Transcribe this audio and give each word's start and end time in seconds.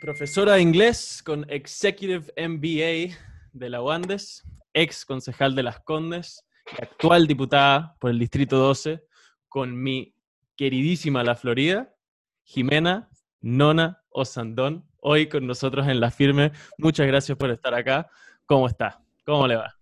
Profesora 0.00 0.54
de 0.54 0.60
inglés 0.60 1.24
con 1.24 1.44
Executive 1.50 2.32
MBA 2.36 3.16
de 3.52 3.68
la 3.68 3.82
UANDES, 3.82 4.44
ex 4.72 5.04
concejal 5.04 5.56
de 5.56 5.64
Las 5.64 5.80
Condes 5.80 6.44
actual 6.80 7.26
diputada 7.26 7.96
por 7.98 8.10
el 8.10 8.18
Distrito 8.20 8.58
12 8.58 9.02
con 9.48 9.82
mi 9.82 10.14
queridísima 10.56 11.24
La 11.24 11.34
Florida, 11.34 11.92
Jimena 12.44 13.10
Nona 13.40 14.04
Osandón, 14.10 14.88
hoy 15.00 15.28
con 15.28 15.48
nosotros 15.48 15.88
en 15.88 15.98
La 15.98 16.12
Firme. 16.12 16.52
Muchas 16.78 17.08
gracias 17.08 17.36
por 17.36 17.50
estar 17.50 17.74
acá. 17.74 18.08
¿Cómo 18.46 18.68
está? 18.68 19.02
¿Cómo 19.26 19.48
le 19.48 19.56
va? 19.56 19.74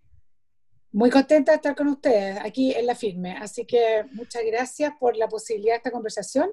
Muy 0.92 1.10
contenta 1.10 1.52
de 1.52 1.56
estar 1.56 1.76
con 1.76 1.88
ustedes 1.88 2.38
aquí 2.42 2.72
en 2.72 2.86
La 2.86 2.94
Firme. 2.94 3.36
Así 3.36 3.66
que 3.66 4.06
muchas 4.12 4.42
gracias 4.46 4.94
por 4.98 5.14
la 5.14 5.28
posibilidad 5.28 5.74
de 5.74 5.78
esta 5.78 5.90
conversación 5.90 6.50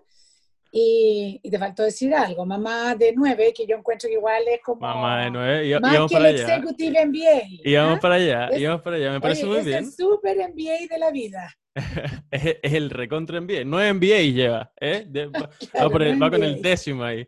y, 0.76 1.40
te 1.52 1.60
faltó 1.60 1.84
decir 1.84 2.16
algo, 2.16 2.48
mamá 2.48 2.96
de 2.96 3.14
nueve, 3.16 3.54
que 3.56 3.68
yo 3.68 3.76
encuentro 3.78 4.08
que 4.10 4.16
igual 4.16 4.42
es 4.48 4.60
como... 4.64 4.82
Mamá 4.82 5.26
de 5.26 5.30
nueve, 5.30 5.68
y, 5.68 5.80
más 5.80 6.08
que 6.08 6.16
para 6.16 6.30
el 6.30 6.36
allá. 6.36 6.56
Executive 6.56 7.06
MBA. 7.06 7.42
Íbamos 7.64 7.98
¿ah? 7.98 8.02
para 8.02 8.16
allá, 8.16 8.48
Es- 8.48 8.60
íbamos 8.60 8.82
para 8.82 8.96
allá, 8.96 9.12
me 9.12 9.22
parece 9.22 9.44
Oye, 9.44 9.50
muy 9.52 9.60
es 9.60 9.66
bien. 9.68 9.78
el 9.84 9.92
super 9.92 10.36
MBA 10.50 10.88
de 10.90 10.98
la 10.98 11.12
vida. 11.12 11.56
es, 12.32 12.58
es 12.64 12.74
el 12.74 12.90
recontra 12.90 13.40
MBA, 13.40 13.64
no 13.66 13.78
MBA 13.78 14.20
lleva, 14.34 14.72
¿eh? 14.82 15.06
De- 15.08 15.28
va, 15.28 15.48
Claro, 15.72 15.86
va 15.86 15.90
por 15.92 16.02
el- 16.02 16.22
va 16.24 16.32
con 16.32 16.44
el 16.44 16.60
décimo 16.60 17.04
ahí. 17.04 17.24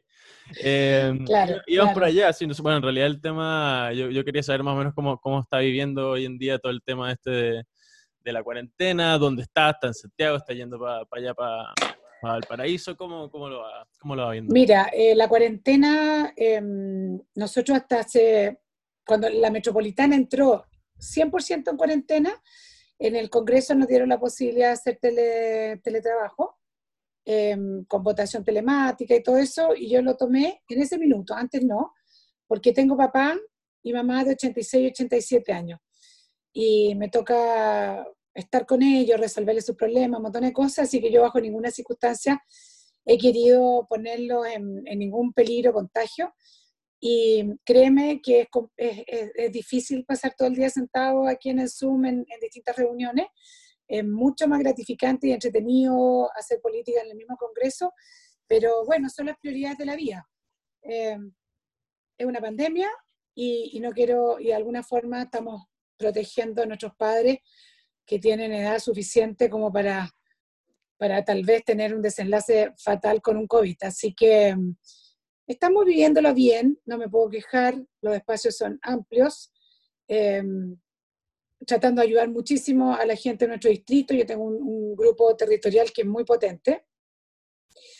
Eh, 0.63 1.13
Claro, 1.27 1.61
íbamos 1.67 1.93
por 1.93 2.01
claro. 2.03 2.13
allá, 2.15 2.33
sí, 2.33 2.47
no 2.47 2.53
sé, 2.55 2.63
bueno, 2.63 2.77
en 2.77 2.83
realidad 2.83 3.05
el 3.07 3.21
tema, 3.21 3.93
yo, 3.93 4.09
yo 4.09 4.25
quería 4.25 4.41
saber 4.41 4.63
más 4.63 4.73
o 4.73 4.77
menos 4.77 4.93
cómo, 4.95 5.19
cómo 5.19 5.41
está 5.41 5.59
viviendo 5.59 6.09
hoy 6.11 6.25
en 6.25 6.39
día 6.39 6.57
todo 6.57 6.71
el 6.71 6.81
tema 6.83 7.11
este 7.11 7.29
de, 7.29 7.63
de 8.21 8.33
la 8.33 8.41
cuarentena, 8.43 9.19
dónde 9.19 9.43
está, 9.43 9.69
está 9.69 9.85
en 9.87 9.93
Santiago, 9.93 10.37
está 10.37 10.53
yendo 10.53 10.79
para 10.79 11.03
allá, 11.11 11.33
para 11.35 11.73
Valparaíso, 12.21 12.95
¿cómo, 12.97 13.29
cómo, 13.29 13.49
lo 13.49 13.59
va, 13.59 13.87
¿cómo 13.99 14.15
lo 14.15 14.23
va 14.23 14.31
viendo? 14.31 14.53
Mira, 14.53 14.89
eh, 14.93 15.15
la 15.15 15.27
cuarentena, 15.27 16.33
em, 16.35 17.19
nosotros 17.35 17.77
hasta 17.77 17.99
hace, 17.99 18.59
cuando 19.05 19.29
la 19.29 19.49
metropolitana 19.51 20.15
entró 20.15 20.65
100% 20.97 21.71
en 21.71 21.77
cuarentena, 21.77 22.41
en 22.97 23.15
el 23.15 23.29
Congreso 23.29 23.75
nos 23.75 23.87
dieron 23.87 24.09
la 24.09 24.19
posibilidad 24.19 24.67
de 24.67 24.73
hacer 24.73 24.97
tele- 24.99 25.81
teletrabajo, 25.83 26.57
em, 27.25 27.83
con 27.85 28.03
votación 28.03 28.43
telemática 28.43 29.15
y 29.15 29.21
todo 29.23 29.37
eso, 29.37 29.75
y 29.75 29.89
yo 29.89 30.01
lo 30.01 30.15
tomé 30.15 30.63
en 30.69 30.81
ese 30.81 30.97
minuto, 30.97 31.33
antes 31.33 31.63
no, 31.63 31.93
porque 32.47 32.71
tengo 32.71 32.95
papá 32.95 33.35
y 33.83 33.93
mamá 33.93 34.23
de 34.23 34.31
86 34.31 34.83
y 34.83 34.87
87 34.87 35.51
años, 35.51 35.79
y 36.53 36.95
me 36.95 37.09
toca 37.09 38.05
estar 38.35 38.65
con 38.65 38.83
ellos, 38.83 39.19
resolverles 39.19 39.65
sus 39.65 39.75
problemas, 39.75 40.19
un 40.19 40.23
montón 40.23 40.43
de 40.43 40.53
cosas, 40.53 40.87
así 40.87 41.01
que 41.01 41.11
yo 41.11 41.21
bajo 41.23 41.39
ninguna 41.39 41.71
circunstancia 41.71 42.41
he 43.05 43.17
querido 43.17 43.85
ponerlos 43.89 44.45
en, 44.47 44.81
en 44.85 44.99
ningún 44.99 45.31
peligro, 45.33 45.73
contagio. 45.73 46.33
Y 46.99 47.43
créeme 47.63 48.19
que 48.21 48.41
es, 48.77 49.03
es- 49.07 49.31
es 49.35 49.51
difícil 49.51 50.05
pasar 50.05 50.33
todo 50.35 50.47
el 50.47 50.55
día 50.55 50.69
sentado 50.69 51.27
aquí 51.27 51.49
en 51.49 51.59
el 51.59 51.69
Zoom 51.69 52.05
en, 52.05 52.15
en 52.27 52.39
distintas 52.41 52.75
reuniones. 52.75 53.27
Es 53.87 54.03
mucho 54.03 54.47
más 54.47 54.59
gratificante 54.59 55.27
y 55.27 55.31
entretenido 55.33 56.29
hacer 56.35 56.59
política 56.61 57.01
en 57.01 57.11
el 57.11 57.17
mismo 57.17 57.37
Congreso, 57.37 57.93
pero 58.47 58.83
bueno, 58.85 59.07
son 59.09 59.27
las 59.27 59.37
prioridades 59.37 59.77
de 59.77 59.85
la 59.85 59.95
vida. 59.95 60.27
Eh, 60.81 61.17
es 62.17 62.25
una 62.25 62.41
pandemia 62.41 62.89
y, 63.35 63.71
y 63.73 63.79
no 63.81 63.91
quiero, 63.91 64.39
y 64.39 64.45
de 64.45 64.55
alguna 64.55 64.81
forma 64.81 65.23
estamos 65.23 65.65
protegiendo 65.97 66.63
a 66.63 66.65
nuestros 66.65 66.95
padres 66.95 67.37
que 68.05 68.19
tienen 68.19 68.53
edad 68.53 68.79
suficiente 68.79 69.49
como 69.49 69.71
para 69.71 70.11
para 70.97 71.23
tal 71.23 71.43
vez 71.43 71.63
tener 71.63 71.93
un 71.93 72.01
desenlace 72.01 72.73
fatal 72.77 73.21
con 73.21 73.37
un 73.37 73.47
COVID. 73.47 73.77
Así 73.81 74.13
que 74.13 74.55
mm, 74.55 74.75
estamos 75.47 75.85
viviéndolo 75.85 76.33
bien, 76.33 76.79
no 76.85 76.97
me 76.97 77.09
puedo 77.09 77.29
quejar, 77.29 77.75
los 78.01 78.15
espacios 78.15 78.57
son 78.57 78.79
amplios, 78.81 79.51
eh, 80.07 80.43
tratando 81.65 82.01
de 82.01 82.07
ayudar 82.07 82.29
muchísimo 82.29 82.95
a 82.95 83.05
la 83.05 83.15
gente 83.15 83.45
de 83.45 83.49
nuestro 83.49 83.69
distrito. 83.69 84.13
Yo 84.13 84.25
tengo 84.25 84.43
un, 84.43 84.61
un 84.61 84.95
grupo 84.95 85.35
territorial 85.35 85.91
que 85.91 86.01
es 86.01 86.07
muy 86.07 86.23
potente, 86.23 86.85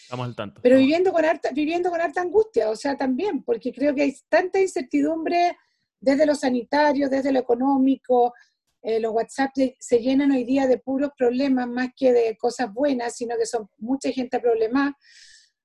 Estamos 0.03 0.27
al 0.27 0.35
tanto. 0.35 0.61
pero 0.61 0.77
viviendo 0.77 1.11
con, 1.11 1.25
harta, 1.25 1.49
viviendo 1.51 1.89
con 1.89 1.99
harta 1.99 2.21
angustia, 2.21 2.69
o 2.69 2.75
sea, 2.75 2.95
también, 2.95 3.43
porque 3.43 3.73
creo 3.73 3.93
que 3.93 4.03
hay 4.03 4.15
tanta 4.29 4.61
incertidumbre 4.61 5.57
desde 5.99 6.25
lo 6.25 6.35
sanitario, 6.35 7.09
desde 7.09 7.31
lo 7.31 7.39
económico, 7.39 8.33
eh, 8.87 8.99
los 8.99 9.11
WhatsApp 9.13 9.51
se- 9.79 9.99
llenan 9.99 10.31
hoy 10.31 10.43
día 10.43 10.67
de 10.67 10.77
puros 10.77 11.09
problemas 11.17 11.67
más 11.67 11.89
que 11.97 12.13
de 12.13 12.37
cosas 12.37 12.71
buenas, 12.71 13.15
sino 13.15 13.35
que 13.37 13.45
son 13.47 13.67
mucha 13.79 14.11
gente 14.11 14.39
problemada. 14.39 14.95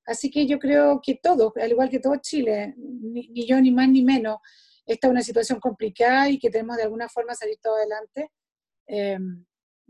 Así 0.05 0.31
que 0.31 0.47
yo 0.47 0.57
creo 0.57 0.99
que 1.05 1.19
todos, 1.21 1.53
al 1.57 1.69
igual 1.71 1.89
que 1.89 1.99
todo 1.99 2.15
Chile, 2.19 2.73
ni, 2.77 3.45
yo 3.45 3.61
ni 3.61 3.69
más 3.71 3.87
ni 3.89 4.03
menos, 4.03 4.37
esta 4.87 5.07
es 5.07 5.11
una 5.11 5.21
situación 5.21 5.59
complicada 5.59 6.29
y 6.29 6.39
que 6.39 6.49
tenemos 6.49 6.77
de 6.77 6.83
alguna 6.83 7.07
forma 7.07 7.35
salir 7.35 7.57
todo 7.61 7.75
adelante, 7.75 8.31
eh, 8.87 9.19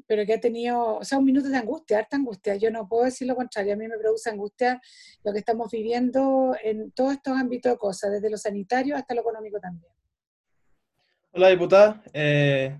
pero 0.05 0.25
que 0.25 0.33
ha 0.33 0.39
tenido, 0.41 0.97
o 0.97 1.03
sea, 1.05 1.17
un 1.17 1.23
minuto 1.25 1.47
de 1.47 1.55
angustia, 1.55 1.99
harta 1.99 2.17
angustia. 2.17 2.55
Yo 2.57 2.69
no 2.69 2.85
puedo 2.89 3.05
decir 3.05 3.27
lo 3.27 3.35
contrario, 3.37 3.73
a 3.73 3.77
mí 3.77 3.87
me 3.87 3.97
produce 3.97 4.29
angustia 4.29 4.81
lo 5.23 5.31
que 5.31 5.39
estamos 5.39 5.71
viviendo 5.71 6.53
en 6.61 6.91
todos 6.91 7.13
estos 7.13 7.37
ámbitos 7.37 7.71
de 7.71 7.77
cosas, 7.77 8.11
desde 8.11 8.29
lo 8.29 8.37
sanitario 8.37 8.97
hasta 8.97 9.15
lo 9.15 9.21
económico 9.21 9.57
también. 9.59 9.93
Hola, 11.31 11.47
diputada. 11.47 12.03
Eh. 12.11 12.77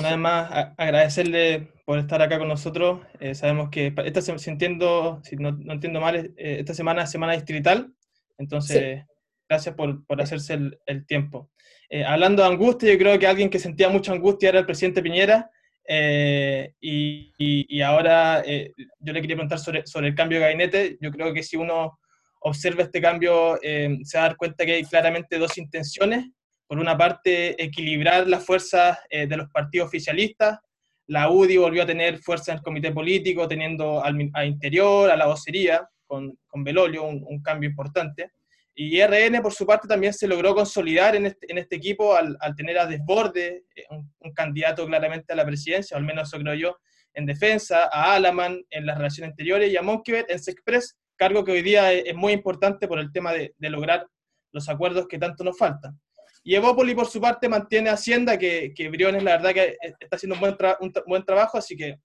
Una 0.00 0.08
vez 0.10 0.18
más, 0.18 0.50
agradecerle 0.76 1.68
por 1.84 1.98
estar 1.98 2.20
acá 2.22 2.38
con 2.38 2.48
nosotros. 2.48 3.00
Eh, 3.20 3.34
sabemos 3.34 3.68
que 3.70 3.92
esta, 4.04 4.20
si 4.20 4.50
entiendo, 4.50 5.20
si 5.22 5.36
no, 5.36 5.52
no 5.52 5.72
entiendo 5.74 6.00
mal, 6.00 6.16
eh, 6.16 6.56
esta 6.60 6.74
semana 6.74 7.02
es 7.02 7.10
semana 7.10 7.34
distrital. 7.34 7.92
Entonces, 8.38 9.04
gracias 9.48 9.74
por, 9.74 10.04
por 10.06 10.20
hacerse 10.20 10.54
el, 10.54 10.78
el 10.86 11.06
tiempo. 11.06 11.50
Eh, 11.90 12.04
hablando 12.04 12.42
de 12.42 12.48
angustia, 12.48 12.92
yo 12.92 12.98
creo 12.98 13.18
que 13.18 13.26
alguien 13.26 13.50
que 13.50 13.58
sentía 13.58 13.88
mucha 13.88 14.12
angustia 14.12 14.48
era 14.48 14.58
el 14.60 14.66
presidente 14.66 15.02
Piñera. 15.02 15.50
eh, 15.86 16.72
y, 16.80 17.32
y- 17.38 17.66
y 17.68 17.82
ahora 17.82 18.42
eh, 18.44 18.72
yo 19.00 19.12
le 19.12 19.20
quería 19.20 19.36
preguntar 19.36 19.58
sobre, 19.58 19.86
sobre 19.86 20.08
el 20.08 20.14
cambio 20.14 20.38
de 20.38 20.44
gabinete. 20.46 20.96
Yo 21.00 21.10
creo 21.10 21.32
que 21.34 21.42
si 21.42 21.56
uno 21.56 21.98
observa 22.40 22.82
este 22.84 23.00
cambio, 23.00 23.58
eh, 23.62 23.98
se 24.02 24.16
va 24.18 24.24
a 24.24 24.28
dar 24.28 24.36
cuenta 24.36 24.64
que 24.64 24.72
hay 24.74 24.84
claramente 24.84 25.38
dos 25.38 25.56
intenciones 25.58 26.26
por 26.74 26.82
una 26.82 26.98
parte, 26.98 27.62
equilibrar 27.62 28.26
las 28.26 28.44
fuerzas 28.44 28.98
eh, 29.08 29.28
de 29.28 29.36
los 29.36 29.48
partidos 29.48 29.86
oficialistas. 29.86 30.58
La 31.06 31.30
UDI 31.30 31.56
volvió 31.56 31.84
a 31.84 31.86
tener 31.86 32.18
fuerza 32.18 32.50
en 32.50 32.58
el 32.58 32.64
comité 32.64 32.90
político, 32.90 33.46
teniendo 33.46 34.02
al, 34.02 34.28
a 34.34 34.44
Interior, 34.44 35.08
a 35.08 35.16
la 35.16 35.26
vocería, 35.26 35.88
con, 36.04 36.36
con 36.48 36.64
Belolio, 36.64 37.04
un, 37.04 37.24
un 37.28 37.40
cambio 37.40 37.70
importante. 37.70 38.32
Y 38.74 39.00
RN, 39.00 39.40
por 39.40 39.52
su 39.52 39.64
parte, 39.64 39.86
también 39.86 40.12
se 40.12 40.26
logró 40.26 40.52
consolidar 40.52 41.14
en 41.14 41.26
este, 41.26 41.46
en 41.48 41.58
este 41.58 41.76
equipo 41.76 42.16
al, 42.16 42.36
al 42.40 42.56
tener 42.56 42.76
a 42.76 42.86
Desborde, 42.86 43.66
eh, 43.76 43.84
un, 43.90 44.12
un 44.18 44.32
candidato 44.32 44.84
claramente 44.84 45.32
a 45.32 45.36
la 45.36 45.46
presidencia, 45.46 45.96
o 45.96 46.00
al 46.00 46.04
menos 46.04 46.26
eso 46.26 46.42
creo 46.42 46.54
yo, 46.54 46.76
en 47.12 47.24
defensa, 47.24 47.88
a 47.92 48.14
Alaman 48.14 48.64
en 48.70 48.84
las 48.84 48.98
relaciones 48.98 49.28
exteriores 49.28 49.72
y 49.72 49.76
a 49.76 49.82
Monkever 49.82 50.26
en 50.28 50.40
Sexpress, 50.40 50.96
cargo 51.14 51.44
que 51.44 51.52
hoy 51.52 51.62
día 51.62 51.92
es, 51.92 52.06
es 52.06 52.16
muy 52.16 52.32
importante 52.32 52.88
por 52.88 52.98
el 52.98 53.12
tema 53.12 53.32
de, 53.32 53.54
de 53.56 53.70
lograr 53.70 54.08
los 54.50 54.68
acuerdos 54.68 55.06
que 55.06 55.20
tanto 55.20 55.44
nos 55.44 55.56
faltan. 55.56 56.00
Y 56.46 56.54
Evópoli, 56.54 56.94
por 56.94 57.06
su 57.06 57.20
parte, 57.20 57.48
mantiene 57.48 57.88
Hacienda, 57.88 58.38
que, 58.38 58.72
que 58.74 58.90
Briones, 58.90 59.22
la 59.22 59.38
verdad, 59.38 59.54
que 59.54 59.76
está 59.98 60.16
haciendo 60.16 60.34
un 60.34 60.40
buen, 60.40 60.54
tra- 60.54 60.76
un 60.80 60.92
tra- 60.92 61.02
buen 61.06 61.24
trabajo, 61.24 61.56
así 61.56 61.74
que 61.74 61.96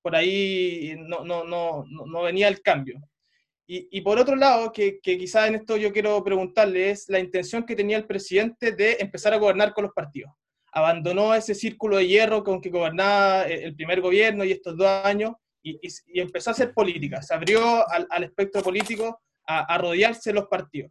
por 0.00 0.14
ahí 0.14 0.94
no, 0.98 1.24
no, 1.24 1.42
no, 1.44 1.84
no, 1.84 2.22
venía 2.22 2.46
el 2.46 2.62
cambio. 2.62 3.00
Y, 3.66 3.88
y 3.90 4.00
por 4.00 4.16
otro 4.18 4.36
lado, 4.36 4.72
que, 4.72 5.00
que 5.02 5.18
quizás 5.18 5.48
en 5.48 5.56
esto 5.56 5.76
yo 5.76 5.92
quiero 5.92 6.22
preguntarle, 6.22 6.90
es 6.90 7.08
la 7.08 7.18
intención 7.18 7.66
que 7.66 7.74
tenía 7.74 7.96
el 7.96 8.06
presidente 8.06 8.70
de 8.72 8.96
empezar 9.00 9.34
a 9.34 9.38
gobernar 9.38 9.74
con 9.74 9.82
los 9.84 9.92
partidos. 9.92 10.32
Abandonó 10.72 11.34
ese 11.34 11.54
círculo 11.54 11.96
de 11.96 12.06
hierro 12.06 12.44
con 12.44 12.60
que 12.60 12.70
gobernaba 12.70 13.48
eh, 13.48 13.64
el 13.64 13.74
primer 13.74 14.00
gobierno 14.00 14.44
y 14.44 14.52
estos 14.52 14.76
dos 14.76 14.86
años 15.04 15.32
y, 15.60 15.72
y- 15.72 15.92
y 16.14 16.20
empezó 16.20 16.50
a 16.50 16.52
hacer 16.52 16.72
política. 16.72 17.20
Se 17.20 17.34
abrió 17.34 17.86
al, 17.90 18.06
al 18.08 18.24
espectro 18.24 18.62
político 18.62 19.20
a, 19.46 19.74
a 19.74 19.76
rodearse 19.78 20.30
de 20.30 20.34
los 20.34 20.46
partidos. 20.46 20.90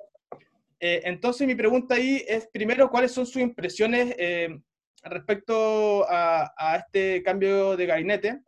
Eh, 0.80 1.02
entonces 1.06 1.48
mi 1.48 1.56
pregunta 1.56 1.96
ahí 1.96 2.24
es, 2.28 2.48
primero, 2.54 2.90
¿cuáles 2.90 3.12
son 3.12 3.26
sus 3.26 3.42
impresiones 3.42 4.16
eh, 4.18 4.50
respecto 5.04 6.06
a, 6.10 6.52
a 6.58 6.78
este 6.78 7.24
cambio 7.24 7.76
de 7.76 7.86
gabinete? 7.86 8.42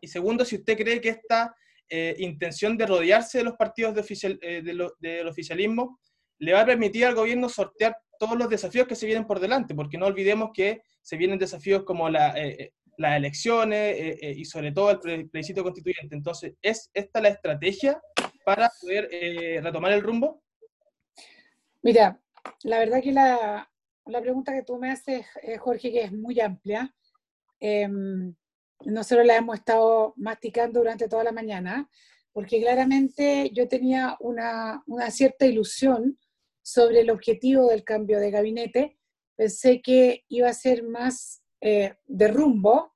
Y 0.00 0.08
segundo, 0.08 0.44
si 0.44 0.56
usted 0.56 0.76
cree 0.76 1.00
que 1.00 1.10
esta 1.10 1.54
eh, 1.88 2.14
intención 2.18 2.76
de 2.78 2.86
rodearse 2.86 3.38
de 3.38 3.44
los 3.44 3.54
partidos 3.56 3.94
de 3.94 4.00
oficial- 4.00 4.38
eh, 4.42 4.62
de 4.62 4.72
lo- 4.72 4.94
del 4.98 5.28
oficialismo 5.28 5.98
le 6.38 6.52
va 6.54 6.62
a 6.62 6.66
permitir 6.66 7.04
al 7.06 7.14
gobierno 7.14 7.48
sortear 7.48 7.96
todos 8.18 8.36
los 8.38 8.48
desafíos 8.48 8.86
que 8.86 8.94
se 8.96 9.06
vienen 9.06 9.26
por 9.26 9.38
delante, 9.40 9.74
porque 9.74 9.98
no 9.98 10.06
olvidemos 10.06 10.50
que 10.54 10.82
se 11.02 11.16
vienen 11.16 11.38
desafíos 11.38 11.84
como 11.84 12.08
la, 12.08 12.30
eh, 12.38 12.56
eh, 12.58 12.72
las 12.96 13.16
elecciones 13.16 13.96
y 14.22 14.44
sobre 14.44 14.70
todo 14.72 14.90
el 14.92 14.98
ple- 15.00 15.30
plebiscito 15.30 15.62
constituyente. 15.64 16.14
Entonces, 16.14 16.54
¿es 16.62 16.90
esta 16.94 17.20
la 17.20 17.28
estrategia 17.28 18.00
para 18.44 18.70
poder 18.80 19.08
retomar 19.62 19.92
el 19.92 20.00
rumbo? 20.00 20.43
Mira, 21.84 22.18
la 22.62 22.78
verdad 22.78 23.02
que 23.02 23.12
la, 23.12 23.70
la 24.06 24.20
pregunta 24.22 24.54
que 24.54 24.62
tú 24.62 24.78
me 24.78 24.90
haces, 24.90 25.26
eh, 25.42 25.58
Jorge, 25.58 25.92
que 25.92 26.04
es 26.04 26.12
muy 26.12 26.40
amplia, 26.40 26.94
em, 27.60 28.34
nosotros 28.86 29.26
la 29.26 29.36
hemos 29.36 29.58
estado 29.58 30.14
masticando 30.16 30.80
durante 30.80 31.08
toda 31.08 31.24
la 31.24 31.32
mañana, 31.32 31.90
porque 32.32 32.58
claramente 32.62 33.50
yo 33.52 33.68
tenía 33.68 34.16
una, 34.20 34.82
una 34.86 35.10
cierta 35.10 35.44
ilusión 35.44 36.18
sobre 36.62 37.00
el 37.00 37.10
objetivo 37.10 37.68
del 37.68 37.84
cambio 37.84 38.18
de 38.18 38.30
gabinete, 38.30 38.98
pensé 39.36 39.82
que 39.82 40.24
iba 40.28 40.48
a 40.48 40.54
ser 40.54 40.84
más 40.84 41.42
eh, 41.60 41.96
de 42.06 42.28
rumbo, 42.28 42.94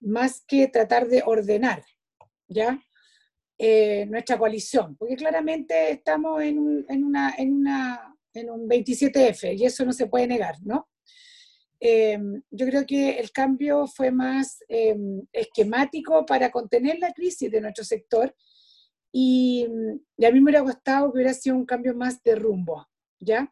más 0.00 0.44
que 0.46 0.68
tratar 0.68 1.08
de 1.08 1.22
ordenar, 1.24 1.82
¿ya? 2.46 2.78
Eh, 3.56 4.06
nuestra 4.06 4.38
coalición, 4.38 4.96
porque 4.96 5.16
claramente 5.16 5.92
estamos 5.92 6.42
en 6.42 6.58
un, 6.58 6.86
en 6.88 7.04
una, 7.04 7.34
en 7.36 7.54
una, 7.54 8.17
en 8.34 8.50
un 8.50 8.68
27F 8.68 9.56
y 9.56 9.64
eso 9.64 9.84
no 9.84 9.92
se 9.92 10.06
puede 10.06 10.26
negar, 10.26 10.56
¿no? 10.62 10.88
Em, 11.80 12.42
yo 12.50 12.66
creo 12.66 12.84
que 12.84 13.18
el 13.18 13.30
cambio 13.30 13.86
fue 13.86 14.10
más 14.10 14.58
em, 14.68 15.22
esquemático 15.32 16.26
para 16.26 16.50
contener 16.50 16.98
la 16.98 17.12
crisis 17.12 17.50
de 17.50 17.60
nuestro 17.60 17.84
sector 17.84 18.34
y, 19.12 19.66
y, 20.16 20.24
a 20.24 20.30
mí 20.32 20.40
me 20.40 20.44
hubiera 20.44 20.60
gustado 20.60 21.06
que 21.06 21.16
hubiera 21.18 21.34
sido 21.34 21.56
un 21.56 21.64
cambio 21.64 21.94
más 21.94 22.22
de 22.22 22.34
rumbo, 22.34 22.86
¿ya? 23.20 23.50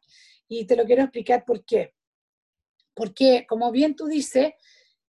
Y 0.49 0.67
te 0.67 0.77
lo 0.77 0.85
quiero 0.85 1.03
explicar 1.03 1.45
por 1.45 1.65
qué. 1.65 1.95
Porque, 2.95 3.47
como 3.49 3.71
bien 3.71 3.95
tú 3.95 4.07
dices, 4.07 4.53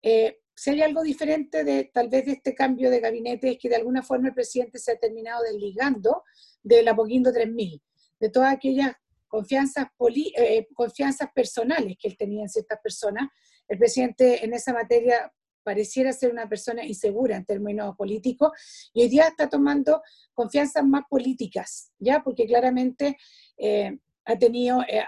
eh, 0.02 0.40
si 0.56 0.69
hay 0.69 0.81
algo 0.81 1.02
diferente 1.04 1.63
de 1.63 1.86
tal 1.86 2.10
vez 2.10 2.25
de 2.25 2.34
este 2.34 2.54
cambio 2.54 2.90
de 2.92 3.00
gabinete 3.00 3.52
es 3.52 3.58
que 3.58 3.69
de 3.69 3.78
alguna 3.78 4.04
forma 4.04 4.28
el 4.30 4.34
presidente 4.34 4.80
se 4.80 4.92
ha 4.92 5.00
terminado 5.00 5.44
desligando 5.44 6.24
del 6.62 6.88
Apoquindo 6.88 7.34
3000, 7.34 7.81
de 8.19 8.30
todas 8.30 8.54
aquellas 8.54 8.94
confianzas, 9.31 9.88
eh, 10.36 10.68
confianzas 10.75 11.30
personales 11.33 11.98
que 12.00 12.10
él 12.10 12.18
tenía 12.18 12.44
en 12.44 12.50
ciertas 12.50 12.80
personas. 12.81 13.30
El 13.68 13.78
presidente 13.78 14.44
en 14.44 14.54
esa 14.54 14.74
materia 14.74 15.31
pareciera 15.63 16.12
ser 16.12 16.31
una 16.31 16.50
persona 16.50 16.83
insegura 16.83 17.38
en 17.38 17.45
términos 17.45 17.95
políticos 17.95 18.51
y 18.94 19.04
hoy 19.04 19.10
día 19.10 19.28
está 19.28 19.48
tomando 19.48 20.01
confianzas 20.33 20.83
más 20.83 21.04
políticas, 21.10 21.92
¿ya? 21.98 22.22
Porque 22.24 22.45
claramente 22.45 23.18
eh, 23.57 23.98
ha 24.25 24.38
tenido 24.38 24.81
eh, 24.81 25.04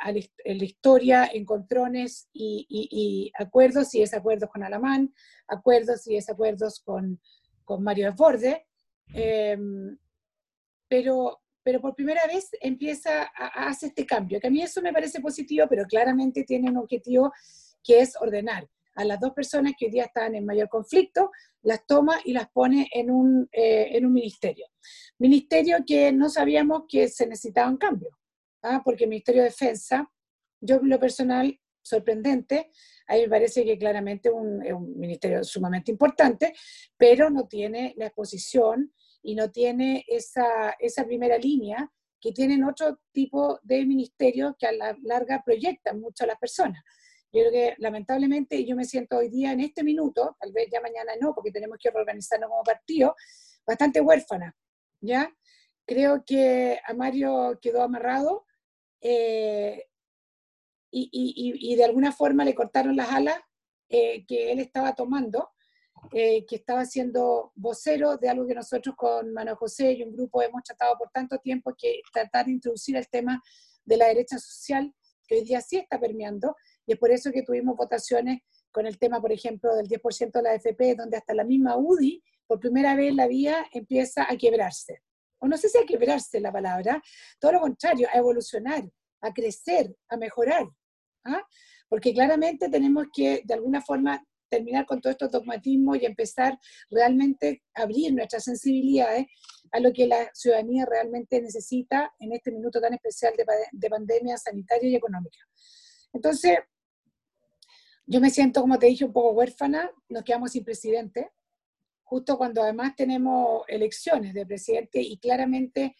la 0.46 0.64
historia 0.64 1.30
encontrones 1.34 2.30
y, 2.32 2.66
y, 2.70 3.32
acuerdos 3.38 3.94
y 3.94 4.00
desacuerdos 4.00 4.50
con 4.50 4.64
Alamán, 4.64 5.14
acuerdos 5.48 6.08
y 6.08 6.16
desacuerdos 6.16 6.80
con, 6.80 7.20
con 7.66 7.84
Mario 7.84 8.10
Desborde, 8.12 8.66
eh, 9.14 9.58
pero, 10.88 11.43
pero 11.64 11.82
por 11.82 11.96
primera 11.96 12.26
vez 12.28 12.50
empieza 12.62 13.24
a, 13.36 13.68
hacer 13.68 13.90
este 13.90 14.06
cambio, 14.06 14.40
que 14.40 14.48
a 14.48 14.52
mí 14.52 14.62
eso 14.62 14.82
me 14.82 14.94
parece 14.94 15.22
positivo, 15.22 15.66
pero 15.70 15.86
claramente 15.86 16.44
tiene 16.44 16.70
un 16.70 16.78
objetivo 16.78 17.32
que 17.84 18.00
es 18.00 18.16
ordenar 18.20 18.68
a 18.96 19.06
las 19.06 19.20
dos 19.20 19.34
personas 19.34 19.74
que 19.78 19.86
hoy 19.86 19.92
día 19.92 20.06
están 20.06 20.36
en 20.36 20.46
mayor 20.46 20.70
conflicto, 20.70 21.32
las 21.64 21.86
toma 21.88 22.20
y 22.26 22.34
las 22.34 22.50
pone 22.50 22.88
en 22.94 23.10
un, 23.10 23.50
eh, 23.52 23.88
en 23.92 24.06
un 24.06 24.14
ministerio. 24.14 24.68
Ministerio 25.18 25.78
que 25.86 26.12
no 26.12 26.30
sabíamos 26.30 26.84
que 26.88 27.08
se 27.08 27.26
necesitaba 27.26 27.70
un 27.70 27.78
cambio 27.78 28.10
¿ah? 28.64 28.82
porque 28.84 29.04
el 29.04 29.10
Ministerio 29.10 29.44
de 29.44 29.50
Defensa, 29.50 30.10
yo 30.60 30.80
lo 30.82 31.00
personal, 31.00 31.60
sorprendente, 31.82 32.72
a 33.08 33.16
mí 33.16 33.22
me 33.22 33.30
parece 33.30 33.66
que 33.66 33.78
claramente 33.78 34.32
un, 34.32 34.66
es 34.66 34.74
un 34.74 34.98
ministerio 34.98 35.44
sumamente 35.44 35.92
importante, 35.92 36.54
pero 36.98 37.30
no 37.30 37.48
tiene 37.48 37.94
la 37.98 38.06
exposición 38.06 38.94
y 39.24 39.36
no 39.36 39.50
tiene 39.50 40.06
esa, 40.08 40.76
esa 40.80 41.06
primera 41.06 41.38
línea 41.38 41.92
que 42.20 42.32
tienen 42.32 42.64
otro 42.64 43.00
tipo 43.12 43.60
de 43.64 43.86
ministerios 43.86 44.54
que 44.60 44.68
a 44.68 44.72
la 44.72 44.98
larga 45.02 45.42
proyectan 45.44 46.00
mucho 46.00 46.24
a 46.24 46.28
las 46.28 46.38
personas. 46.38 46.84
Yo 47.32 47.42
creo 47.42 47.52
que 47.52 47.76
lamentablemente 47.80 48.64
yo 48.64 48.76
me 48.76 48.86
siento 48.86 49.18
hoy 49.18 49.30
día 49.30 49.52
en 49.54 49.62
este 49.62 49.84
minuto, 49.84 50.38
tal 50.40 50.52
vez 50.54 50.68
ya 50.72 50.80
mañana 50.80 51.14
no, 51.20 51.34
porque 51.34 51.52
tenemos 51.52 51.80
que 51.82 51.90
reorganizarnos 51.90 52.50
como 52.50 52.64
partido, 52.64 53.16
bastante 53.66 54.02
huérfana, 54.02 54.56
¿ya? 55.02 55.34
Creo 55.86 56.24
que 56.24 56.80
a 56.86 56.94
Mario 56.94 57.58
quedó 57.62 57.82
amarrado 57.82 58.46
eh, 59.02 59.88
y, 60.92 61.76
de 61.76 61.84
alguna 61.84 62.12
forma 62.12 62.46
le 62.46 62.54
cortaron 62.54 62.96
las 62.96 63.10
alas 63.10 63.40
eh, 63.90 64.26
que 64.28 64.52
él 64.52 64.60
estaba 64.60 64.94
tomando, 64.94 65.53
eh, 66.12 66.46
que 66.46 66.58
estaba 66.58 66.86
siendo 66.86 67.52
vocero 67.56 68.18
de 68.18 68.30
algo 68.30 68.46
que 68.46 68.56
nosotros 68.56 68.96
con 68.96 69.34
Manuel 69.34 69.56
José 69.56 69.94
y 69.94 70.04
un 70.04 70.12
grupo 70.12 70.42
hemos 70.42 70.64
tratado 70.64 70.98
por 70.98 71.10
tanto 71.10 71.38
tiempo, 71.40 71.74
que 71.78 72.02
tratar 72.12 72.46
de 72.46 72.52
introducir 72.52 72.96
el 72.98 73.08
tema 73.08 73.42
de 73.86 73.98
la 73.98 74.08
derecha 74.08 74.38
social, 74.38 74.94
que 75.28 75.36
hoy 75.36 75.44
día 75.44 75.62
sí 75.62 75.78
está 75.78 76.00
permeando, 76.00 76.56
y 76.86 76.94
es 76.94 77.00
por 77.00 77.12
eso 77.12 77.32
que 77.32 77.44
tuvimos 77.44 77.76
votaciones 77.78 78.42
con 78.72 78.86
el 78.86 78.98
tema, 78.98 79.22
por 79.22 79.32
ejemplo, 79.32 79.76
del 79.76 79.88
10% 79.88 80.32
de 80.32 80.42
la 80.42 80.56
FP, 80.56 80.96
donde 80.96 81.18
hasta 81.18 81.34
la 81.34 81.44
misma 81.44 81.78
UDI, 81.78 82.24
por 82.48 82.60
primera 82.60 82.96
vez 82.96 83.14
la 83.16 83.28
vía 83.28 83.66
empieza 83.72 84.30
a 84.30 84.36
quebrarse 84.36 85.02
o 85.44 85.48
no 85.48 85.58
sé 85.58 85.68
si 85.68 85.78
a 85.78 85.86
quebrarse 85.86 86.40
la 86.40 86.54
palabra, 86.54 87.04
todo 87.38 87.52
lo 87.52 87.60
contrario, 87.60 88.08
a 88.14 88.18
evolucionar, 88.18 88.90
a 89.20 89.34
crecer, 89.34 89.94
a 90.08 90.16
mejorar. 90.16 90.66
¿ah? 91.26 91.46
Porque 91.90 92.14
claramente 92.14 92.70
tenemos 92.70 93.08
que, 93.14 93.42
de 93.44 93.54
alguna 93.54 93.82
forma, 93.82 94.26
terminar 94.56 94.86
con 94.86 95.02
todo 95.02 95.12
estos 95.12 95.32
dogmatismos 95.32 95.98
y 95.98 96.06
empezar 96.06 96.60
realmente 96.90 97.64
a 97.74 97.84
abrir 97.84 98.14
nuestras 98.14 98.44
sensibilidades 98.44 99.26
a 99.72 99.80
lo 99.80 99.92
que 99.92 100.06
la 100.06 100.30
ciudadanía 100.34 100.86
realmente 100.86 101.42
necesita 101.42 102.14
en 102.20 102.34
este 102.34 102.52
minuto 102.52 102.80
tan 102.80 102.94
especial 102.94 103.34
de, 103.36 103.46
de 103.72 103.90
pandemia 103.90 104.38
sanitaria 104.38 104.90
y 104.92 104.96
económica. 104.96 105.40
Entonces, 106.14 106.60
yo 108.06 108.20
me 108.20 108.30
siento, 108.30 108.62
como 108.62 108.78
te 108.78 108.86
dije, 108.86 109.06
un 109.06 109.14
poco 109.14 109.32
huérfana, 109.32 109.90
nos 110.10 110.24
quedamos 110.24 110.52
sin 110.52 110.64
presidente, 110.64 111.32
justo 112.04 112.38
cuando 112.38 112.62
además 112.62 112.96
tenemos 112.96 113.64
elecciones 113.68 114.36
de 114.36 114.46
presidente 114.46 115.02
y 115.02 115.18
claramente 115.18 115.96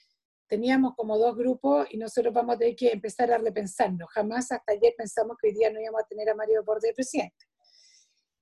teníamos 0.48 0.94
como 0.96 1.18
dos 1.18 1.36
grupos 1.36 1.88
y 1.90 1.98
nosotros 1.98 2.32
vamos 2.32 2.56
a 2.56 2.60
tener 2.60 2.76
que 2.76 2.92
empezar 2.92 3.32
a 3.32 3.40
repensarnos. 3.40 4.08
Jamás 4.12 4.52
hasta 4.52 4.74
ayer 4.74 4.94
pensamos 4.96 5.38
que 5.42 5.48
hoy 5.48 5.54
día 5.54 5.72
no 5.72 5.82
íbamos 5.82 6.02
a 6.04 6.08
tener 6.08 6.30
a 6.30 6.36
Mario 6.36 6.64
Borde 6.64 6.90
de 6.90 6.94
presidente. 6.94 7.53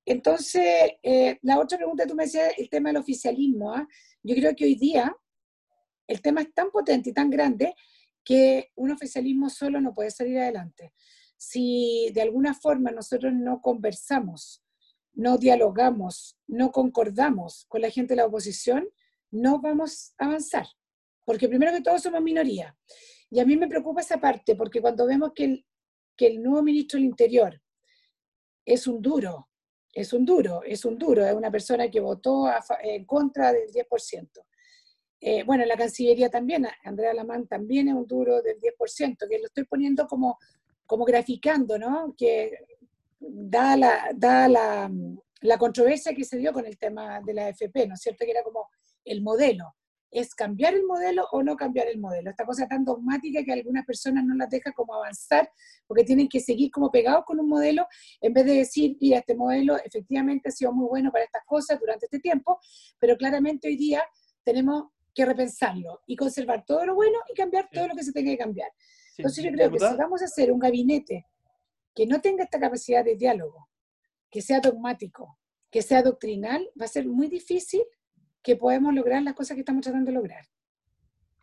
Entonces, 0.05 0.93
eh, 1.03 1.37
la 1.41 1.59
otra 1.59 1.77
pregunta 1.77 2.07
tú 2.07 2.15
me 2.15 2.23
decías, 2.23 2.53
el 2.57 2.69
tema 2.69 2.89
del 2.89 2.97
oficialismo. 2.97 3.73
¿ah? 3.73 3.87
Yo 4.23 4.35
creo 4.35 4.55
que 4.55 4.65
hoy 4.65 4.75
día 4.75 5.15
el 6.07 6.21
tema 6.21 6.41
es 6.41 6.53
tan 6.53 6.71
potente 6.71 7.11
y 7.11 7.13
tan 7.13 7.29
grande 7.29 7.75
que 8.23 8.71
un 8.75 8.91
oficialismo 8.91 9.49
solo 9.49 9.79
no 9.79 9.93
puede 9.93 10.11
salir 10.11 10.39
adelante. 10.39 10.93
Si 11.37 12.11
de 12.13 12.21
alguna 12.21 12.53
forma 12.53 12.91
nosotros 12.91 13.33
no 13.33 13.61
conversamos 13.61 14.63
no 15.13 15.37
dialogamos, 15.37 16.37
no 16.47 16.71
concordamos 16.71 17.65
con 17.67 17.81
la 17.81 17.89
gente 17.89 18.13
de 18.13 18.17
la 18.17 18.25
oposición, 18.25 18.87
no 19.29 19.59
vamos 19.59 20.13
a 20.17 20.25
avanzar. 20.25 20.67
Porque 21.25 21.47
primero 21.47 21.71
que 21.71 21.81
todo 21.81 21.99
somos 21.99 22.21
minoría. 22.21 22.75
Y 23.29 23.39
a 23.39 23.45
mí 23.45 23.55
me 23.55 23.67
preocupa 23.67 24.01
esa 24.01 24.19
parte, 24.19 24.55
porque 24.55 24.81
cuando 24.81 25.05
vemos 25.05 25.31
que 25.33 25.45
el, 25.45 25.65
que 26.17 26.27
el 26.27 26.41
nuevo 26.41 26.63
ministro 26.63 26.97
del 26.97 27.05
Interior 27.05 27.61
es 28.65 28.87
un 28.87 29.01
duro, 29.01 29.49
es 29.93 30.13
un 30.13 30.25
duro, 30.25 30.61
es 30.63 30.85
un 30.85 30.97
duro, 30.97 31.25
es 31.25 31.33
una 31.33 31.51
persona 31.51 31.89
que 31.89 31.99
votó 31.99 32.49
en 32.81 33.05
contra 33.05 33.51
del 33.51 33.69
10%. 33.71 34.45
Eh, 35.19 35.43
bueno, 35.43 35.65
la 35.65 35.77
Cancillería 35.77 36.29
también, 36.29 36.65
Andrea 36.83 37.13
Lamán 37.13 37.47
también 37.47 37.89
es 37.89 37.93
un 37.93 38.07
duro 38.07 38.41
del 38.41 38.59
10%, 38.59 39.27
que 39.29 39.37
lo 39.37 39.45
estoy 39.45 39.65
poniendo 39.65 40.07
como, 40.07 40.39
como 40.85 41.05
graficando, 41.05 41.77
¿no? 41.77 42.15
Que 42.17 42.57
da 43.19 43.77
la, 43.77 44.09
da 44.15 44.47
la, 44.47 44.91
la 45.41 45.57
controversia 45.57 46.15
que 46.15 46.23
se 46.23 46.37
dio 46.37 46.53
con 46.53 46.65
el 46.65 46.77
tema 46.77 47.21
de 47.21 47.33
la 47.33 47.47
AFP, 47.47 47.87
¿no 47.87 47.93
es 47.93 48.01
cierto? 48.01 48.25
Que 48.25 48.31
era 48.31 48.43
como 48.43 48.69
el 49.05 49.21
modelo. 49.21 49.75
¿Es 50.11 50.35
cambiar 50.35 50.73
el 50.73 50.85
modelo 50.85 51.25
o 51.31 51.41
no 51.41 51.55
cambiar 51.55 51.87
el 51.87 51.99
modelo? 51.99 52.29
Esta 52.29 52.45
cosa 52.45 52.67
tan 52.67 52.83
dogmática 52.83 53.43
que 53.43 53.53
algunas 53.53 53.85
personas 53.85 54.25
no 54.25 54.35
las 54.35 54.49
deja 54.49 54.73
como 54.73 54.93
avanzar 54.93 55.49
porque 55.87 56.03
tienen 56.03 56.27
que 56.27 56.41
seguir 56.41 56.69
como 56.69 56.91
pegados 56.91 57.23
con 57.25 57.39
un 57.39 57.47
modelo 57.47 57.87
en 58.19 58.33
vez 58.33 58.45
de 58.45 58.53
decir, 58.55 58.97
mira, 58.99 59.19
este 59.19 59.35
modelo 59.35 59.77
efectivamente 59.77 60.49
ha 60.49 60.51
sido 60.51 60.73
muy 60.73 60.87
bueno 60.87 61.11
para 61.11 61.23
estas 61.23 61.43
cosas 61.45 61.79
durante 61.79 62.07
este 62.07 62.19
tiempo, 62.19 62.59
pero 62.99 63.15
claramente 63.15 63.69
hoy 63.69 63.77
día 63.77 64.03
tenemos 64.43 64.89
que 65.13 65.25
repensarlo 65.25 66.01
y 66.05 66.15
conservar 66.15 66.65
todo 66.65 66.85
lo 66.85 66.95
bueno 66.95 67.17
y 67.29 67.33
cambiar 67.33 67.69
todo 67.71 67.87
lo 67.87 67.95
que 67.95 68.03
se 68.03 68.11
tenga 68.11 68.31
que 68.31 68.37
cambiar. 68.37 68.69
Entonces 69.17 69.43
yo 69.43 69.51
creo 69.51 69.71
que 69.71 69.79
si 69.79 69.95
vamos 69.95 70.21
a 70.21 70.25
hacer 70.25 70.51
un 70.51 70.59
gabinete 70.59 71.25
que 71.95 72.05
no 72.05 72.19
tenga 72.21 72.43
esta 72.43 72.59
capacidad 72.59 73.03
de 73.03 73.15
diálogo, 73.15 73.69
que 74.29 74.41
sea 74.41 74.59
dogmático, 74.59 75.37
que 75.69 75.81
sea 75.81 76.01
doctrinal, 76.01 76.69
va 76.79 76.85
a 76.85 76.89
ser 76.89 77.07
muy 77.07 77.27
difícil 77.27 77.83
que 78.43 78.55
podamos 78.55 78.93
lograr 78.93 79.21
las 79.23 79.33
cosas 79.33 79.55
que 79.55 79.61
estamos 79.61 79.83
tratando 79.83 80.11
de 80.11 80.15
lograr. 80.15 80.45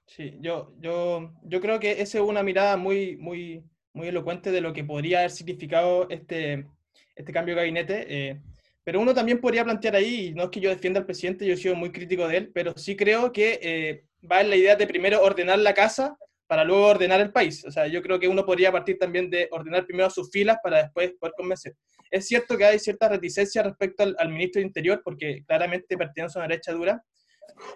Sí, 0.06 0.38
yo, 0.40 0.72
yo, 0.80 1.32
yo 1.42 1.60
creo 1.60 1.78
que 1.78 2.00
esa 2.00 2.18
es 2.18 2.24
una 2.24 2.42
mirada 2.42 2.76
muy, 2.76 3.16
muy, 3.16 3.62
muy 3.92 4.08
elocuente 4.08 4.50
de 4.50 4.60
lo 4.60 4.72
que 4.72 4.84
podría 4.84 5.18
haber 5.18 5.30
significado 5.30 6.08
este, 6.08 6.66
este 7.14 7.32
cambio 7.32 7.54
de 7.54 7.60
gabinete. 7.60 8.06
Eh, 8.08 8.40
pero 8.84 9.00
uno 9.00 9.12
también 9.12 9.38
podría 9.38 9.64
plantear 9.64 9.96
ahí, 9.96 10.28
y 10.28 10.34
no 10.34 10.44
es 10.44 10.48
que 10.48 10.60
yo 10.60 10.70
defienda 10.70 11.00
al 11.00 11.04
presidente, 11.04 11.46
yo 11.46 11.52
he 11.52 11.58
sido 11.58 11.74
muy 11.74 11.92
crítico 11.92 12.26
de 12.26 12.38
él, 12.38 12.50
pero 12.54 12.72
sí 12.76 12.96
creo 12.96 13.32
que 13.32 13.58
eh, 13.60 14.04
va 14.24 14.40
en 14.40 14.48
la 14.48 14.56
idea 14.56 14.76
de 14.76 14.86
primero 14.86 15.22
ordenar 15.22 15.58
la 15.58 15.74
casa 15.74 16.16
para 16.48 16.64
luego 16.64 16.86
ordenar 16.86 17.20
el 17.20 17.30
país. 17.30 17.64
O 17.64 17.70
sea, 17.70 17.86
yo 17.86 18.02
creo 18.02 18.18
que 18.18 18.26
uno 18.26 18.44
podría 18.44 18.72
partir 18.72 18.98
también 18.98 19.30
de 19.30 19.48
ordenar 19.52 19.86
primero 19.86 20.10
sus 20.10 20.30
filas 20.30 20.58
para 20.62 20.82
después 20.82 21.12
poder 21.20 21.34
convencer. 21.36 21.76
Es 22.10 22.26
cierto 22.26 22.56
que 22.56 22.64
hay 22.64 22.78
cierta 22.78 23.08
reticencia 23.08 23.62
respecto 23.62 24.02
al, 24.02 24.28
ministro 24.30 24.60
de 24.60 24.66
Interior, 24.66 25.02
porque 25.04 25.44
claramente 25.46 25.96
pertenece 25.96 26.38
a 26.38 26.40
una 26.40 26.48
derecha 26.48 26.72
dura, 26.72 27.04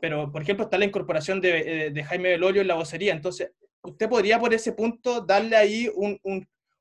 pero, 0.00 0.32
por 0.32 0.42
ejemplo, 0.42 0.64
está 0.64 0.78
la 0.78 0.86
incorporación 0.86 1.40
de, 1.40 1.86
eh, 1.86 1.90
de 1.90 2.04
Jaime 2.04 2.30
Velorio 2.30 2.62
en 2.62 2.68
la 2.68 2.74
vocería. 2.74 3.12
Entonces, 3.12 3.52
¿usted 3.82 4.08
podría 4.08 4.38
por 4.38 4.54
ese 4.54 4.72
punto 4.72 5.20
darle 5.20 5.56
ahí 5.56 5.90
un, 5.94 6.18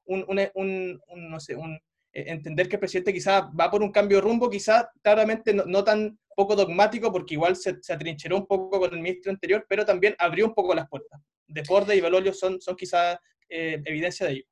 no 0.08 1.40
sé, 1.40 1.56
un, 1.56 1.76
eh, 2.14 2.26
entender 2.28 2.70
que 2.70 2.78
el 2.78 2.80
presidente 2.80 3.14
quizás 3.14 3.44
va 3.60 3.70
por 3.70 3.82
un 3.82 3.92
cambio 3.92 4.18
de 4.18 4.22
rumbo, 4.22 4.50
quizás 4.50 4.86
claramente 5.02 5.54
no, 5.54 5.84
tan 5.84 6.18
poco 6.36 6.56
dogmático, 6.56 7.12
porque 7.12 7.34
igual 7.34 7.58
se, 7.58 7.82
se, 7.82 7.92
atrincheró 7.92 8.38
un 8.38 8.48
poco 8.48 8.80
con 8.80 8.94
el 8.94 9.02
ministro 9.02 9.32
anterior, 9.32 9.66
pero 9.68 9.86
también 9.86 10.16
abrió 10.18 10.46
un 10.46 10.54
poco 10.54 10.74
las 10.74 10.88
puertas. 10.88 11.20
Deporte 11.52 11.96
y 11.96 12.02
Belolio 12.02 12.34
son, 12.34 12.62
son 12.62 12.76
quizás 12.76 13.18
eh, 13.50 13.82
evidencia 13.86 14.26
de 14.28 14.34
ello. 14.34 14.46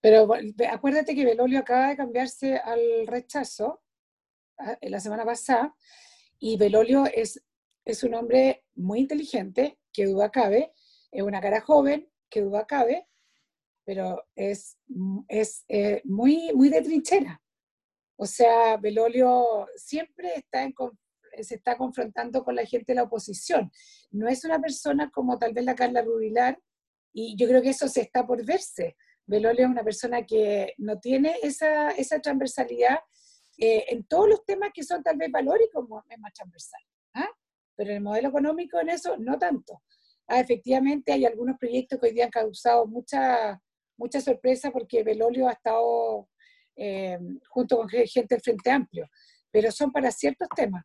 Pero 0.00 0.28
acuérdate 0.70 1.14
que 1.14 1.24
Belolio 1.24 1.58
acaba 1.58 1.88
de 1.88 1.96
cambiarse 1.96 2.56
al 2.56 3.06
rechazo 3.06 3.82
ah, 4.58 4.78
la 4.82 5.00
semana 5.00 5.24
pasada, 5.24 5.74
y 6.38 6.56
Belolio 6.56 7.04
es, 7.06 7.44
es 7.84 8.02
un 8.02 8.14
hombre 8.14 8.64
muy 8.74 9.00
inteligente, 9.00 9.78
que 9.92 10.06
duda 10.06 10.30
cabe, 10.30 10.72
es 11.12 11.22
una 11.22 11.40
cara 11.40 11.60
joven, 11.60 12.10
que 12.30 12.40
duda 12.40 12.66
cabe, 12.66 13.06
pero 13.84 14.24
es, 14.34 14.78
es 15.28 15.64
eh, 15.68 16.00
muy, 16.04 16.52
muy 16.54 16.70
de 16.70 16.80
trinchera. 16.80 17.42
O 18.16 18.26
sea, 18.26 18.76
Belolio 18.76 19.66
siempre 19.76 20.34
está 20.36 20.62
en, 20.62 20.72
se 21.42 21.54
está 21.54 21.76
confrontando 21.76 22.44
con 22.44 22.54
la 22.56 22.64
gente 22.64 22.92
de 22.92 22.96
la 22.96 23.04
oposición. 23.04 23.70
No 24.10 24.28
es 24.28 24.44
una 24.44 24.60
persona 24.60 25.10
como 25.10 25.38
tal 25.38 25.52
vez 25.52 25.64
la 25.64 25.74
Carla 25.74 26.02
Rubilar, 26.02 26.58
y 27.12 27.36
yo 27.36 27.48
creo 27.48 27.62
que 27.62 27.70
eso 27.70 27.88
se 27.88 28.02
está 28.02 28.26
por 28.26 28.44
verse. 28.44 28.96
Belolio 29.26 29.64
es 29.64 29.70
una 29.70 29.84
persona 29.84 30.24
que 30.24 30.74
no 30.78 30.98
tiene 30.98 31.36
esa, 31.42 31.90
esa 31.90 32.20
transversalidad 32.20 32.98
eh, 33.58 33.84
en 33.88 34.04
todos 34.04 34.28
los 34.28 34.44
temas 34.44 34.70
que 34.72 34.82
son 34.82 35.02
tal 35.02 35.16
vez 35.16 35.30
valóricos, 35.30 35.86
es 36.08 36.18
más 36.18 36.32
transversal. 36.32 36.80
¿ah? 37.14 37.28
Pero 37.76 37.90
en 37.90 37.96
el 37.96 38.02
modelo 38.02 38.28
económico, 38.28 38.80
en 38.80 38.90
eso, 38.90 39.16
no 39.18 39.38
tanto. 39.38 39.82
Ah, 40.26 40.40
efectivamente, 40.40 41.12
hay 41.12 41.24
algunos 41.26 41.56
proyectos 41.58 41.98
que 41.98 42.06
hoy 42.06 42.12
día 42.14 42.24
han 42.24 42.30
causado 42.30 42.86
mucha, 42.86 43.60
mucha 43.96 44.20
sorpresa 44.20 44.70
porque 44.70 45.02
Belolio 45.02 45.48
ha 45.48 45.52
estado 45.52 46.28
eh, 46.76 47.18
junto 47.48 47.76
con 47.76 47.88
gente 47.88 48.34
del 48.34 48.40
Frente 48.40 48.70
Amplio, 48.70 49.06
pero 49.50 49.70
son 49.72 49.92
para 49.92 50.10
ciertos 50.10 50.48
temas 50.54 50.84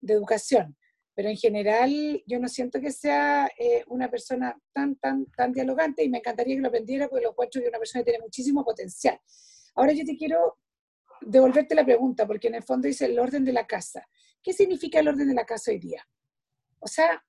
de 0.00 0.14
educación. 0.14 0.76
Pero 1.14 1.28
en 1.28 1.36
general 1.36 2.22
yo 2.26 2.38
no 2.38 2.48
siento 2.48 2.80
que 2.80 2.92
sea 2.92 3.50
eh, 3.58 3.84
una 3.88 4.08
persona 4.08 4.56
tan, 4.72 4.94
tan, 4.96 5.26
tan 5.26 5.52
dialogante 5.52 6.04
y 6.04 6.08
me 6.08 6.18
encantaría 6.18 6.54
que 6.54 6.60
lo 6.60 6.68
aprendiera 6.68 7.08
porque 7.08 7.24
lo 7.24 7.30
encuentro 7.30 7.60
que 7.60 7.68
una 7.68 7.78
persona 7.78 8.04
que 8.04 8.12
tiene 8.12 8.24
muchísimo 8.24 8.64
potencial. 8.64 9.20
Ahora 9.74 9.92
yo 9.92 10.04
te 10.04 10.16
quiero 10.16 10.58
devolverte 11.20 11.74
la 11.74 11.84
pregunta, 11.84 12.26
porque 12.26 12.48
en 12.48 12.54
el 12.54 12.62
fondo 12.62 12.88
dice 12.88 13.06
el 13.06 13.18
orden 13.18 13.44
de 13.44 13.52
la 13.52 13.66
casa. 13.66 14.06
¿Qué 14.42 14.52
significa 14.52 15.00
el 15.00 15.08
orden 15.08 15.28
de 15.28 15.34
la 15.34 15.44
casa 15.44 15.70
hoy 15.70 15.78
día? 15.78 16.06
O 16.80 16.86
sea, 16.86 17.24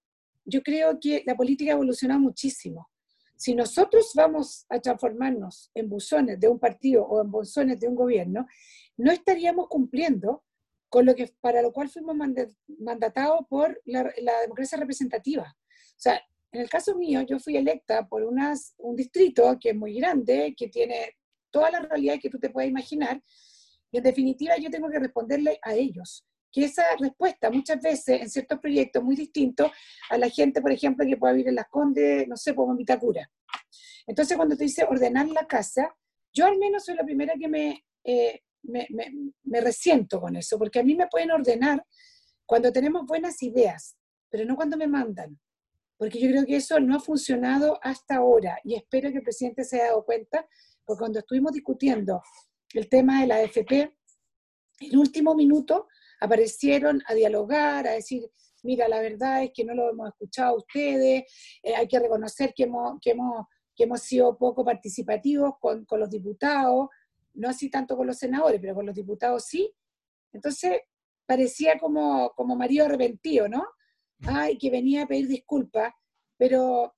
yo 0.45 0.61
creo 0.61 0.99
que 0.99 1.23
la 1.25 1.35
política 1.35 1.71
ha 1.71 1.75
evolucionado 1.75 2.19
muchísimo. 2.19 2.89
Si 3.35 3.55
nosotros 3.55 4.11
vamos 4.15 4.65
a 4.69 4.79
transformarnos 4.79 5.71
en 5.73 5.89
buzones 5.89 6.39
de 6.39 6.47
un 6.47 6.59
partido 6.59 7.05
o 7.05 7.21
en 7.21 7.31
buzones 7.31 7.79
de 7.79 7.87
un 7.87 7.95
gobierno, 7.95 8.45
no 8.97 9.11
estaríamos 9.11 9.67
cumpliendo 9.69 10.43
con 10.89 11.05
lo 11.05 11.15
que, 11.15 11.31
para 11.39 11.61
lo 11.61 11.71
cual 11.71 11.89
fuimos 11.89 12.15
mandatados 12.79 13.41
por 13.47 13.79
la, 13.85 14.11
democracia 14.41 14.77
representativa. 14.77 15.55
O 15.63 16.01
sea, 16.01 16.21
en 16.51 16.61
el 16.61 16.69
caso 16.69 16.95
mío, 16.95 17.21
yo 17.21 17.39
fui 17.39 17.55
electa 17.55 18.07
por 18.07 18.23
unas, 18.23 18.73
un 18.77 18.95
distrito 18.95 19.57
que 19.59 19.69
es 19.69 19.75
muy 19.75 19.93
grande, 19.93 20.55
que 20.57 20.67
tiene 20.67 21.15
todas 21.51 21.71
las 21.71 21.87
realidades 21.87 22.21
que 22.21 22.29
tú 22.29 22.39
te 22.39 22.49
puedes 22.49 22.69
imaginar, 22.69 23.21
y 23.91 23.97
en 23.97 24.03
definitiva 24.03 24.57
yo 24.57 24.69
tengo 24.69 24.89
que 24.89 24.99
responderle 24.99 25.59
a 25.61 25.73
ellos. 25.73 26.25
Que 26.51 26.65
esa 26.65 26.83
respuesta 26.99 27.51
muchas 27.51 27.79
veces 27.79 28.21
en 28.21 28.29
ciertos 28.29 28.59
proyectos 28.59 29.03
muy 29.03 29.15
distintos 29.15 29.71
a 30.09 30.17
la 30.17 30.29
gente, 30.29 30.61
por 30.61 30.71
ejemplo, 30.71 31.05
que 31.05 31.17
pueda 31.17 31.33
vivir 31.33 31.49
en 31.49 31.55
Las 31.55 31.69
Condes, 31.69 32.27
no 32.27 32.35
sé, 32.35 32.55
como 32.55 32.75
Vitacura. 32.75 33.29
Entonces, 34.07 34.35
cuando 34.35 34.57
te 34.57 34.63
dice 34.63 34.83
ordenar 34.85 35.27
la 35.27 35.45
casa, 35.45 35.95
yo 36.33 36.47
al 36.47 36.57
menos 36.57 36.85
soy 36.85 36.95
la 36.95 37.03
primera 37.03 37.35
que 37.39 37.47
me, 37.47 37.85
eh, 38.03 38.41
me, 38.63 38.87
me, 39.43 39.61
resiento 39.61 40.19
con 40.19 40.35
eso, 40.35 40.57
porque 40.57 40.79
a 40.79 40.83
mí 40.83 40.95
me 40.95 41.07
pueden 41.07 41.31
ordenar 41.31 41.83
cuando 42.45 42.71
tenemos 42.71 43.05
buenas 43.05 43.41
ideas, 43.43 43.97
pero 44.29 44.45
no 44.45 44.55
cuando 44.55 44.77
me 44.77 44.87
mandan, 44.87 45.39
porque 45.97 46.19
yo 46.19 46.29
creo 46.29 46.45
que 46.45 46.55
eso 46.55 46.79
no 46.79 46.95
ha 46.95 46.99
funcionado 46.99 47.79
hasta 47.81 48.17
ahora 48.17 48.59
y 48.63 48.75
espero 48.75 49.11
que 49.11 49.17
el 49.17 49.23
presidente 49.23 49.63
se 49.63 49.77
haya 49.77 49.87
dado 49.87 50.05
cuenta, 50.05 50.47
porque 50.85 50.99
cuando 50.99 51.19
estuvimos 51.19 51.51
discutiendo 51.51 52.21
el 52.73 52.87
tema 52.89 53.21
de 53.21 53.27
la 53.27 53.35
AFP, 53.37 53.93
en 54.81 54.97
último 54.97 55.35
minuto 55.35 55.87
aparecieron 56.21 57.01
a 57.05 57.13
dialogar, 57.13 57.87
a 57.87 57.91
decir, 57.91 58.29
mira, 58.63 58.87
la 58.87 58.99
verdad 59.01 59.43
es 59.43 59.51
que 59.53 59.63
no 59.63 59.73
lo 59.73 59.89
hemos 59.89 60.09
escuchado 60.09 60.55
a 60.55 60.57
ustedes, 60.57 61.23
eh, 61.63 61.75
hay 61.75 61.87
que 61.87 61.99
reconocer 61.99 62.53
que 62.55 62.63
hemos, 62.63 62.99
que 63.01 63.11
hemos, 63.11 63.45
que 63.75 63.83
hemos 63.83 64.01
sido 64.01 64.37
poco 64.37 64.65
participativos 64.65 65.53
con, 65.59 65.85
con 65.85 65.99
los 65.99 66.09
diputados, 66.09 66.87
no 67.39 67.49
así 67.49 67.69
tanto 67.69 67.95
con 67.95 68.05
los 68.05 68.17
senadores, 68.17 68.59
pero 68.61 68.75
con 68.75 68.85
los 68.85 68.95
diputados 68.95 69.45
sí. 69.45 69.73
Entonces, 70.33 70.81
parecía 71.25 71.79
como, 71.79 72.31
como 72.35 72.55
marido 72.55 72.85
arrepentido, 72.85 73.47
¿no? 73.47 73.65
Ay, 74.27 74.57
que 74.57 74.69
venía 74.69 75.03
a 75.03 75.07
pedir 75.07 75.27
disculpas, 75.27 75.93
pero, 76.37 76.95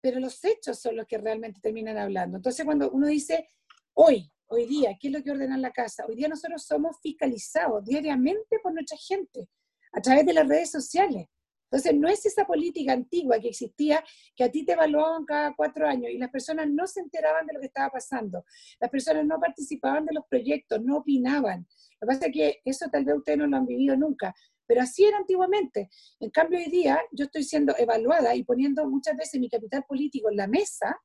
pero 0.00 0.20
los 0.20 0.44
hechos 0.44 0.78
son 0.78 0.96
los 0.96 1.06
que 1.06 1.18
realmente 1.18 1.60
terminan 1.60 1.96
hablando. 1.96 2.36
Entonces, 2.36 2.64
cuando 2.64 2.90
uno 2.90 3.06
dice, 3.06 3.48
hoy, 3.94 4.30
hoy 4.48 4.66
día, 4.66 4.96
¿qué 5.00 5.08
es 5.08 5.14
lo 5.14 5.22
que 5.22 5.30
ordena 5.30 5.56
la 5.56 5.72
casa? 5.72 6.04
Hoy 6.06 6.16
día 6.16 6.28
nosotros 6.28 6.62
somos 6.64 6.98
fiscalizados 7.00 7.84
diariamente 7.84 8.58
por 8.62 8.74
nuestra 8.74 8.98
gente, 8.98 9.48
a 9.92 10.00
través 10.00 10.26
de 10.26 10.34
las 10.34 10.46
redes 10.46 10.70
sociales. 10.70 11.26
Entonces, 11.70 11.94
no 11.94 12.08
es 12.08 12.26
esa 12.26 12.44
política 12.44 12.92
antigua 12.92 13.38
que 13.38 13.48
existía, 13.48 14.02
que 14.34 14.42
a 14.42 14.50
ti 14.50 14.64
te 14.64 14.72
evaluaban 14.72 15.24
cada 15.24 15.54
cuatro 15.54 15.86
años 15.86 16.10
y 16.10 16.18
las 16.18 16.30
personas 16.30 16.68
no 16.68 16.84
se 16.88 16.98
enteraban 16.98 17.46
de 17.46 17.52
lo 17.52 17.60
que 17.60 17.66
estaba 17.66 17.90
pasando. 17.90 18.44
Las 18.80 18.90
personas 18.90 19.24
no 19.24 19.38
participaban 19.38 20.04
de 20.04 20.14
los 20.14 20.24
proyectos, 20.28 20.82
no 20.82 20.96
opinaban. 20.96 21.68
Lo 22.00 22.06
que 22.06 22.14
pasa 22.14 22.26
es 22.26 22.32
que 22.32 22.60
eso 22.64 22.88
tal 22.90 23.04
vez 23.04 23.16
ustedes 23.16 23.38
no 23.38 23.46
lo 23.46 23.56
han 23.56 23.66
vivido 23.66 23.96
nunca, 23.96 24.34
pero 24.66 24.82
así 24.82 25.04
era 25.04 25.18
antiguamente. 25.18 25.90
En 26.18 26.30
cambio, 26.30 26.58
hoy 26.58 26.68
día 26.70 27.00
yo 27.12 27.26
estoy 27.26 27.44
siendo 27.44 27.72
evaluada 27.78 28.34
y 28.34 28.42
poniendo 28.42 28.88
muchas 28.88 29.16
veces 29.16 29.40
mi 29.40 29.48
capital 29.48 29.84
político 29.86 30.28
en 30.28 30.36
la 30.36 30.48
mesa 30.48 31.00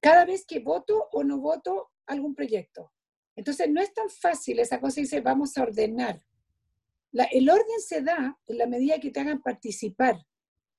cada 0.00 0.24
vez 0.24 0.46
que 0.46 0.60
voto 0.60 1.08
o 1.12 1.22
no 1.22 1.38
voto 1.38 1.90
algún 2.06 2.34
proyecto. 2.34 2.92
Entonces, 3.34 3.68
no 3.68 3.82
es 3.82 3.92
tan 3.92 4.08
fácil 4.08 4.58
esa 4.58 4.80
cosa 4.80 5.00
y 5.00 5.02
dice, 5.02 5.20
vamos 5.20 5.58
a 5.58 5.64
ordenar 5.64 6.22
el 7.24 7.48
orden 7.48 7.80
se 7.80 8.02
da 8.02 8.38
en 8.46 8.58
la 8.58 8.66
medida 8.66 8.98
que 8.98 9.10
te 9.10 9.20
hagan 9.20 9.42
participar, 9.42 10.16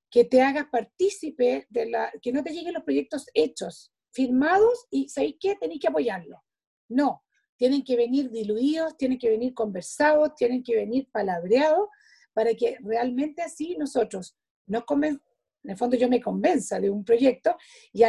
que 0.09 0.23
te 0.23 0.41
hagas 0.41 0.67
partícipe 0.71 1.67
de 1.69 1.89
la, 1.89 2.11
que 2.21 2.31
no 2.31 2.43
te 2.43 2.51
lleguen 2.51 2.73
los 2.73 2.83
proyectos 2.83 3.27
hechos, 3.33 3.91
firmados 4.11 4.87
y 4.89 5.09
¿sabéis 5.09 5.35
qué? 5.39 5.55
Tenéis 5.55 5.81
que 5.81 5.87
apoyarlo. 5.87 6.43
No, 6.89 7.23
tienen 7.57 7.83
que 7.83 7.95
venir 7.95 8.31
diluidos, 8.31 8.97
tienen 8.97 9.19
que 9.19 9.29
venir 9.29 9.53
conversados, 9.53 10.35
tienen 10.35 10.63
que 10.63 10.75
venir 10.75 11.09
palabreados 11.11 11.89
para 12.33 12.53
que 12.53 12.77
realmente 12.81 13.41
así 13.41 13.75
nosotros 13.77 14.37
nos 14.67 14.85
conven 14.85 15.21
en 15.63 15.71
el 15.71 15.77
fondo 15.77 15.97
yo 15.97 16.07
me 16.07 16.21
convenza 16.21 16.79
de 16.79 16.89
un 16.89 17.03
proyecto 17.03 17.57
y 17.91 18.03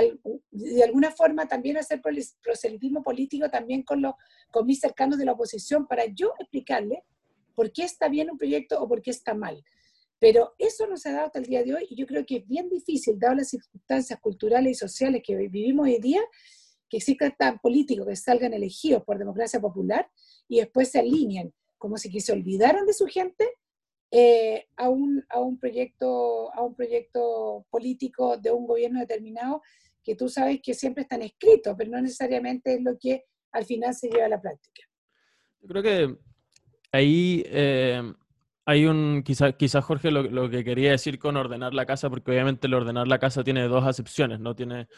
de 0.50 0.84
alguna 0.84 1.10
forma 1.10 1.48
también 1.48 1.76
hacer 1.76 2.00
proselitismo 2.00 3.02
político 3.02 3.50
también 3.50 3.82
con, 3.82 4.00
los, 4.00 4.14
con 4.52 4.64
mis 4.64 4.78
cercanos 4.78 5.18
de 5.18 5.24
la 5.24 5.32
oposición 5.32 5.88
para 5.88 6.04
yo 6.06 6.34
explicarle 6.38 7.02
por 7.58 7.72
qué 7.72 7.82
está 7.82 8.08
bien 8.08 8.30
un 8.30 8.38
proyecto 8.38 8.80
o 8.80 8.86
por 8.86 9.02
qué 9.02 9.10
está 9.10 9.34
mal. 9.34 9.64
Pero 10.20 10.54
eso 10.58 10.86
no 10.86 10.96
se 10.96 11.08
ha 11.08 11.12
dado 11.14 11.26
hasta 11.26 11.40
el 11.40 11.46
día 11.46 11.64
de 11.64 11.74
hoy 11.74 11.88
y 11.90 11.96
yo 11.96 12.06
creo 12.06 12.24
que 12.24 12.36
es 12.36 12.46
bien 12.46 12.68
difícil, 12.68 13.18
dadas 13.18 13.38
las 13.38 13.48
circunstancias 13.48 14.20
culturales 14.20 14.70
y 14.70 14.74
sociales 14.74 15.22
que 15.26 15.34
vivimos 15.34 15.88
hoy 15.88 15.98
día, 15.98 16.20
que 16.88 16.98
existan 16.98 17.58
políticos 17.60 18.06
que 18.06 18.14
salgan 18.14 18.54
elegidos 18.54 19.02
por 19.02 19.18
democracia 19.18 19.58
popular 19.60 20.08
y 20.46 20.58
después 20.58 20.92
se 20.92 21.00
alineen, 21.00 21.52
como 21.78 21.96
si 21.96 22.12
que 22.12 22.20
se 22.20 22.30
olvidaran 22.30 22.86
de 22.86 22.92
su 22.92 23.06
gente, 23.06 23.44
eh, 24.12 24.68
a, 24.76 24.88
un, 24.88 25.24
a, 25.28 25.40
un 25.40 25.58
proyecto, 25.58 26.54
a 26.54 26.62
un 26.62 26.76
proyecto 26.76 27.66
político 27.70 28.36
de 28.36 28.52
un 28.52 28.68
gobierno 28.68 29.00
determinado 29.00 29.62
que 30.04 30.14
tú 30.14 30.28
sabes 30.28 30.60
que 30.62 30.74
siempre 30.74 31.02
están 31.02 31.22
escritos, 31.22 31.74
pero 31.76 31.90
no 31.90 32.00
necesariamente 32.00 32.74
es 32.74 32.82
lo 32.82 32.96
que 32.96 33.24
al 33.50 33.64
final 33.64 33.94
se 33.96 34.08
lleva 34.08 34.26
a 34.26 34.28
la 34.28 34.40
práctica. 34.40 34.82
Creo 35.66 35.82
que 35.82 36.27
ahí 36.92 37.42
eh, 37.46 38.02
hay 38.68 38.84
un, 38.84 39.22
quizás 39.24 39.54
quizá 39.54 39.80
Jorge 39.80 40.10
lo, 40.10 40.50
que 40.50 40.62
quería 40.62 40.90
decir 40.90 41.18
con 41.18 41.38
ordenar 41.38 41.72
la 41.72 41.86
casa, 41.86 42.10
porque 42.10 42.30
obviamente 42.32 42.66
el 42.66 42.74
ordenar 42.74 43.08
la 43.08 43.18
casa 43.18 43.42
tiene 43.42 43.66
dos 43.66 43.86
acepciones, 43.86 44.40
¿no? 44.40 44.54
Tiene 44.54 44.88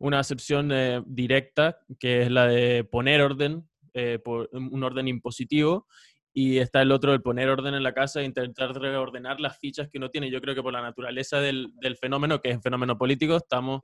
una 0.00 0.18
acepción 0.18 0.72
eh, 0.72 1.00
directa, 1.06 1.78
que 2.00 2.22
es 2.22 2.30
la 2.32 2.48
de 2.48 2.82
poner 2.82 3.22
orden, 3.22 3.68
eh, 3.94 4.18
por, 4.18 4.48
un 4.52 4.82
orden 4.82 5.06
impositivo, 5.06 5.86
y 6.32 6.58
está 6.58 6.82
el 6.82 6.90
otro, 6.90 7.12
el 7.14 7.22
poner 7.22 7.48
orden 7.48 7.74
en 7.74 7.84
la 7.84 7.94
casa 7.94 8.20
e 8.20 8.24
intentar 8.24 8.72
reordenar 8.74 9.38
las 9.38 9.58
fichas 9.58 9.88
que 9.88 9.98
uno 9.98 10.10
tiene. 10.10 10.28
Yo 10.28 10.40
creo 10.40 10.56
que 10.56 10.62
por 10.62 10.72
la 10.72 10.82
naturaleza 10.82 11.40
del, 11.40 11.72
del 11.80 11.96
fenómeno, 11.96 12.40
que 12.40 12.50
es 12.50 12.56
un 12.56 12.62
fenómeno 12.62 12.98
político, 12.98 13.36
estamos 13.36 13.82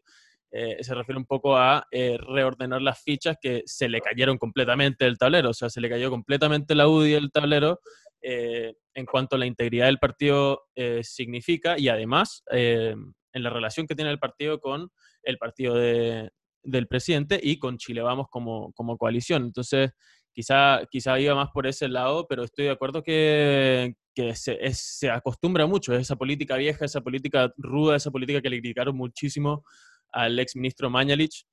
eh, 0.51 0.83
se 0.83 0.95
refiere 0.95 1.19
un 1.19 1.27
poco 1.27 1.57
a 1.57 1.87
eh, 1.91 2.19
reordenar 2.19 2.83
las 2.83 3.03
fichas 3.03 3.37
que 3.41 3.63
se 3.67 3.89
le 3.89 4.01
cayeron 4.01 4.39
completamente 4.39 5.05
del 5.05 5.19
tablero, 5.19 5.51
o 5.51 5.55
sea, 5.55 5.71
se 5.71 5.81
le 5.81 5.89
cayó 5.89 6.11
completamente 6.11 6.75
la 6.75 6.89
UDI 6.89 7.13
del 7.13 7.33
tablero 7.33 7.81
eh, 8.23 8.75
en 8.95 9.07
cuanto 9.07 9.37
a 9.37 9.39
la 9.39 9.47
integridad 9.47 9.87
del 9.87 9.99
partido 9.99 10.65
significa 11.03 11.79
y 11.79 11.89
además 11.89 12.43
en 12.51 13.15
en 13.37 13.43
la 13.43 13.51
relación 13.51 13.87
que 13.87 13.95
tiene 13.95 14.11
el 14.11 14.19
partido 14.19 14.59
con 14.61 14.91
el 15.23 15.37
partido 15.37 15.75
de, 15.75 16.31
del 16.63 16.89
presidente 16.89 17.39
y 17.41 17.59
con 17.59 17.77
Chile 17.77 18.01
Vamos 18.01 18.29
como, 18.31 18.73
como 18.73 18.97
coalición. 18.97 19.45
Entonces, 19.45 19.91
quizá, 20.33 20.81
quizá 20.91 21.21
iba 21.21 21.35
más 21.35 21.51
por 21.53 21.67
ese 21.67 21.89
lado, 21.89 22.27
pero 22.27 22.45
estoy 22.45 22.65
de 22.65 22.71
acuerdo 22.71 23.03
que, 23.03 23.95
que 24.15 24.35
se, 24.35 24.59
se 24.73 25.11
acostumbra 25.11 25.67
mucho 25.67 25.95
esa 25.95 26.17
política 26.17 26.57
vieja, 26.57 26.87
esa 26.87 27.03
política 27.03 27.53
ruda, 27.59 27.97
esa 27.97 28.11
política 28.11 28.41
que 28.41 28.49
le 28.49 28.61
criticaron 28.61 28.97
muchísimo 28.97 29.65
al 30.13 30.39
ex 30.39 30.57
ministro 30.57 30.91
Mañalich, 30.91 31.47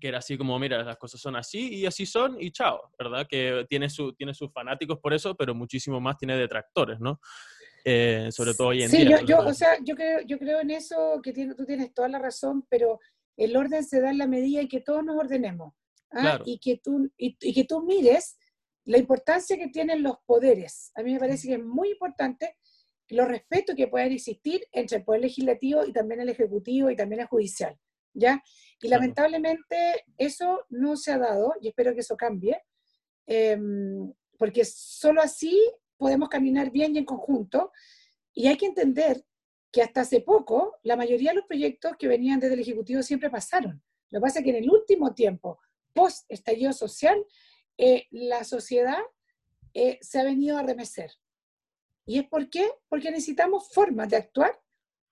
que 0.00 0.08
era 0.08 0.18
así 0.18 0.38
como, 0.38 0.58
mira, 0.58 0.82
las 0.82 0.96
cosas 0.96 1.20
son 1.20 1.36
así 1.36 1.74
y 1.74 1.86
así 1.86 2.06
son 2.06 2.40
y 2.40 2.50
chao, 2.50 2.80
¿verdad? 2.98 3.26
Que 3.28 3.66
tiene, 3.68 3.90
su, 3.90 4.12
tiene 4.14 4.34
sus 4.34 4.50
fanáticos 4.52 4.98
por 4.98 5.12
eso, 5.12 5.34
pero 5.34 5.54
muchísimo 5.54 6.00
más 6.00 6.16
tiene 6.16 6.36
detractores, 6.36 6.98
¿no? 7.00 7.20
Eh, 7.84 8.28
sobre 8.30 8.54
todo 8.54 8.68
hoy 8.68 8.84
en 8.84 8.90
día. 8.90 9.00
Sí, 9.00 9.08
yo, 9.08 9.26
yo, 9.26 9.38
o 9.40 9.54
sea, 9.54 9.76
yo 9.82 9.94
creo, 9.94 10.20
yo 10.26 10.38
creo 10.38 10.60
en 10.60 10.70
eso, 10.70 11.20
que 11.22 11.32
tú 11.32 11.64
tienes 11.66 11.92
toda 11.92 12.08
la 12.08 12.18
razón, 12.18 12.64
pero 12.70 13.00
el 13.36 13.56
orden 13.56 13.84
se 13.84 14.00
da 14.00 14.10
en 14.10 14.18
la 14.18 14.26
medida 14.26 14.60
en 14.60 14.68
que 14.68 14.80
todos 14.80 15.04
nos 15.04 15.16
ordenemos. 15.16 15.74
¿ah? 16.12 16.40
Y, 16.44 16.58
que 16.58 16.78
tú, 16.78 17.10
y, 17.16 17.52
que 17.52 17.64
tú 17.64 17.82
mires 17.82 18.38
la 18.84 18.98
importancia 18.98 19.56
que 19.56 19.68
tienen 19.68 20.02
los 20.02 20.16
poderes. 20.26 20.92
A 20.94 21.02
mí 21.02 21.12
me 21.12 21.20
parece 21.20 21.48
que 21.48 21.54
es 21.54 21.64
muy 21.64 21.90
importante 21.90 22.56
los 23.12 23.28
respetos 23.28 23.76
que 23.76 23.88
puedan 23.88 24.12
existir 24.12 24.66
entre 24.72 24.98
el 24.98 25.04
poder 25.04 25.20
legislativo 25.22 25.84
y 25.84 25.92
también 25.92 26.20
el 26.20 26.28
ejecutivo 26.30 26.90
y 26.90 26.96
también 26.96 27.20
el 27.20 27.26
judicial. 27.26 27.78
¿ya? 28.14 28.42
Y 28.80 28.88
lamentablemente 28.88 30.04
eso 30.16 30.64
no 30.70 30.96
se 30.96 31.12
ha 31.12 31.18
dado 31.18 31.54
y 31.60 31.68
espero 31.68 31.94
que 31.94 32.00
eso 32.00 32.16
cambie, 32.16 32.60
em, 33.26 34.12
porque 34.38 34.64
solo 34.64 35.20
así 35.22 35.58
podemos 35.96 36.28
caminar 36.28 36.70
bien 36.70 36.94
y 36.94 36.98
en 36.98 37.04
conjunto. 37.04 37.70
Y 38.34 38.48
hay 38.48 38.56
que 38.56 38.66
entender 38.66 39.24
que 39.70 39.82
hasta 39.82 40.02
hace 40.02 40.20
poco 40.20 40.78
la 40.82 40.96
mayoría 40.96 41.30
de 41.30 41.36
los 41.36 41.46
proyectos 41.46 41.92
que 41.98 42.08
venían 42.08 42.40
desde 42.40 42.54
el 42.54 42.60
Ejecutivo 42.60 43.02
siempre 43.02 43.30
pasaron. 43.30 43.82
Lo 44.10 44.20
que 44.20 44.22
pasa 44.22 44.38
es 44.40 44.44
que 44.44 44.50
en 44.50 44.64
el 44.64 44.70
último 44.70 45.14
tiempo, 45.14 45.58
post 45.94 46.24
estallido 46.28 46.72
social, 46.72 47.24
eh, 47.78 48.06
la 48.10 48.44
sociedad 48.44 48.98
eh, 49.74 49.98
se 50.02 50.18
ha 50.18 50.24
venido 50.24 50.58
a 50.58 50.62
remecer. 50.62 51.10
¿Y 52.04 52.18
es 52.18 52.28
por 52.28 52.48
qué? 52.50 52.70
Porque 52.88 53.10
necesitamos 53.10 53.68
formas 53.72 54.08
de 54.08 54.16
actuar, 54.16 54.60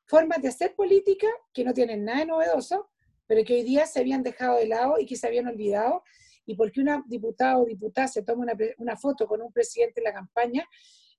formas 0.07 0.43
de 0.43 0.49
hacer 0.49 0.75
política 0.75 1.29
que 1.53 1.65
no 1.65 1.73
tienen 1.73 2.05
nada 2.05 2.21
de 2.21 2.27
novedoso, 2.27 2.91
pero 3.27 3.45
que 3.45 3.55
hoy 3.55 3.63
día 3.63 3.87
se 3.87 4.01
habían 4.01 4.23
dejado 4.23 4.59
de 4.59 4.67
lado 4.67 4.99
y 4.99 5.07
que 5.07 5.17
se 5.17 5.27
habían 5.27 5.47
olvidado. 5.47 6.03
Y 6.47 6.57
porque 6.57 6.81
una 6.81 7.05
diputada 7.07 7.59
o 7.59 7.65
diputada 7.65 8.09
se 8.09 8.23
toma 8.23 8.43
una, 8.43 8.55
una 8.79 8.97
foto 8.97 9.27
con 9.27 9.41
un 9.41 9.53
presidente 9.53 10.01
en 10.01 10.05
la 10.05 10.13
campaña, 10.13 10.67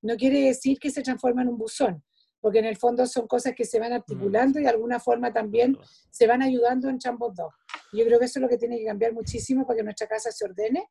no 0.01 0.17
quiere 0.17 0.41
decir 0.41 0.79
que 0.79 0.89
se 0.89 1.01
transforma 1.01 1.43
en 1.43 1.49
un 1.49 1.57
buzón 1.57 2.03
porque 2.41 2.59
en 2.59 2.65
el 2.65 2.75
fondo 2.75 3.05
son 3.05 3.27
cosas 3.27 3.53
que 3.55 3.63
se 3.63 3.79
van 3.79 3.93
articulando 3.93 4.59
y 4.59 4.63
de 4.63 4.69
alguna 4.69 4.99
forma 4.99 5.31
también 5.31 5.77
se 6.09 6.25
van 6.25 6.41
ayudando 6.41 6.89
en 6.89 6.97
ambos 7.05 7.35
dos. 7.35 7.53
Yo 7.93 8.03
creo 8.03 8.19
que 8.19 8.25
eso 8.25 8.39
es 8.39 8.41
lo 8.41 8.49
que 8.49 8.57
tiene 8.57 8.79
que 8.79 8.85
cambiar 8.85 9.13
muchísimo 9.13 9.65
para 9.65 9.77
que 9.77 9.83
nuestra 9.83 10.07
casa 10.07 10.31
se 10.31 10.43
ordene. 10.43 10.89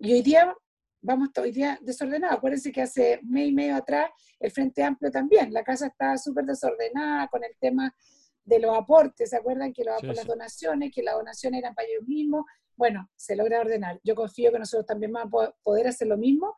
Y 0.00 0.12
hoy 0.12 0.22
día 0.22 0.54
vamos 1.02 1.30
hoy 1.36 1.50
día 1.50 1.78
desordenado. 1.82 2.34
Acuérdense 2.34 2.72
que 2.72 2.82
hace 2.82 3.20
un 3.22 3.30
mes 3.30 3.48
y 3.48 3.52
medio 3.52 3.76
atrás 3.76 4.10
el 4.38 4.50
Frente 4.50 4.82
Amplio 4.82 5.10
también, 5.10 5.52
la 5.52 5.62
casa 5.62 5.88
estaba 5.88 6.16
súper 6.16 6.44
desordenada 6.44 7.28
con 7.28 7.44
el 7.44 7.54
tema 7.60 7.94
de 8.44 8.58
los 8.58 8.76
aportes, 8.76 9.30
¿se 9.30 9.36
acuerdan? 9.36 9.72
Que 9.72 9.84
lo, 9.84 9.92
las 10.00 10.26
donaciones, 10.26 10.90
que 10.92 11.02
las 11.02 11.14
donaciones 11.14 11.58
eran 11.58 11.74
para 11.74 11.86
ellos 11.88 12.06
mismos. 12.06 12.44
Bueno, 12.76 13.08
se 13.14 13.36
logra 13.36 13.60
ordenar. 13.60 14.00
Yo 14.02 14.14
confío 14.14 14.50
que 14.50 14.58
nosotros 14.58 14.86
también 14.86 15.12
vamos 15.12 15.48
a 15.48 15.54
poder 15.62 15.86
hacer 15.86 16.08
lo 16.08 16.16
mismo, 16.16 16.56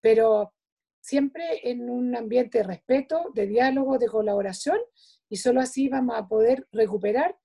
pero 0.00 0.52
siempre 1.00 1.68
en 1.70 1.88
un 1.90 2.16
ambiente 2.16 2.58
de 2.58 2.64
respeto, 2.64 3.30
de 3.34 3.46
diálogo, 3.46 3.98
de 3.98 4.08
colaboración, 4.08 4.78
y 5.28 5.36
solo 5.36 5.60
así 5.60 5.88
vamos 5.88 6.16
a 6.16 6.26
poder 6.26 6.66
recuperar 6.72 7.38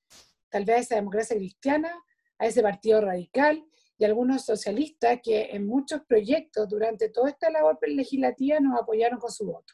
tal 0.49 0.65
vez 0.65 0.77
a 0.77 0.79
esa 0.79 0.95
democracia 0.95 1.35
cristiana, 1.35 1.91
a 2.39 2.47
ese 2.47 2.61
partido 2.61 3.01
radical 3.01 3.63
y 3.97 4.05
algunos 4.05 4.45
socialistas 4.45 5.19
que 5.23 5.49
en 5.51 5.65
muchos 5.65 6.01
proyectos 6.07 6.69
durante 6.69 7.09
toda 7.09 7.29
esta 7.29 7.49
labor 7.49 7.77
legislativa 7.87 8.59
nos 8.59 8.79
apoyaron 8.79 9.19
con 9.19 9.31
su 9.31 9.45
voto. 9.45 9.73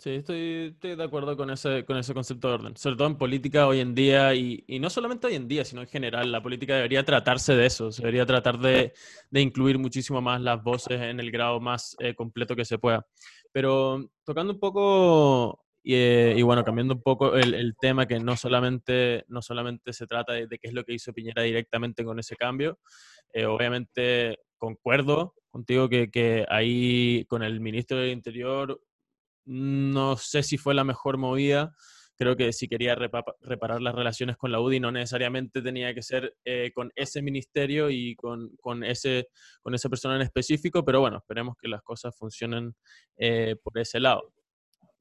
Sí, 0.00 0.12
estoy, 0.12 0.74
de 0.80 1.04
acuerdo 1.04 1.36
con 1.36 1.50
ese, 1.50 1.84
con 1.84 1.98
ese 1.98 2.14
concepto 2.14 2.48
de 2.48 2.54
orden. 2.54 2.76
Sobre 2.78 2.96
todo 2.96 3.06
en 3.06 3.18
política 3.18 3.66
hoy 3.66 3.80
en 3.80 3.94
día, 3.94 4.34
y, 4.34 4.64
no 4.80 4.88
solamente 4.88 5.26
hoy 5.26 5.34
en 5.34 5.46
día, 5.46 5.62
sino 5.62 5.82
en 5.82 5.88
general, 5.88 6.32
la 6.32 6.42
política 6.42 6.74
debería 6.74 7.04
tratarse 7.04 7.54
de 7.54 7.66
eso, 7.66 7.92
se 7.92 8.00
debería 8.00 8.24
tratar 8.24 8.58
de, 8.58 8.94
incluir 9.30 9.78
muchísimo 9.78 10.22
más 10.22 10.40
las 10.40 10.62
voces 10.62 11.02
en 11.02 11.20
el 11.20 11.30
grado 11.30 11.60
más 11.60 11.96
eh, 11.98 12.14
completo 12.14 12.56
que 12.56 12.64
se 12.64 12.78
pueda. 12.78 13.06
Pero 13.52 14.10
tocando 14.24 14.54
un 14.54 14.58
poco, 14.58 15.66
eh, 15.84 16.34
y, 16.36 16.42
bueno, 16.42 16.64
cambiando 16.64 16.94
un 16.94 17.02
poco 17.02 17.34
el, 17.36 17.74
tema, 17.80 18.06
que 18.06 18.20
no 18.20 18.36
solamente, 18.36 19.24
no 19.28 19.42
solamente 19.42 19.92
se 19.92 20.06
trata 20.06 20.34
de, 20.34 20.48
qué 20.48 20.68
es 20.68 20.74
lo 20.74 20.84
que 20.84 20.94
hizo 20.94 21.12
Piñera 21.12 21.42
directamente 21.42 22.04
con 22.04 22.18
ese 22.18 22.36
cambio, 22.36 22.78
eh, 23.32 23.46
obviamente 23.46 24.38
concuerdo 24.58 25.34
contigo 25.50 25.88
que, 25.88 26.10
que 26.10 26.44
ahí 26.48 27.24
con 27.28 27.42
el 27.42 27.60
ministro 27.60 27.98
del 27.98 28.10
Interior 28.10 28.80
no 29.46 30.16
sé 30.16 30.42
si 30.42 30.58
fue 30.58 30.74
la 30.74 30.84
mejor 30.84 31.16
movida. 31.16 31.74
Creo 32.16 32.36
que 32.36 32.52
si 32.52 32.68
quería 32.68 32.94
reparar 32.94 33.80
las 33.80 33.94
relaciones 33.94 34.36
con 34.36 34.52
la 34.52 34.60
UDI, 34.60 34.78
no 34.78 34.92
necesariamente 34.92 35.62
tenía 35.62 35.94
que 35.94 36.02
ser 36.02 36.36
eh, 36.44 36.70
con 36.74 36.92
ese 36.94 37.22
ministerio 37.22 37.88
y 37.88 38.14
con, 38.14 38.54
con, 38.60 38.84
ese, 38.84 39.28
con 39.62 39.74
esa 39.74 39.88
persona 39.88 40.16
en 40.16 40.22
específico, 40.22 40.84
pero 40.84 41.00
bueno, 41.00 41.16
esperemos 41.16 41.56
que 41.58 41.68
las 41.68 41.82
cosas 41.82 42.14
funcionen 42.14 42.74
por 43.62 43.78
ese 43.78 44.00
lado. 44.00 44.34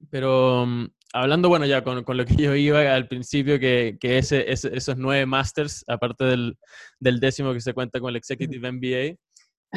Pero 0.09 0.65
mm, 0.65 0.87
hablando, 1.13 1.49
bueno, 1.49 1.65
ya 1.65 1.83
con, 1.83 2.03
con, 2.03 2.17
lo 2.17 2.25
que 2.25 2.35
yo 2.37 2.55
iba 2.55 2.93
al 2.93 3.07
principio, 3.07 3.59
que, 3.59 3.97
que 3.99 4.17
ese, 4.17 4.49
esos 4.51 4.97
nueve 4.97 5.25
masters, 5.25 5.83
aparte 5.87 6.25
del, 6.25 6.57
del, 6.99 7.19
décimo 7.19 7.53
que 7.53 7.61
se 7.61 7.73
cuenta 7.73 7.99
con 7.99 8.09
el 8.09 8.15
Executive 8.15 8.71
MBA, 8.71 9.17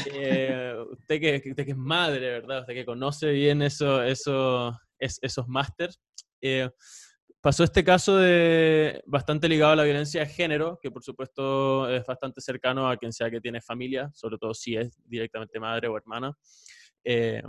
eh, 0.06 0.74
usted, 0.90 1.20
que, 1.20 1.50
usted, 1.50 1.64
que, 1.64 1.72
es 1.72 1.76
madre, 1.76 2.30
¿verdad? 2.30 2.60
Usted 2.60 2.74
que 2.74 2.84
conoce 2.84 3.30
bien 3.32 3.62
eso, 3.62 4.02
eso, 4.02 4.78
es, 4.98 5.18
esos 5.22 5.48
másters. 5.48 6.00
Eh, 6.40 6.68
pasó 7.40 7.64
este 7.64 7.84
caso 7.84 8.16
de 8.16 9.02
bastante 9.06 9.48
ligado 9.48 9.72
a 9.72 9.76
la 9.76 9.84
violencia 9.84 10.20
de 10.20 10.26
género, 10.28 10.78
que 10.80 10.90
por 10.90 11.02
supuesto 11.02 11.88
es 11.90 12.04
bastante 12.06 12.40
cercano 12.40 12.88
a 12.88 12.96
quien 12.96 13.12
sea 13.12 13.30
que 13.30 13.40
tiene 13.40 13.60
familia, 13.60 14.10
sobre 14.14 14.38
todo 14.38 14.54
si 14.54 14.76
es 14.76 14.96
directamente 15.04 15.58
madre 15.60 15.88
o 15.88 15.96
hermana. 15.96 16.32
Eh, 17.04 17.42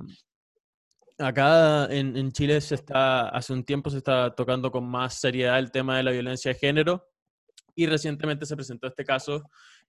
acá 1.17 1.85
en, 1.91 2.31
Chile 2.31 2.59
se 2.61 2.75
está, 2.75 3.29
hace 3.29 3.53
un 3.53 3.63
tiempo 3.63 3.89
se 3.89 3.97
está 3.97 4.33
tocando 4.33 4.71
con 4.71 4.87
más 4.87 5.19
seriedad 5.19 5.59
el 5.59 5.71
tema 5.71 5.97
de 5.97 6.03
la 6.03 6.11
violencia 6.11 6.53
de 6.53 6.59
género 6.59 7.07
y 7.75 7.85
recientemente 7.85 8.45
se 8.45 8.55
presentó 8.55 8.87
este 8.87 9.03
caso 9.03 9.43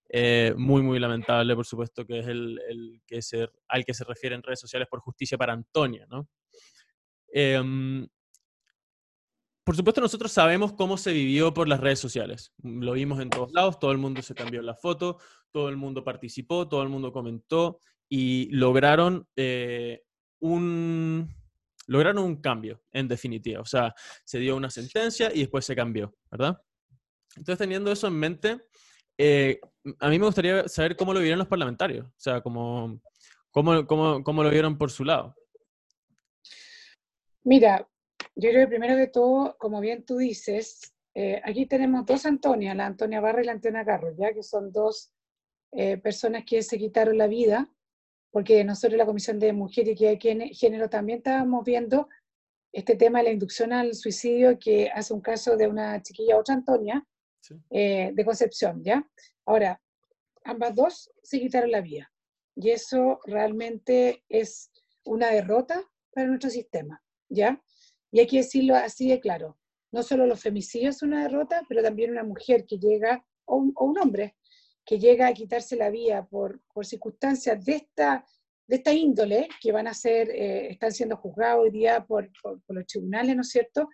eh, 0.08 0.54
muy, 0.56 0.82
muy 0.82 0.98
lamentable, 0.98 1.54
por 1.54 1.66
supuesto, 1.66 2.06
que 2.06 2.18
es 2.20 2.26
el, 2.26 2.60
el 2.68 3.02
que 3.06 3.22
se, 3.22 3.48
al 3.68 3.84
que 3.84 3.94
se 3.94 4.04
refiere 4.04 4.34
en 4.34 4.42
redes 4.42 4.60
sociales 4.60 4.88
por 4.88 5.00
justicia 5.00 5.38
para 5.38 5.52
Antonia, 5.52 6.06
¿no? 6.10 6.28
Em, 7.32 8.06
por 9.64 9.74
supuesto, 9.74 10.00
nosotros 10.00 10.30
sabemos 10.30 10.74
cómo 10.74 10.98
se 10.98 11.12
vivió 11.12 11.54
por 11.54 11.68
las 11.68 11.80
redes 11.80 11.98
sociales. 11.98 12.52
Lo 12.62 12.92
vimos 12.92 13.18
en 13.20 13.30
todos 13.30 13.50
lados, 13.52 13.78
todo 13.78 13.92
el 13.92 13.98
mundo 13.98 14.20
se 14.20 14.34
cambió 14.34 14.60
la 14.60 14.74
foto, 14.74 15.18
todo 15.50 15.70
el 15.70 15.76
mundo 15.76 16.04
participó, 16.04 16.68
todo 16.68 16.82
el 16.82 16.90
mundo 16.90 17.12
comentó 17.12 17.80
y 18.08 18.50
lograron 18.50 19.26
eh, 19.36 20.02
un 20.44 21.28
lograron 21.86 22.24
un 22.24 22.36
cambio, 22.36 22.82
en 22.92 23.08
definitiva. 23.08 23.60
O 23.60 23.64
sea, 23.64 23.94
se 24.24 24.38
dio 24.38 24.56
una 24.56 24.70
sentencia 24.70 25.30
y 25.32 25.40
después 25.40 25.64
se 25.64 25.74
cambió, 25.74 26.14
¿verdad? 26.30 26.60
Entonces, 27.36 27.58
teniendo 27.58 27.90
eso 27.90 28.06
en 28.06 28.14
mente, 28.14 28.60
eh, 29.18 29.60
a 30.00 30.08
mí 30.08 30.18
me 30.18 30.26
gustaría 30.26 30.68
saber 30.68 30.96
cómo 30.96 31.12
lo 31.12 31.20
vieron 31.20 31.38
los 31.38 31.48
parlamentarios, 31.48 32.06
o 32.06 32.20
sea, 32.20 32.40
cómo, 32.40 33.00
cómo, 33.50 33.86
cómo, 33.86 34.42
lo 34.42 34.50
vieron 34.50 34.78
por 34.78 34.90
su 34.90 35.04
lado. 35.04 35.34
Mira, 37.42 37.86
yo 38.34 38.50
creo 38.50 38.62
que 38.62 38.68
primero 38.68 38.96
de 38.96 39.08
todo, 39.08 39.56
como 39.58 39.80
bien 39.80 40.04
tú 40.04 40.16
dices, 40.16 40.94
eh, 41.14 41.40
aquí 41.44 41.66
tenemos 41.66 42.06
dos 42.06 42.24
Antonia, 42.26 42.74
la 42.74 42.86
Antonia 42.86 43.20
Barra 43.20 43.42
y 43.42 43.46
la 43.46 43.52
Antonia 43.52 43.84
Carlos, 43.84 44.14
ya 44.16 44.32
que 44.32 44.42
son 44.42 44.72
dos 44.72 45.12
eh, 45.72 45.98
personas 45.98 46.44
que 46.46 46.62
se 46.62 46.78
quitaron 46.78 47.18
la 47.18 47.26
vida, 47.26 47.68
porque 48.34 48.64
nosotros 48.64 48.98
la 48.98 49.06
Comisión 49.06 49.38
de 49.38 49.52
Mujer 49.52 49.86
y 49.86 50.54
Género 50.56 50.90
también 50.90 51.18
estábamos 51.18 51.64
viendo 51.64 52.08
este 52.72 52.96
tema 52.96 53.20
de 53.20 53.26
la 53.26 53.30
inducción 53.30 53.72
al 53.72 53.94
suicidio, 53.94 54.58
que 54.58 54.90
hace 54.90 55.14
un 55.14 55.20
caso 55.20 55.56
de 55.56 55.68
una 55.68 56.02
chiquilla, 56.02 56.36
otra 56.36 56.56
Antonia, 56.56 57.06
eh, 57.70 58.10
de 58.12 58.24
Concepción, 58.24 58.82
¿ya? 58.82 59.08
Ahora, 59.46 59.80
ambas 60.42 60.74
dos 60.74 61.12
se 61.22 61.38
quitaron 61.38 61.70
la 61.70 61.80
vida 61.80 62.12
y 62.56 62.70
eso 62.70 63.20
realmente 63.24 64.24
es 64.28 64.72
una 65.04 65.28
derrota 65.28 65.80
para 66.12 66.26
nuestro 66.26 66.50
sistema, 66.50 67.00
¿ya? 67.28 67.62
Y 68.10 68.18
hay 68.18 68.26
que 68.26 68.38
decirlo 68.38 68.74
así 68.74 69.10
de 69.10 69.20
claro, 69.20 69.56
no 69.92 70.02
solo 70.02 70.26
los 70.26 70.42
femicidios 70.42 70.96
es 70.96 71.02
una 71.04 71.22
derrota, 71.22 71.62
pero 71.68 71.84
también 71.84 72.10
una 72.10 72.24
mujer 72.24 72.66
que 72.66 72.78
llega, 72.78 73.24
o 73.44 73.58
un, 73.58 73.96
hombre, 73.96 74.34
que 74.84 74.98
llega 74.98 75.28
a 75.28 75.34
quitarse 75.34 75.76
la 75.76 75.90
vida 75.90 76.26
por, 76.26 76.60
por 76.72 76.84
circunstancias 76.84 77.64
de 77.64 77.76
esta, 77.76 78.24
de 78.66 78.76
esta 78.76 78.92
índole, 78.92 79.48
que 79.60 79.72
van 79.72 79.86
a 79.86 79.94
ser, 79.94 80.30
eh, 80.30 80.70
están 80.70 80.92
siendo 80.92 81.16
juzgados 81.16 81.64
hoy 81.64 81.70
día 81.70 82.04
por, 82.04 82.30
por, 82.42 82.60
por, 82.62 82.76
los 82.76 82.86
tribunales, 82.86 83.34
¿no 83.34 83.42
es 83.42 83.50
cierto? 83.50 83.88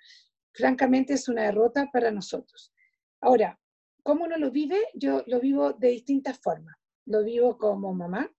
francamente 0.53 1.15
es 1.15 1.29
una 1.29 1.45
derrota 1.45 1.89
para 1.93 2.11
nosotros. 2.11 2.73
Ahora, 3.21 3.59
¿cómo 4.03 4.25
uno 4.25 4.37
lo 4.37 4.51
vive? 4.51 4.79
Yo 4.95 5.23
lo 5.27 5.41
vivo 5.41 5.73
de 5.73 5.89
distintas 5.89 6.39
formas. 6.39 6.77
Lo 7.07 7.25
vivo 7.25 7.59
como 7.59 7.93
mamá, 7.93 8.31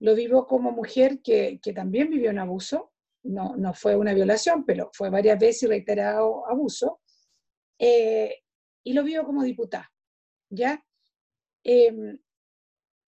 lo 0.00 0.14
vivo 0.14 0.46
como 0.46 0.70
mujer 0.70 1.20
que, 1.22 1.60
también 1.74 2.10
vivió 2.10 2.30
un 2.30 2.38
abuso, 2.38 2.92
no, 3.24 3.56
no, 3.56 3.74
fue 3.74 3.96
una 3.96 4.14
violación, 4.14 4.64
pero 4.64 4.90
fue 4.94 5.10
varias 5.10 5.38
veces 5.38 5.68
reiterado 5.68 6.48
abuso, 6.48 7.00
eh, 7.78 8.42
y 8.84 8.92
lo 8.92 9.02
vivo 9.02 9.24
como 9.24 9.42
diputada, 9.42 9.92
¿ya? 10.48 10.82
Em, 11.64 12.18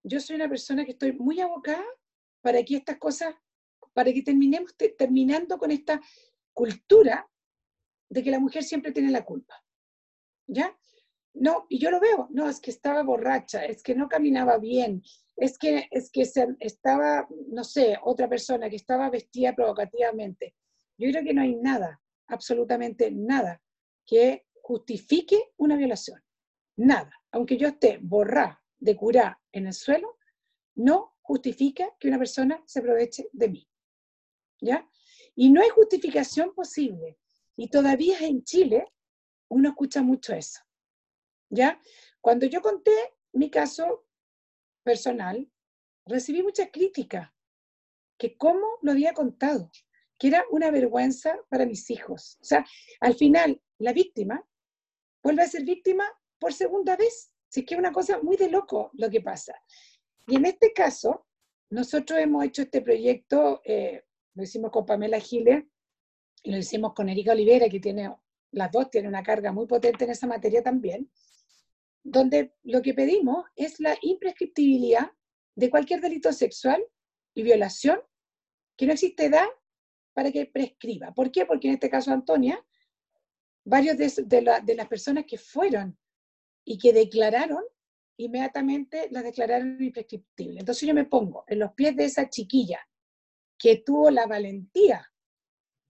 yo 0.03 0.21
soy 0.21 0.37
una 0.37 0.49
persona 0.49 0.85
que 0.85 0.93
estoy 0.93 1.13
muy 1.13 1.41
abocada 1.41 1.85
para 2.41 2.63
que 2.63 2.77
estas 2.77 2.99
cosas, 2.99 3.35
para 3.93 4.13
que 4.13 4.23
terminemos 4.23 4.75
terminando 4.97 5.59
con 5.59 5.71
esta 5.71 6.01
cultura 6.53 7.29
de 8.09 8.23
que 8.23 8.31
la 8.31 8.39
mujer 8.39 8.63
siempre 8.63 8.93
tiene 8.93 9.11
la 9.11 9.25
culpa. 9.25 9.55
¿Ya? 10.47 10.77
No, 11.35 11.67
y 11.69 11.79
yo 11.79 11.91
lo 11.91 12.01
veo, 12.01 12.29
no, 12.31 12.49
es 12.49 12.61
que 12.61 12.71
estaba 12.71 13.03
borracha, 13.03 13.65
es 13.67 13.83
que 13.83 13.95
no 13.95 14.09
caminaba 14.09 14.57
bien, 14.59 15.03
es 15.37 15.59
que, 15.59 15.87
es 15.91 16.11
que 16.11 16.23
estaba, 16.61 17.29
no 17.49 17.63
sé, 17.63 17.99
otra 18.03 18.27
persona 18.27 18.71
que 18.71 18.77
estaba 18.77 19.11
vestida 19.11 19.55
provocativamente. 19.55 20.55
Yo 20.97 21.11
creo 21.11 21.25
que 21.25 21.35
no 21.35 21.43
hay 21.43 21.57
nada, 21.57 22.01
absolutamente 22.29 23.11
nada, 23.11 23.61
que 24.07 24.47
justifique 24.63 25.51
una 25.59 25.77
violación. 25.77 26.23
Nada. 26.77 27.11
Aunque 27.33 27.57
yo 27.57 27.69
esté 27.69 27.99
borrada 28.01 28.63
de 28.79 28.97
curar 28.97 29.39
en 29.53 29.67
el 29.67 29.73
suelo, 29.73 30.19
no 30.75 31.17
justifica 31.23 31.95
que 31.99 32.09
una 32.09 32.19
persona 32.19 32.63
se 32.67 32.81
aproveche 32.81 33.29
de 33.33 33.49
mí. 33.49 33.69
¿Ya? 34.61 34.89
Y 35.35 35.51
no 35.51 35.61
hay 35.61 35.69
justificación 35.71 36.55
posible. 36.55 37.19
Y 37.57 37.69
todavía 37.69 38.19
en 38.21 38.45
Chile 38.45 38.93
uno 39.49 39.71
escucha 39.71 40.03
mucho 40.03 40.35
eso. 40.35 40.61
¿Ya? 41.51 41.81
Cuando 42.21 42.47
yo 42.47 42.61
conté 42.61 43.15
mi 43.33 43.51
caso 43.51 44.07
personal, 44.83 45.51
recibí 46.07 46.43
mucha 46.43 46.71
crítica, 46.71 47.35
que 48.19 48.37
cómo 48.37 48.67
lo 48.83 48.93
había 48.93 49.13
contado, 49.13 49.71
que 50.19 50.29
era 50.29 50.45
una 50.51 50.71
vergüenza 50.71 51.39
para 51.49 51.67
mis 51.67 51.91
hijos. 51.91 52.39
O 52.41 52.45
sea, 52.45 52.65
al 53.01 53.15
final, 53.15 53.61
la 53.79 53.93
víctima 53.93 54.47
vuelve 55.23 55.43
a 55.43 55.49
ser 55.49 55.65
víctima 55.65 56.05
por 56.39 56.53
segunda 56.53 56.97
vez. 56.97 57.33
Es 57.55 57.65
que 57.65 57.75
es 57.75 57.79
una 57.79 57.93
cosa 57.93 58.21
muy 58.23 58.37
de 58.37 58.51
loco 58.51 58.91
lo 58.95 59.09
que 59.09 59.21
pasa. 59.21 59.55
Y 60.27 60.37
en 60.37 60.45
este 60.47 60.73
caso, 60.73 61.27
nosotros 61.71 62.19
hemos 62.19 62.45
hecho 62.45 62.63
este 62.63 62.83
proyecto, 62.83 63.61
eh, 63.65 64.05
lo 64.35 64.43
hicimos 64.43 64.71
con 64.71 64.85
Pamela 64.85 65.19
Giles 65.21 65.65
y 66.43 66.51
lo 66.51 66.59
hicimos 66.59 66.93
con 66.95 67.09
Erika 67.09 67.33
Olivera, 67.33 67.69
que 67.69 67.81
tiene, 67.81 68.15
las 68.53 68.71
dos 68.71 68.91
tienen 68.91 69.09
una 69.09 69.23
carga 69.23 69.53
muy 69.53 69.67
potente 69.67 70.05
en 70.05 70.11
esa 70.11 70.27
materia 70.27 70.63
también, 70.63 71.11
donde 72.03 72.55
lo 72.63 72.83
que 72.83 72.95
pedimos 72.95 73.47
es 73.57 73.81
la 73.81 73.97
imprescriptibilidad 74.03 75.11
de 75.55 75.71
cualquier 75.71 76.01
delito 76.01 76.33
sexual 76.33 76.85
y 77.35 77.43
violación, 77.43 78.01
que 78.77 78.87
no 78.87 78.93
existe 78.93 79.27
edad 79.27 79.47
para 80.13 80.31
que 80.31 80.47
prescriba. 80.47 81.13
¿Por 81.15 81.31
qué? 81.31 81.47
Porque 81.47 81.69
en 81.69 81.75
este 81.75 81.89
caso, 81.91 82.13
Antonia, 82.13 82.65
varios 83.65 83.97
de 83.97 84.75
las 84.77 84.89
personas 84.89 85.25
que 85.27 85.39
fueron 85.39 85.99
y 86.67 86.79
que 86.79 86.93
declararon, 86.93 87.63
inmediatamente 88.19 89.09
las 89.13 89.23
declararon 89.23 89.83
imprescriptibles. 89.83 90.59
Entonces 90.59 90.87
yo 90.87 90.93
me 90.93 91.05
pongo 91.05 91.45
en 91.47 91.61
los 91.61 91.73
pies 91.73 91.97
de 91.97 92.05
esa 92.05 92.29
chiquilla 92.29 92.81
que 93.57 93.79
tuvo 93.79 94.11
la 94.11 94.27
valentía 94.27 95.11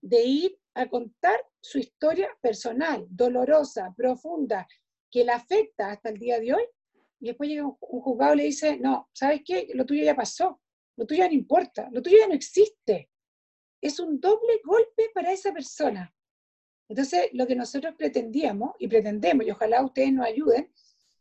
de 0.01 0.23
ir 0.23 0.59
a 0.75 0.87
contar 0.87 1.39
su 1.59 1.79
historia 1.79 2.29
personal, 2.39 3.07
dolorosa, 3.09 3.93
profunda, 3.97 4.67
que 5.09 5.25
la 5.25 5.35
afecta 5.35 5.89
hasta 5.89 6.09
el 6.09 6.19
día 6.19 6.39
de 6.39 6.53
hoy, 6.53 6.63
y 7.19 7.27
después 7.27 7.49
llega 7.49 7.65
un, 7.65 7.75
juzgado 7.79 8.35
y 8.35 8.37
le 8.37 8.43
dice, 8.43 8.77
no, 8.77 9.09
¿sabes 9.11 9.41
qué? 9.43 9.69
Lo 9.73 9.85
tuyo 9.85 10.03
ya 10.03 10.15
pasó, 10.15 10.61
lo 10.95 11.07
tuyo 11.07 11.23
ya 11.23 11.27
no 11.27 11.33
importa, 11.33 11.89
lo 11.91 12.01
tuyo 12.01 12.17
ya 12.19 12.27
no 12.27 12.35
existe. 12.35 13.09
Es 13.81 13.99
un 13.99 14.19
doble 14.19 14.61
golpe 14.63 15.09
para 15.13 15.31
esa 15.31 15.51
persona. 15.51 16.13
Entonces, 16.89 17.29
lo 17.33 17.47
que 17.47 17.55
nosotros 17.55 17.95
pretendíamos 17.97 18.71
y 18.79 18.87
pretendemos, 18.87 19.45
y 19.45 19.51
ojalá 19.51 19.83
ustedes 19.83 20.13
nos 20.13 20.25
ayuden, 20.25 20.71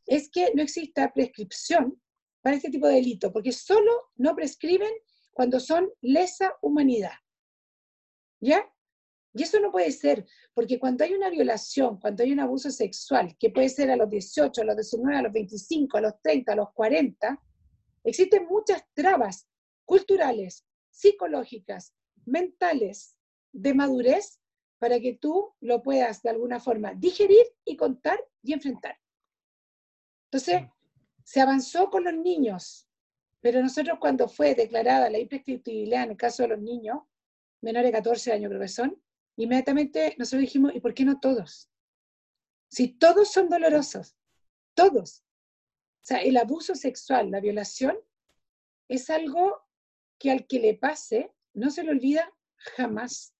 es 0.06 0.30
que 0.30 0.52
no 0.54 0.62
exista 0.62 1.12
prescripción 1.12 2.00
para 2.40 2.56
este 2.56 2.70
tipo 2.70 2.86
de 2.86 2.94
delito, 2.94 3.32
porque 3.32 3.52
solo 3.52 4.10
no 4.16 4.34
prescriben 4.36 4.92
cuando 5.32 5.58
son 5.58 5.90
lesa 6.00 6.54
humanidad. 6.62 7.12
¿Ya? 8.40 8.64
Y 9.34 9.42
eso 9.42 9.60
no 9.60 9.70
puede 9.70 9.90
ser, 9.92 10.24
porque 10.54 10.78
cuando 10.78 11.04
hay 11.04 11.12
una 11.12 11.28
violación, 11.28 11.98
cuando 12.00 12.22
hay 12.22 12.32
un 12.32 12.40
abuso 12.40 12.70
sexual, 12.70 13.36
que 13.38 13.50
puede 13.50 13.68
ser 13.68 13.90
a 13.90 13.96
los 13.96 14.08
18, 14.08 14.62
a 14.62 14.64
los 14.64 14.76
19, 14.76 15.18
a 15.18 15.22
los 15.22 15.32
25, 15.32 15.98
a 15.98 16.00
los 16.00 16.22
30, 16.22 16.52
a 16.52 16.56
los 16.56 16.72
40, 16.72 17.42
existen 18.04 18.46
muchas 18.46 18.82
trabas 18.94 19.46
culturales, 19.84 20.64
psicológicas, 20.90 21.92
mentales, 22.24 23.16
de 23.52 23.74
madurez, 23.74 24.40
para 24.78 25.00
que 25.00 25.14
tú 25.14 25.54
lo 25.60 25.82
puedas 25.82 26.22
de 26.22 26.30
alguna 26.30 26.60
forma 26.60 26.94
digerir 26.94 27.46
y 27.64 27.76
contar 27.76 28.18
y 28.42 28.52
enfrentar. 28.52 28.98
Entonces, 30.30 30.62
se 31.24 31.40
avanzó 31.40 31.90
con 31.90 32.04
los 32.04 32.14
niños, 32.14 32.88
pero 33.40 33.62
nosotros 33.62 33.98
cuando 34.00 34.28
fue 34.28 34.54
declarada 34.54 35.10
la 35.10 35.18
imprescriptibilidad 35.18 36.04
en 36.04 36.10
el 36.10 36.16
caso 36.16 36.42
de 36.42 36.50
los 36.50 36.60
niños, 36.60 36.98
menores 37.62 37.88
de 37.88 37.98
14 37.98 38.32
años 38.32 38.50
creo 38.50 38.60
que 38.60 38.68
son, 38.68 39.02
inmediatamente 39.36 40.14
nosotros 40.18 40.42
dijimos, 40.42 40.74
¿y 40.74 40.80
por 40.80 40.94
qué 40.94 41.04
no 41.04 41.18
todos? 41.20 41.70
Si 42.68 42.88
todos 42.88 43.32
son 43.32 43.48
dolorosos, 43.48 44.16
todos. 44.74 45.20
O 45.20 46.06
sea, 46.06 46.18
el 46.18 46.36
abuso 46.36 46.74
sexual, 46.74 47.30
la 47.30 47.40
violación, 47.40 47.96
es 48.88 49.10
algo 49.10 49.60
que 50.18 50.30
al 50.30 50.46
que 50.46 50.60
le 50.60 50.74
pase 50.74 51.32
no 51.54 51.70
se 51.70 51.82
le 51.82 51.90
olvida 51.90 52.32
jamás 52.56 53.35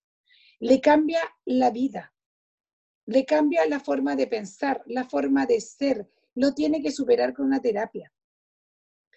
le 0.61 0.81
cambia 0.81 1.21
la 1.45 1.71
vida, 1.71 2.15
le 3.07 3.25
cambia 3.25 3.67
la 3.67 3.81
forma 3.81 4.17
de 4.17 4.27
pensar, 4.27 4.83
la 4.87 5.05
forma 5.05 5.47
de 5.47 5.61
ser, 5.61 6.11
lo 6.35 6.55
tiene 6.55 6.83
que 6.83 6.91
superar 6.91 7.33
con 7.35 7.47
una 7.47 7.61
terapia, 7.61 8.13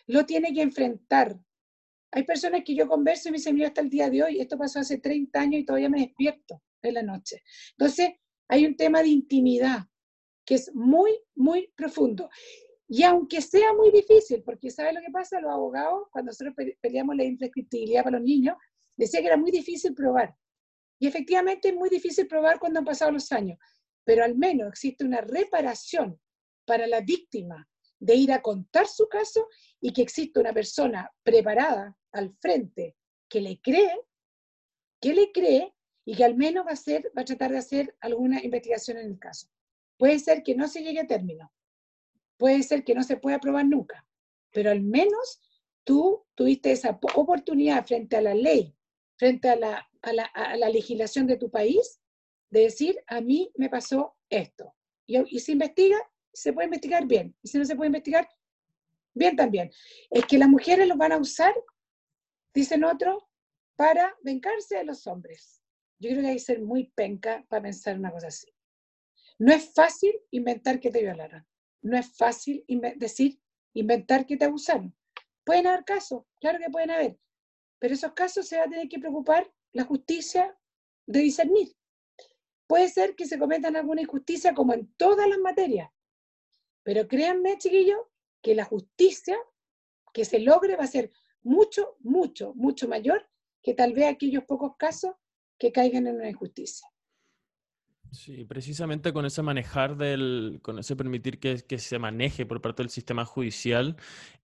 lo 0.07 0.25
tiene 0.25 0.53
que 0.53 0.61
enfrentar. 0.61 1.39
Hay 2.11 2.23
personas 2.23 2.63
que 2.65 2.75
yo 2.75 2.87
converso 2.87 3.29
y 3.29 3.31
me 3.31 3.37
dicen, 3.37 3.55
mira, 3.55 3.67
hasta 3.67 3.81
el 3.81 3.89
día 3.89 4.09
de 4.09 4.23
hoy, 4.23 4.39
esto 4.39 4.57
pasó 4.57 4.79
hace 4.79 4.97
30 4.97 5.39
años 5.39 5.61
y 5.61 5.65
todavía 5.65 5.89
me 5.89 6.01
despierto 6.01 6.63
en 6.81 6.93
la 6.95 7.03
noche. 7.03 7.43
Entonces, 7.71 8.11
hay 8.47 8.65
un 8.65 8.75
tema 8.75 9.01
de 9.01 9.09
intimidad 9.09 9.85
que 10.45 10.55
es 10.55 10.73
muy, 10.73 11.11
muy 11.35 11.71
profundo. 11.75 12.29
Y 12.87 13.03
aunque 13.03 13.39
sea 13.39 13.71
muy 13.73 13.91
difícil, 13.91 14.41
porque 14.43 14.71
¿sabe 14.71 14.93
lo 14.93 15.01
que 15.01 15.11
pasa? 15.11 15.39
Los 15.39 15.51
abogados, 15.51 16.07
cuando 16.11 16.31
nosotros 16.31 16.55
peleamos 16.81 17.15
la 17.15 17.23
imprescriptibilidad 17.23 18.03
para 18.03 18.17
los 18.17 18.25
niños, 18.25 18.57
decía 18.97 19.21
que 19.21 19.27
era 19.27 19.37
muy 19.37 19.51
difícil 19.51 19.93
probar. 19.93 20.35
Y 20.99 21.07
efectivamente 21.07 21.69
es 21.69 21.75
muy 21.75 21.89
difícil 21.89 22.27
probar 22.27 22.59
cuando 22.59 22.79
han 22.79 22.85
pasado 22.85 23.11
los 23.11 23.31
años, 23.31 23.57
pero 24.03 24.23
al 24.23 24.35
menos 24.35 24.67
existe 24.67 25.05
una 25.05 25.21
reparación 25.21 26.19
para 26.65 26.85
la 26.87 27.01
víctima 27.01 27.67
de 27.99 28.15
ir 28.15 28.31
a 28.31 28.41
contar 28.41 28.87
su 28.87 29.07
caso 29.07 29.47
y 29.81 29.91
que 29.93 30.01
existe 30.01 30.39
una 30.39 30.53
persona 30.53 31.09
preparada 31.23 31.97
al 32.11 32.35
frente 32.39 32.95
que 33.27 33.41
le 33.41 33.59
cree, 33.61 33.99
que 35.01 35.13
le 35.13 35.31
cree 35.31 35.73
y 36.05 36.15
que 36.15 36.23
al 36.23 36.35
menos 36.35 36.65
va 36.65 36.71
a, 36.71 36.73
hacer, 36.73 37.11
va 37.17 37.21
a 37.21 37.25
tratar 37.25 37.51
de 37.51 37.59
hacer 37.59 37.95
alguna 38.01 38.43
investigación 38.43 38.97
en 38.97 39.07
el 39.07 39.19
caso. 39.19 39.47
Puede 39.97 40.19
ser 40.19 40.43
que 40.43 40.55
no 40.55 40.67
se 40.67 40.81
llegue 40.81 41.01
a 41.01 41.07
término, 41.07 41.51
puede 42.37 42.63
ser 42.63 42.83
que 42.83 42.95
no 42.95 43.03
se 43.03 43.17
pueda 43.17 43.39
probar 43.39 43.65
nunca, 43.65 44.07
pero 44.51 44.71
al 44.71 44.81
menos 44.81 45.41
tú 45.83 46.25
tuviste 46.35 46.71
esa 46.71 46.97
oportunidad 47.15 47.85
frente 47.85 48.15
a 48.15 48.21
la 48.21 48.33
ley, 48.33 48.75
frente 49.19 49.49
a 49.49 49.55
la 49.55 49.89
a 50.01 50.57
la, 50.57 50.69
legislación 50.69 51.27
de 51.27 51.37
tu 51.37 51.49
país 51.49 51.99
de 52.49 52.61
decir, 52.61 52.99
a 53.07 53.21
mí 53.21 53.51
me 53.55 53.69
pasó 53.69 54.15
esto. 54.29 54.73
Y, 55.05 55.17
y 55.35 55.39
se 55.39 55.51
investiga, 55.51 55.97
se 56.33 56.53
puede 56.53 56.65
investigar 56.65 57.05
bien. 57.05 57.35
Y 57.41 57.47
si 57.47 57.57
no 57.57 57.65
se 57.65 57.75
puede 57.75 57.87
investigar, 57.87 58.27
bien 59.13 59.35
también. 59.35 59.71
Es 60.09 60.25
que 60.25 60.37
las 60.37 60.49
mujeres 60.49 60.87
lo 60.87 60.97
van 60.97 61.11
a 61.11 61.17
usar, 61.17 61.53
dicen 62.53 62.83
otros, 62.83 63.23
para 63.75 64.15
vengarse 64.23 64.77
de 64.77 64.85
los 64.85 65.05
hombres. 65.07 65.61
Yo 65.99 66.09
creo 66.09 66.21
que 66.21 66.27
hay 66.27 66.33
que 66.35 66.39
ser 66.39 66.61
muy 66.61 66.91
penca 66.95 67.45
para 67.49 67.63
pensar 67.63 67.97
una 67.97 68.11
cosa 68.11 68.27
así. 68.27 68.47
No 69.37 69.53
es 69.53 69.71
fácil 69.73 70.13
inventar 70.31 70.79
que 70.79 70.91
te 70.91 71.01
violaron. 71.01 71.45
No 71.81 71.97
es 71.97 72.15
fácil 72.17 72.65
decir, 72.95 73.39
inventar 73.73 74.25
que 74.25 74.37
te 74.37 74.45
abusaron. 74.45 74.95
Pueden 75.45 75.67
haber 75.67 75.85
casos, 75.85 76.23
claro 76.39 76.59
que 76.59 76.69
pueden 76.69 76.91
haber, 76.91 77.17
pero 77.79 77.93
esos 77.93 78.13
casos 78.13 78.47
se 78.47 78.57
va 78.57 78.63
a 78.63 78.69
tener 78.69 78.87
que 78.87 78.99
preocupar 78.99 79.51
la 79.71 79.83
justicia 79.83 80.57
de 81.07 81.19
discernir. 81.21 81.75
Puede 82.67 82.89
ser 82.89 83.15
que 83.15 83.25
se 83.25 83.39
cometan 83.39 83.75
alguna 83.75 84.01
injusticia 84.01 84.53
como 84.53 84.73
en 84.73 84.93
todas 84.95 85.27
las 85.27 85.39
materias, 85.39 85.89
pero 86.83 87.07
créanme, 87.07 87.57
chiquillos, 87.57 87.99
que 88.41 88.55
la 88.55 88.65
justicia 88.65 89.37
que 90.13 90.25
se 90.25 90.39
logre 90.39 90.75
va 90.75 90.83
a 90.83 90.87
ser 90.87 91.11
mucho, 91.41 91.95
mucho, 91.99 92.53
mucho 92.55 92.87
mayor 92.87 93.27
que 93.61 93.73
tal 93.73 93.93
vez 93.93 94.07
aquellos 94.07 94.43
pocos 94.45 94.75
casos 94.77 95.13
que 95.57 95.71
caigan 95.71 96.07
en 96.07 96.15
una 96.15 96.29
injusticia. 96.29 96.87
Sí, 98.11 98.43
precisamente 98.43 99.13
con 99.13 99.25
ese 99.25 99.43
manejar 99.43 99.95
del, 99.95 100.59
con 100.63 100.79
ese 100.79 100.95
permitir 100.95 101.39
que, 101.39 101.77
se 101.77 101.99
maneje 101.99 102.45
por 102.45 102.59
parte 102.59 102.81
del 102.81 102.89
sistema 102.89 103.23
judicial, 103.23 103.95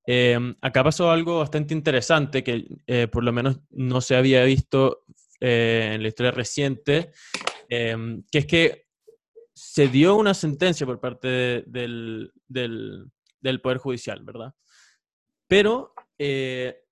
em, 0.05 0.55
acá 0.61 0.83
pasó 0.83 1.09
algo 1.09 1.39
bastante 1.39 1.73
interesante 1.73 2.43
que 2.43 2.67
eh, 2.85 3.07
por 3.07 3.23
lo 3.23 3.33
menos 3.33 3.59
no 3.71 4.01
se 4.01 4.15
había 4.15 4.43
visto 4.43 5.05
eh, 5.39 5.91
en 5.93 6.03
la 6.03 6.07
historia 6.07 6.31
reciente, 6.31 7.11
em, 7.67 8.23
que 8.31 8.37
es 8.39 8.45
que 8.45 8.85
se 9.53 9.87
dio 9.87 10.15
una 10.15 10.33
sentencia 10.33 10.85
por 10.85 10.99
parte 10.99 11.63
del, 11.65 12.31
del, 12.47 13.61
Poder 13.61 13.77
Judicial, 13.79 14.21
¿verdad? 14.23 14.53
Pero 15.47 15.93
eh, 16.19 16.84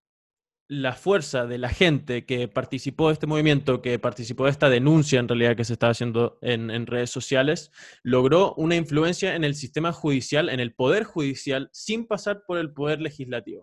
la 0.73 0.93
fuerza 0.93 1.45
de 1.45 1.59
la 1.59 1.69
gente 1.69 2.25
que 2.25 2.47
participó 2.47 3.07
de 3.07 3.13
este 3.13 3.27
movimiento, 3.27 3.81
que 3.81 3.99
participó 3.99 4.45
de 4.45 4.51
esta 4.51 4.69
denuncia 4.69 5.19
en 5.19 5.27
realidad 5.27 5.55
que 5.55 5.65
se 5.65 5.73
estaba 5.73 5.91
haciendo 5.91 6.39
en, 6.41 6.87
redes 6.87 7.11
sociales, 7.11 7.71
logró 8.01 8.55
una 8.55 8.75
influencia 8.75 9.35
en 9.35 9.43
el 9.43 9.53
sistema 9.53 9.93
judicial, 9.93 10.49
en 10.49 10.59
el 10.59 10.73
poder 10.73 11.03
judicial, 11.03 11.69
sin 11.73 12.07
pasar 12.07 12.43
por 12.47 12.57
el 12.57 12.73
poder 12.73 13.01
legislativo. 13.01 13.61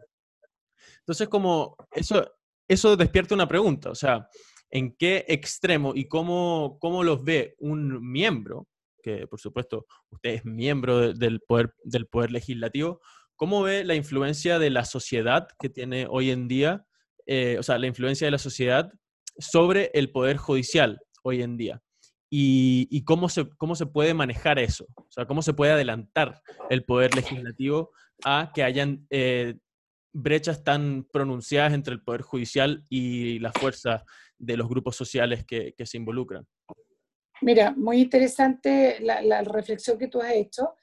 Entonces, 1.00 1.28
como 1.28 1.76
eso, 1.90 2.30
eso 2.68 2.96
despierta 2.96 3.34
una 3.34 3.48
pregunta, 3.48 3.90
o 3.90 3.94
sea, 3.96 4.28
¿en 4.70 4.94
qué 4.96 5.24
extremo 5.26 5.92
y 5.94 6.06
cómo, 6.06 6.78
cómo 6.80 7.02
los 7.02 7.24
ve 7.24 7.56
un 7.58 8.08
miembro, 8.08 8.68
que 9.02 9.26
por 9.26 9.40
supuesto 9.40 9.86
usted 10.10 10.30
es 10.30 10.44
miembro 10.44 11.12
del, 11.12 11.40
poder, 11.40 11.74
del 11.82 12.06
poder 12.06 12.30
legislativo, 12.30 13.00
¿Cómo 13.40 13.62
ve 13.62 13.84
la 13.84 13.94
influencia 13.94 14.58
de 14.58 14.68
la 14.68 14.84
sociedad 14.84 15.48
que 15.58 15.70
tiene 15.70 16.06
hoy 16.10 16.30
en 16.30 16.46
día 16.46 16.84
eh, 17.32 17.56
o 17.60 17.62
sea, 17.62 17.78
la 17.78 17.86
influencia 17.86 18.26
de 18.26 18.32
la 18.32 18.38
sociedad 18.38 18.92
sobre 19.38 19.92
el 19.94 20.10
poder 20.10 20.36
judicial 20.36 21.00
hoy 21.22 21.42
en 21.42 21.56
día. 21.56 21.80
Y, 22.28 23.04
cómo, 23.04 23.28
se, 23.28 23.48
cómo 23.50 23.76
se 23.76 23.86
puede 23.86 24.14
manejar 24.14 24.58
eso, 24.58 24.86
o 24.96 25.10
sea, 25.10 25.26
cómo 25.26 25.40
se 25.40 25.52
puede 25.52 25.72
adelantar 25.72 26.40
el 26.70 26.84
poder 26.84 27.14
legislativo 27.14 27.92
a 28.24 28.50
que 28.52 28.64
hayan 28.64 29.06
eh, 29.10 29.54
brechas 30.12 30.64
tan 30.64 31.06
pronunciadas 31.12 31.72
entre 31.72 31.94
el 31.94 32.02
poder 32.02 32.22
judicial 32.22 32.84
y 32.88 33.38
la 33.38 33.52
fuerza 33.52 34.04
de 34.36 34.56
los 34.56 34.68
grupos 34.68 34.96
sociales 34.96 35.44
que, 35.44 35.74
se 35.84 35.96
involucran. 35.96 36.44
Mira, 37.42 37.72
muy 37.76 38.00
interesante 38.00 38.98
la, 39.00 39.42
reflexión 39.42 39.98
que 39.98 40.08
tú 40.08 40.20
has 40.20 40.32
hecho 40.32 40.74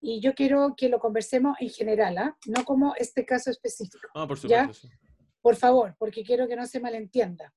y 0.00 0.20
yo 0.20 0.34
quiero 0.34 0.74
que 0.76 0.88
lo 0.88 1.00
conversemos 1.00 1.56
en 1.60 1.70
general, 1.70 2.18
¿ah? 2.18 2.36
no 2.46 2.64
como 2.64 2.94
este 2.96 3.24
caso 3.24 3.50
específico. 3.50 4.08
Ah, 4.14 4.26
por 4.26 4.38
supuesto. 4.38 4.72
Sí 4.72 4.88
por 5.46 5.54
favor, 5.54 5.94
porque 5.96 6.24
quiero 6.24 6.48
que 6.48 6.56
no 6.56 6.66
se 6.66 6.80
malentienda, 6.80 7.54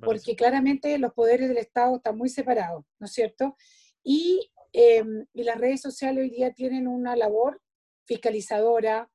porque 0.00 0.34
claramente 0.34 0.98
los 0.98 1.12
poderes 1.12 1.46
del 1.46 1.58
Estado 1.58 1.94
están 1.94 2.18
muy 2.18 2.28
separados, 2.28 2.84
¿no 2.98 3.06
es 3.06 3.12
cierto? 3.12 3.56
Y, 4.02 4.50
em, 4.72 5.24
las 5.34 5.56
redes 5.56 5.80
sociales 5.80 6.24
hoy 6.24 6.30
día 6.30 6.52
tienen 6.52 6.88
una 6.88 7.14
labor 7.14 7.62
fiscalizadora 8.06 9.08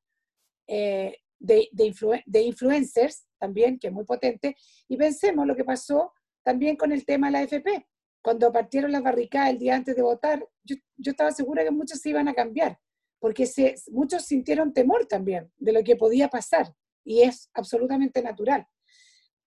eh, 0.68 1.18
de, 1.38 1.68
de, 1.74 2.42
influencers 2.44 3.28
también, 3.38 3.78
que 3.78 3.88
es 3.88 3.94
muy 3.94 4.06
potente, 4.06 4.56
y 4.88 4.96
pensemos 4.96 5.46
lo 5.46 5.54
que 5.54 5.66
pasó 5.66 6.14
también 6.44 6.78
con 6.78 6.94
el 6.94 7.04
tema 7.04 7.28
de 7.28 7.32
la 7.34 7.40
AFP. 7.40 7.86
Cuando 8.22 8.54
partieron 8.54 8.94
las 8.94 9.04
barricadas 9.04 9.50
el 9.50 9.60
día 9.60 9.76
antes 9.76 9.98
de 9.98 10.02
votar, 10.02 10.48
yo, 10.64 10.78
yo 10.96 11.12
estaba 11.12 11.34
segura 11.34 11.66
que 11.66 11.72
muchos 11.72 12.00
se 12.00 12.12
iban 12.12 12.30
a 12.30 12.34
cambiar, 12.34 12.80
porque 13.20 13.46
se, 13.46 13.76
muchos 13.92 14.24
sintieron 14.24 14.72
temor 14.72 15.08
también 15.08 15.52
de 15.58 15.74
lo 15.74 15.84
que 15.84 15.98
podía 15.98 16.30
pasar 16.30 16.74
y 17.04 17.22
es 17.22 17.50
absolutamente 17.54 18.22
natural. 18.22 18.68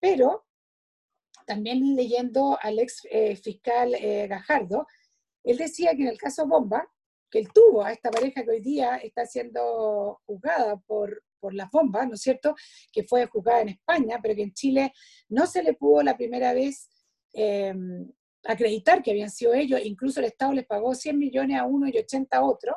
Pero 0.01 0.47
también 1.47 1.95
leyendo 1.95 2.59
al 2.61 2.79
ex 2.79 3.07
eh, 3.11 3.37
fiscal 3.37 3.95
eh, 3.95 4.27
Gajardo, 4.29 4.87
él 5.45 5.57
decía 5.57 5.95
que 5.95 6.03
en 6.03 6.09
el 6.09 6.19
caso 6.19 6.47
Bomba, 6.47 6.91
que 7.31 7.39
él 7.39 7.49
tuvo 7.53 7.85
a 7.85 7.93
esta 7.93 8.11
pareja 8.11 8.43
que 8.43 8.51
hoy 8.51 8.61
día 8.61 8.97
está 8.97 9.27
siendo 9.27 10.21
juzgada 10.27 10.77
por, 10.79 11.23
por 11.39 11.55
las 11.55 11.71
bombas, 11.71 12.09
¿no 12.09 12.15
es 12.15 12.21
cierto? 12.21 12.55
Que 12.93 13.05
fue 13.05 13.27
juzgada 13.27 13.63
en 13.63 13.71
España, 13.71 14.19
pero 14.23 14.35
que 14.35 14.43
en 14.43 14.53
Chile 14.53 14.93
no 15.29 15.47
se 15.47 15.63
le 15.63 15.75
pudo 15.75 16.03
la 16.03 16.17
primera 16.17 16.53
vez 16.53 16.89
em, 17.33 18.11
acreditar 18.45 19.03
que 19.03 19.11
habían 19.13 19.31
sido 19.31 19.55
ellos, 19.55 19.81
incluso 19.85 20.21
el 20.21 20.27
Estado 20.27 20.53
les 20.53 20.67
pagó 20.67 20.95
100 20.95 21.19
millones 21.19 21.59
a 21.59 21.65
uno 21.65 21.89
y 21.89 21.99
80 21.99 22.37
a 22.37 22.45
otro, 22.45 22.77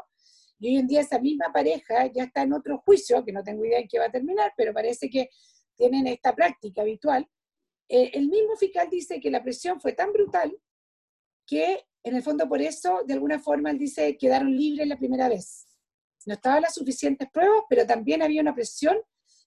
y 0.59 0.67
hoy 0.67 0.77
en 0.77 0.87
día 0.87 1.01
esa 1.01 1.19
misma 1.19 1.51
pareja 1.53 2.07
ya 2.13 2.25
está 2.25 2.41
en 2.41 2.53
otro 2.53 2.79
juicio, 2.79 3.23
que 3.23 3.31
no 3.31 3.43
tengo 3.43 3.63
idea 3.63 3.79
en 3.79 3.87
qué 3.87 3.97
va 3.97 4.05
a 4.05 4.11
terminar, 4.11 4.53
pero 4.57 4.73
parece 4.73 5.09
que 5.09 5.29
tienen 5.75 6.05
esta 6.07 6.35
práctica 6.35 6.81
habitual. 6.81 7.27
Eh, 7.87 8.11
el 8.13 8.27
mismo 8.27 8.55
fiscal 8.57 8.89
dice 8.89 9.19
que 9.21 9.31
la 9.31 9.41
presión 9.41 9.79
fue 9.79 9.93
tan 9.93 10.11
brutal 10.11 10.55
que 11.45 11.85
en 12.03 12.15
el 12.15 12.23
fondo 12.23 12.47
por 12.47 12.61
eso, 12.61 13.01
de 13.05 13.13
alguna 13.13 13.39
forma, 13.39 13.71
él 13.71 13.77
dice 13.77 14.17
quedaron 14.17 14.55
libres 14.55 14.87
la 14.87 14.97
primera 14.97 15.29
vez. 15.29 15.65
No 16.25 16.33
estaban 16.33 16.61
las 16.61 16.75
suficientes 16.75 17.29
pruebas, 17.31 17.63
pero 17.69 17.87
también 17.87 18.21
había 18.21 18.41
una 18.41 18.53
presión 18.53 18.97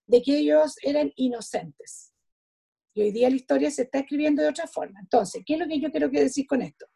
de 0.06 0.22
que 0.22 0.38
ellos 0.38 0.76
eran 0.82 1.12
inocentes. 1.16 2.14
Y 2.94 3.02
hoy 3.02 3.12
día 3.12 3.28
la 3.28 3.36
historia 3.36 3.70
se 3.70 3.82
está 3.82 4.00
escribiendo 4.00 4.42
de 4.42 4.48
otra 4.48 4.66
forma. 4.66 4.98
Entonces, 5.00 5.42
¿qué 5.46 5.54
es 5.54 5.60
lo 5.60 5.68
que 5.68 5.78
yo 5.78 5.90
quiero 5.90 6.08
decir 6.08 6.46
con 6.46 6.62
esto? 6.62 6.86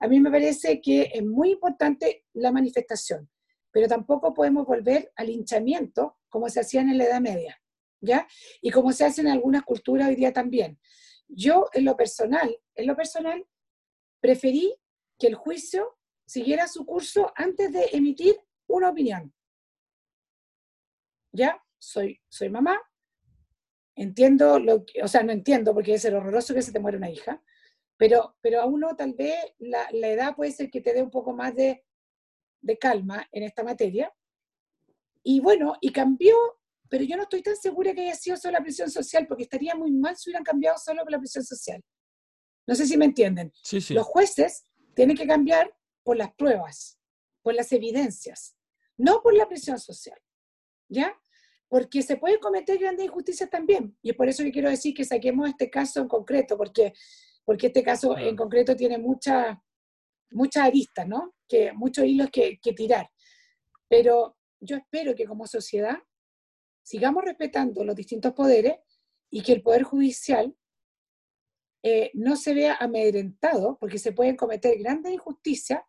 A 0.00 0.08
mí 0.08 0.20
me 0.20 0.30
parece 0.30 0.80
que 0.80 1.10
es 1.12 1.24
muy 1.24 1.52
importante 1.52 2.24
la 2.34 2.52
manifestación 2.52 3.28
pero 3.76 3.88
tampoco 3.88 4.32
podemos 4.32 4.64
volver 4.64 5.12
al 5.16 5.28
hinchamiento 5.28 6.16
como 6.30 6.48
se 6.48 6.60
hacía 6.60 6.80
en 6.80 6.96
la 6.96 7.04
Edad 7.04 7.20
Media, 7.20 7.62
¿ya? 8.00 8.26
Y 8.62 8.70
como 8.70 8.90
se 8.90 9.04
hace 9.04 9.20
en 9.20 9.28
algunas 9.28 9.64
culturas 9.64 10.08
hoy 10.08 10.16
día 10.16 10.32
también. 10.32 10.80
Yo, 11.28 11.68
en 11.74 11.84
lo 11.84 11.94
personal, 11.94 12.58
en 12.74 12.86
lo 12.86 12.96
personal, 12.96 13.46
preferí 14.18 14.74
que 15.18 15.26
el 15.26 15.34
juicio 15.34 15.98
siguiera 16.24 16.68
su 16.68 16.86
curso 16.86 17.34
antes 17.36 17.70
de 17.70 17.90
emitir 17.92 18.40
una 18.66 18.88
opinión. 18.88 19.34
¿Ya? 21.32 21.62
Soy, 21.78 22.18
soy 22.30 22.48
mamá, 22.48 22.80
entiendo 23.94 24.58
lo 24.58 24.86
que, 24.86 25.02
o 25.02 25.08
sea, 25.08 25.22
no 25.22 25.32
entiendo 25.32 25.74
porque 25.74 25.92
es 25.92 26.04
horroroso 26.06 26.54
que 26.54 26.62
se 26.62 26.72
te 26.72 26.80
muere 26.80 26.96
una 26.96 27.10
hija, 27.10 27.42
pero, 27.98 28.38
pero 28.40 28.62
a 28.62 28.64
uno 28.64 28.96
tal 28.96 29.12
vez 29.12 29.36
la, 29.58 29.86
la 29.92 30.08
edad 30.08 30.34
puede 30.34 30.52
ser 30.52 30.70
que 30.70 30.80
te 30.80 30.94
dé 30.94 31.02
un 31.02 31.10
poco 31.10 31.34
más 31.34 31.54
de 31.54 31.84
de 32.66 32.78
calma 32.78 33.26
en 33.32 33.44
esta 33.44 33.62
materia. 33.62 34.12
Y 35.22 35.40
bueno, 35.40 35.76
y 35.80 35.92
cambió, 35.92 36.36
pero 36.88 37.04
yo 37.04 37.16
no 37.16 37.22
estoy 37.22 37.42
tan 37.42 37.56
segura 37.56 37.94
que 37.94 38.02
haya 38.02 38.14
sido 38.14 38.36
solo 38.36 38.52
la 38.52 38.62
presión 38.62 38.90
social, 38.90 39.26
porque 39.26 39.44
estaría 39.44 39.74
muy 39.74 39.92
mal 39.92 40.16
si 40.16 40.28
hubieran 40.28 40.44
cambiado 40.44 40.76
solo 40.78 41.02
por 41.02 41.12
la 41.12 41.18
presión 41.18 41.44
social. 41.44 41.82
No 42.66 42.74
sé 42.74 42.86
si 42.86 42.96
me 42.96 43.04
entienden. 43.04 43.52
Los 43.90 44.06
jueces 44.06 44.66
tienen 44.94 45.16
que 45.16 45.26
cambiar 45.26 45.72
por 46.02 46.16
las 46.16 46.34
pruebas, 46.34 46.98
por 47.42 47.54
las 47.54 47.70
evidencias, 47.72 48.56
no 48.96 49.22
por 49.22 49.34
la 49.34 49.48
presión 49.48 49.78
social. 49.78 50.18
¿Ya? 50.88 51.16
Porque 51.68 52.02
se 52.02 52.16
pueden 52.16 52.38
cometer 52.38 52.78
grandes 52.78 53.06
injusticias 53.06 53.50
también. 53.50 53.96
Y 54.02 54.10
es 54.10 54.16
por 54.16 54.28
eso 54.28 54.44
que 54.44 54.52
quiero 54.52 54.70
decir 54.70 54.94
que 54.94 55.04
saquemos 55.04 55.48
este 55.48 55.68
caso 55.68 56.00
en 56.00 56.08
concreto, 56.08 56.56
porque, 56.56 56.92
porque 57.44 57.68
este 57.68 57.82
caso 57.82 58.16
en 58.16 58.36
concreto 58.36 58.76
tiene 58.76 58.98
mucha, 58.98 59.60
muchas 60.30 60.64
aristas, 60.64 61.06
¿no? 61.06 61.35
Que, 61.48 61.72
muchos 61.72 62.04
hilos 62.04 62.30
que, 62.30 62.58
tirar. 62.76 63.10
Pero 63.88 64.36
yo 64.60 64.76
espero 64.76 65.14
que 65.14 65.26
como 65.26 65.46
sociedad 65.46 65.96
sigamos 66.82 67.24
respetando 67.24 67.84
los 67.84 67.96
distintos 67.96 68.32
poderes 68.32 68.76
y 69.30 69.42
que 69.42 69.52
el 69.52 69.62
Poder 69.62 69.82
Judicial 69.82 70.56
eh, 71.82 72.10
no 72.14 72.36
se 72.36 72.54
vea 72.54 72.76
amedrentado, 72.80 73.76
porque 73.78 73.98
se 73.98 74.12
pueden 74.12 74.36
cometer 74.36 74.78
grandes 74.78 75.12
injusticias, 75.12 75.82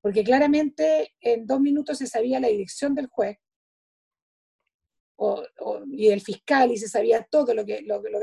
porque 0.00 0.24
claramente 0.24 1.14
en 1.20 1.46
dos 1.46 1.60
minutos 1.60 1.98
se 1.98 2.06
sabía 2.06 2.40
la 2.40 2.48
dirección 2.48 2.94
del 2.94 3.06
juez 3.06 3.38
y 5.92 6.08
del 6.08 6.20
fiscal 6.20 6.70
y 6.72 6.76
se 6.76 6.88
sabía 6.88 7.26
todo 7.30 7.54
lo 7.54 7.64
que, 7.64 7.82
lo, 7.82 8.02
lo, 8.02 8.20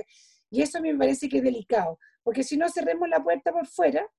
Y 0.50 0.62
eso 0.62 0.80
me 0.82 0.96
parece 0.96 1.28
que 1.28 1.38
es 1.38 1.44
delicado, 1.44 2.00
porque 2.24 2.44
si 2.44 2.58
no 2.58 2.70
cerremos 2.70 3.10
la 3.10 3.24
puerta 3.24 3.52
por 3.52 3.68
fuera 3.68 4.10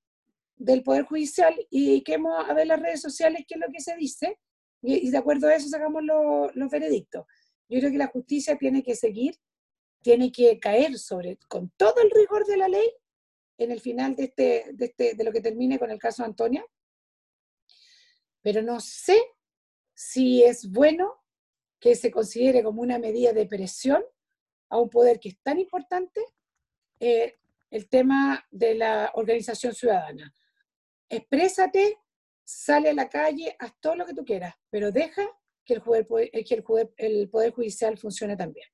del 0.57 0.83
Poder 0.83 1.05
Judicial 1.05 1.55
y 1.71 1.87
dediquemos 1.87 2.49
a 2.49 2.55
ver 2.55 2.67
las 2.67 2.81
redes 2.81 3.01
sociales 3.01 3.45
qué 3.47 3.55
es 3.55 3.61
lo 3.61 3.73
que 3.73 3.81
se 3.81 3.97
dice 3.97 4.39
y, 4.83 5.11
de 5.11 5.19
acuerdo 5.19 5.49
a 5.49 5.55
eso 5.55 5.69
sacamos 5.69 6.03
los 6.05 6.71
veredictos. 6.71 7.25
Yo 7.69 7.79
creo 7.79 7.91
que 7.91 7.99
la 7.99 8.09
justicia 8.09 8.59
tiene 8.59 8.83
que 8.83 8.95
seguir, 8.95 9.35
tiene 10.03 10.31
que 10.31 10.59
caer 10.59 10.99
sobre, 10.99 11.39
con 11.49 11.71
todo 11.71 11.95
el 12.03 12.11
rigor 12.11 12.45
de 12.45 12.59
la 12.59 12.69
ley 12.69 12.91
en 13.57 13.73
el 13.73 13.81
final 13.81 14.15
de, 14.15 14.25
este, 14.25 14.67
de, 14.75 14.85
este, 14.85 15.15
de 15.15 15.25
lo 15.25 15.33
que 15.33 15.41
termine 15.41 15.79
con 15.79 15.91
el 15.91 15.99
caso 15.99 16.23
de 16.23 16.29
Antonia. 16.29 16.67
Pero 18.43 18.61
no 18.61 18.79
sé 18.81 19.19
si 19.95 20.43
es 20.43 20.71
bueno 20.71 21.15
que 21.81 21.95
se 21.95 22.11
considere 22.11 22.63
como 22.63 22.83
una 22.83 22.99
medida 22.99 23.33
de 23.33 23.47
presión 23.47 24.05
a 24.69 24.79
un 24.79 24.91
poder 24.91 25.19
que 25.19 25.31
es 25.31 25.41
tan 25.41 25.59
importante 25.59 26.21
eh, 27.01 27.37
el 27.71 27.89
tema 27.89 28.47
de 28.51 28.75
la 28.75 29.13
organización 29.15 29.75
ciudadana 29.75 30.33
exprésate, 31.17 31.99
sale 32.45 32.91
a 32.91 32.95
la 32.95 33.09
calle, 33.09 33.57
haz 33.59 33.73
todo 33.81 33.97
lo 33.97 34.07
que 34.07 34.15
tú 34.15 34.25
quieras, 34.25 34.55
pero 34.71 34.91
deja 34.91 35.23
que 35.65 35.75
el, 35.75 35.81
poder, 35.81 36.31
eh, 36.33 36.45
que 36.45 36.55
el, 36.99 37.29
poder, 37.29 37.53
Judicial 37.53 37.97
funcione 37.97 38.37
también. 38.37 38.69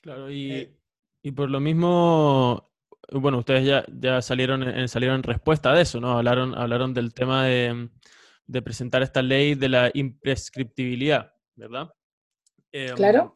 Claro, 0.00 0.30
y, 0.30 0.52
eh. 0.52 0.76
y 1.22 1.32
por 1.32 1.50
lo 1.50 1.60
mismo, 1.60 2.70
bueno, 3.12 3.38
ustedes 3.38 3.66
ya, 3.66 3.84
ya 3.88 4.22
salieron, 4.22 4.62
en, 4.62 4.88
salieron 4.88 5.16
en 5.16 5.22
respuesta 5.24 5.72
de 5.72 5.82
eso, 5.82 6.00
¿no? 6.00 6.16
Hablaron, 6.16 6.56
hablaron 6.56 6.94
del 6.94 7.12
tema 7.12 7.46
de, 7.46 7.88
de 8.46 8.62
presentar 8.62 9.02
esta 9.02 9.22
ley 9.22 9.54
de 9.54 9.68
la 9.68 9.90
imprescriptibilidad, 9.94 11.32
¿verdad? 11.56 11.92
Em, 12.72 12.94
claro. 12.94 13.34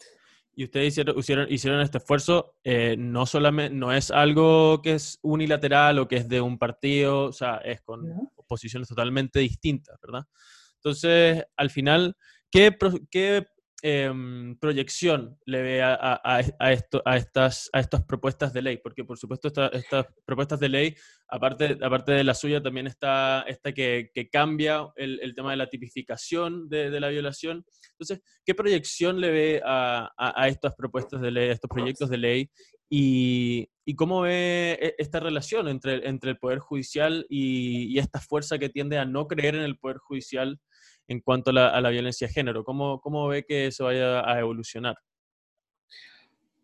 Y 0.54 0.64
ustedes 0.64 0.88
hicieron, 0.88 1.18
hicieron, 1.18 1.46
hicieron 1.50 1.80
este 1.80 1.98
esfuerzo, 1.98 2.56
eh, 2.62 2.96
no 2.98 3.24
solamente, 3.26 3.74
no 3.74 3.92
es 3.92 4.10
algo 4.10 4.82
que 4.82 4.94
es 4.94 5.18
unilateral 5.22 5.98
o 5.98 6.08
que 6.08 6.16
es 6.16 6.28
de 6.28 6.40
un 6.40 6.58
partido, 6.58 7.24
o 7.24 7.32
sea, 7.32 7.56
es 7.56 7.80
con 7.80 8.02
posiciones 8.46 8.88
totalmente 8.88 9.38
distintas, 9.38 9.98
¿verdad? 10.00 10.24
Entonces, 10.76 11.44
al 11.56 11.70
final, 11.70 12.16
¿qué, 12.50 12.76
qué 13.10 13.46
Em, 13.84 14.56
proyección 14.60 15.36
le 15.44 15.60
ve 15.60 15.82
a, 15.82 16.40
esto, 16.70 17.02
a, 17.04 17.16
estas, 17.16 17.68
a 17.72 17.80
estas 17.80 18.04
propuestas 18.04 18.52
de 18.52 18.62
ley? 18.62 18.76
Porque, 18.76 19.04
por 19.04 19.18
supuesto, 19.18 19.48
estas 19.72 20.06
propuestas 20.24 20.60
de 20.60 20.68
ley, 20.68 20.94
aparte, 21.26 21.76
aparte 21.82 22.12
de 22.12 22.22
la 22.22 22.34
suya, 22.34 22.62
también 22.62 22.86
está 22.86 23.42
esta 23.48 23.72
que, 23.72 24.12
cambia 24.30 24.86
el, 24.94 25.34
tema 25.34 25.50
de 25.50 25.56
la 25.56 25.68
tipificación 25.68 26.68
de, 26.68 27.00
la 27.00 27.08
violación. 27.08 27.64
Entonces, 27.98 28.22
¿qué 28.44 28.54
proyección 28.54 29.20
le 29.20 29.30
ve 29.32 29.62
a, 29.64 30.12
estas 30.46 30.76
propuestas 30.76 31.20
de 31.20 31.32
ley, 31.32 31.48
a 31.48 31.52
estos 31.52 31.68
proyectos 31.68 32.08
de 32.08 32.18
ley? 32.18 32.50
Y, 32.88 33.68
cómo 33.96 34.20
ve 34.20 34.78
e, 34.80 34.94
esta 34.98 35.18
relación 35.18 35.66
entre, 35.66 36.08
entre 36.08 36.30
el 36.30 36.38
Poder 36.38 36.60
Judicial 36.60 37.26
y, 37.28 37.92
y 37.92 37.98
esta 37.98 38.20
fuerza 38.20 38.60
que 38.60 38.68
tiende 38.68 38.96
a 38.98 39.04
no 39.04 39.26
creer 39.26 39.56
en 39.56 39.62
el 39.62 39.76
Poder 39.76 39.96
Judicial 39.98 40.60
en 41.12 41.20
cuanto 41.20 41.50
a 41.50 41.80
la, 41.80 41.90
violencia 41.90 42.26
de 42.26 42.32
género? 42.32 42.64
¿Cómo, 42.64 43.00
¿Cómo, 43.00 43.28
ve 43.28 43.44
que 43.44 43.66
eso 43.66 43.84
vaya 43.84 44.28
a 44.28 44.38
evolucionar? 44.40 44.96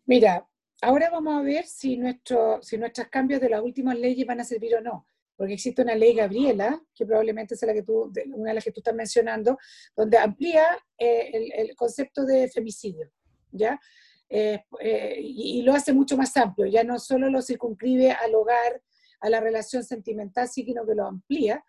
Mira, 0.05 0.45
ahora 0.81 1.09
vamos 1.09 1.39
a 1.39 1.41
ver 1.41 1.65
si, 1.65 1.97
nuestro, 1.97 2.61
si 2.61 2.77
nuestros 2.77 3.07
cambios 3.07 3.39
de 3.39 3.49
las 3.49 3.61
últimas 3.61 3.97
leyes 3.97 4.25
van 4.25 4.39
a 4.39 4.43
servir 4.43 4.75
o 4.75 4.81
no. 4.81 5.05
Porque 5.37 5.53
existe 5.53 5.81
una 5.81 5.95
ley 5.95 6.15
Gabriela, 6.15 6.81
que 6.93 7.05
probablemente 7.05 7.53
es 7.53 7.61
la 7.61 7.73
que 7.73 7.83
tú, 7.83 8.11
una 8.33 8.49
de 8.49 8.55
las 8.55 8.63
que 8.63 8.71
tú 8.71 8.81
estás 8.81 8.95
mencionando, 8.95 9.57
donde 9.95 10.17
amplía 10.17 10.65
eh, 10.97 11.51
el, 11.55 11.75
concepto 11.75 12.25
de 12.25 12.49
femicidio, 12.49 13.09
¿ya? 13.51 13.79
Eh, 14.27 14.61
eh, 14.81 15.15
y, 15.21 15.59
y, 15.59 15.61
lo 15.61 15.73
hace 15.73 15.93
mucho 15.93 16.17
más 16.17 16.35
amplio, 16.35 16.67
ya 16.67 16.83
no 16.83 16.99
solo 16.99 17.29
lo 17.29 17.41
circunscribe 17.41 18.11
al 18.11 18.35
hogar, 18.35 18.81
a 19.19 19.29
la 19.29 19.39
relación 19.39 19.83
sentimental, 19.83 20.47
sino 20.47 20.85
que 20.85 20.95
lo 20.95 21.05
amplía. 21.05 21.63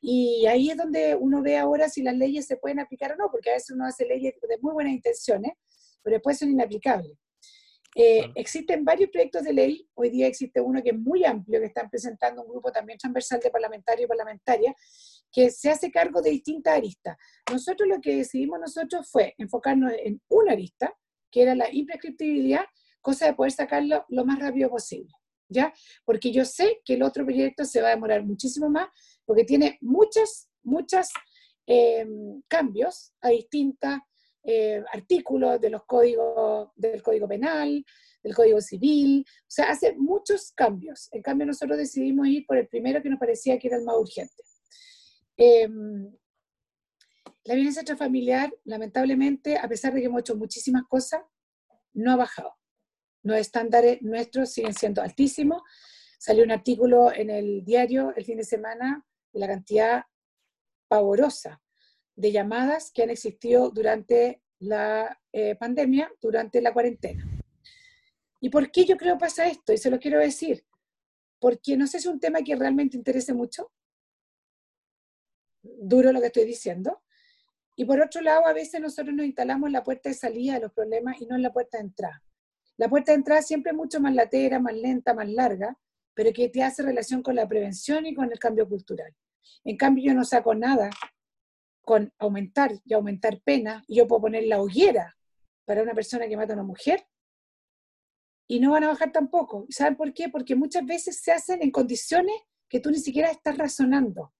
Y 0.00 0.46
ahí 0.46 0.70
es 0.70 0.76
donde 0.76 1.14
uno 1.14 1.42
ve 1.42 1.58
ahora 1.58 1.88
si 1.88 2.02
las 2.02 2.16
leyes 2.16 2.46
se 2.46 2.56
pueden 2.56 2.80
aplicar 2.80 3.12
o 3.12 3.16
no, 3.16 3.30
porque 3.30 3.50
a 3.50 3.54
veces 3.54 3.70
uno 3.70 3.86
hace 3.86 4.04
leyes 4.04 4.34
de 4.40 4.58
muy 4.60 4.72
buenas 4.72 4.92
intenciones, 4.92 5.52
pero 6.02 6.14
después 6.14 6.38
son 6.38 6.50
inaplicables. 6.50 7.16
Eh, 7.94 8.32
existen 8.36 8.84
varios 8.84 9.10
proyectos 9.10 9.42
de 9.42 9.52
ley, 9.52 9.86
hoy 9.94 10.08
día 10.08 10.26
existe 10.26 10.62
uno 10.62 10.82
que 10.82 10.90
es 10.90 10.98
muy 10.98 11.24
amplio, 11.24 11.60
que 11.60 11.66
están 11.66 11.90
presentando 11.90 12.42
un 12.42 12.48
grupo 12.48 12.72
también 12.72 12.98
transversal 12.98 13.38
de 13.40 13.50
parlamentarios 13.50 14.06
y 14.06 14.08
parlamentarias, 14.08 14.74
que 15.30 15.50
se 15.50 15.68
hace 15.68 15.90
cargo 15.90 16.22
de 16.22 16.30
distintas 16.30 16.74
aristas. 16.74 17.16
Nosotros 17.50 17.88
lo 17.88 18.00
que 18.00 18.16
decidimos 18.16 18.60
nosotros 18.60 19.08
fue 19.10 19.34
enfocarnos 19.36 19.92
en 20.02 20.22
una 20.28 20.52
arista, 20.52 20.94
que 21.30 21.42
era 21.42 21.54
la 21.54 21.72
imprescriptibilidad, 21.72 22.64
cosa 23.02 23.26
de 23.26 23.34
poder 23.34 23.52
sacarlo 23.52 24.06
lo 24.08 24.24
más 24.24 24.38
rápido 24.38 24.70
posible. 24.70 25.12
Porque 26.04 26.32
yo 26.32 26.44
sé 26.44 26.80
que 26.84 26.94
el 26.94 27.02
otro 27.02 27.24
proyecto 27.24 27.64
se 27.64 27.80
va 27.80 27.88
a 27.88 27.94
demorar 27.94 28.24
muchísimo 28.24 28.68
más, 28.68 28.88
porque 29.24 29.44
tiene 29.44 29.78
muchos, 29.80 30.48
muchos 30.62 31.08
eh, 31.66 32.06
cambios 32.48 33.12
a 33.20 33.28
distintos 33.28 33.98
eh, 34.44 34.82
artículos 34.92 35.60
de 35.60 35.70
los 35.70 35.84
códigos, 35.84 36.70
del 36.74 37.00
Código 37.00 37.28
Penal, 37.28 37.84
del 38.22 38.34
Código 38.34 38.60
Civil, 38.60 39.24
o 39.26 39.44
sea, 39.46 39.70
hace 39.70 39.94
muchos 39.96 40.52
cambios. 40.52 41.08
En 41.12 41.22
cambio, 41.22 41.46
nosotros 41.46 41.78
decidimos 41.78 42.26
ir 42.26 42.44
por 42.46 42.56
el 42.56 42.68
primero 42.68 43.02
que 43.02 43.10
nos 43.10 43.20
parecía 43.20 43.58
que 43.58 43.68
era 43.68 43.76
el 43.76 43.84
más 43.84 43.96
urgente. 43.96 44.42
Em, 45.36 46.12
la 47.44 47.54
violencia 47.54 47.82
intrafamiliar, 47.82 48.52
lamentablemente, 48.64 49.56
a 49.56 49.68
pesar 49.68 49.92
de 49.92 50.00
que 50.00 50.06
hemos 50.06 50.20
hecho 50.20 50.36
muchísimas 50.36 50.84
cosas, 50.88 51.22
no 51.92 52.12
ha 52.12 52.16
bajado. 52.16 52.54
Los 53.22 53.36
estándares 53.36 54.02
nuestros 54.02 54.50
siguen 54.50 54.74
siendo 54.74 55.02
altísimos. 55.02 55.62
Salió 56.18 56.44
un 56.44 56.50
artículo 56.50 57.12
en 57.12 57.30
el 57.30 57.64
diario 57.64 58.12
el 58.16 58.24
fin 58.24 58.38
de 58.38 58.44
semana 58.44 59.04
de 59.32 59.40
la 59.40 59.46
cantidad 59.46 60.04
pavorosa 60.88 61.62
de 62.14 62.32
llamadas 62.32 62.90
que 62.92 63.02
han 63.02 63.10
existido 63.10 63.70
durante 63.70 64.42
la 64.58 65.20
eh, 65.32 65.56
pandemia, 65.56 66.12
durante 66.20 66.60
la 66.60 66.72
cuarentena. 66.72 67.24
¿Y 68.40 68.50
por 68.50 68.70
qué 68.70 68.84
yo 68.84 68.96
creo 68.96 69.18
pasa 69.18 69.46
esto? 69.46 69.72
Y 69.72 69.78
se 69.78 69.90
lo 69.90 69.98
quiero 69.98 70.18
decir. 70.18 70.64
Porque 71.38 71.76
no 71.76 71.86
sé 71.86 71.98
si 71.98 72.08
es 72.08 72.12
un 72.12 72.20
tema 72.20 72.42
que 72.42 72.54
realmente 72.56 72.96
interese 72.96 73.32
mucho. 73.32 73.72
Duro 75.62 76.12
lo 76.12 76.20
que 76.20 76.26
estoy 76.26 76.44
diciendo. 76.44 77.02
Y 77.76 77.84
por 77.84 78.00
otro 78.00 78.20
lado, 78.20 78.46
a 78.46 78.52
veces 78.52 78.80
nosotros 78.80 79.14
nos 79.14 79.26
instalamos 79.26 79.68
en 79.68 79.72
la 79.72 79.82
puerta 79.82 80.08
de 80.08 80.14
salida 80.14 80.54
de 80.54 80.60
los 80.60 80.72
problemas 80.72 81.20
y 81.20 81.26
no 81.26 81.36
en 81.36 81.42
la 81.42 81.52
puerta 81.52 81.78
de 81.78 81.84
entrada. 81.84 82.22
La 82.76 82.88
puerta 82.88 83.12
de 83.12 83.16
entrada 83.16 83.42
siempre 83.42 83.70
es 83.72 83.76
mucho 83.76 84.00
más 84.00 84.14
latera, 84.14 84.58
más 84.58 84.74
lenta, 84.74 85.14
más 85.14 85.28
larga, 85.28 85.78
pero 86.14 86.32
que 86.32 86.48
te 86.48 86.62
hace 86.62 86.82
relación 86.82 87.22
con 87.22 87.36
la 87.36 87.48
prevención 87.48 88.06
y 88.06 88.14
con 88.14 88.30
el 88.30 88.38
cambio 88.38 88.68
cultural. 88.68 89.14
En 89.64 89.76
cambio, 89.76 90.04
yo 90.04 90.14
no 90.14 90.24
saco 90.24 90.54
nada 90.54 90.90
con 91.82 92.12
aumentar 92.18 92.72
y 92.84 92.94
aumentar 92.94 93.40
pena, 93.40 93.82
y 93.88 93.96
yo 93.96 94.06
puedo 94.06 94.22
poner 94.22 94.44
la 94.44 94.60
hoguera 94.60 95.16
para 95.64 95.82
una 95.82 95.94
persona 95.94 96.28
que 96.28 96.36
mata 96.36 96.52
a 96.52 96.56
una 96.56 96.62
mujer, 96.62 97.06
y 98.48 98.60
no 98.60 98.72
van 98.72 98.84
a 98.84 98.88
bajar 98.88 99.12
tampoco. 99.12 99.66
¿Saben 99.70 99.96
por 99.96 100.12
qué? 100.12 100.28
Porque 100.28 100.54
muchas 100.54 100.84
veces 100.84 101.18
se 101.20 101.32
hacen 101.32 101.62
en 101.62 101.70
condiciones 101.70 102.34
que 102.68 102.80
tú 102.80 102.90
ni 102.90 102.98
siquiera 102.98 103.30
estás 103.30 103.56
razonando. 103.56 104.34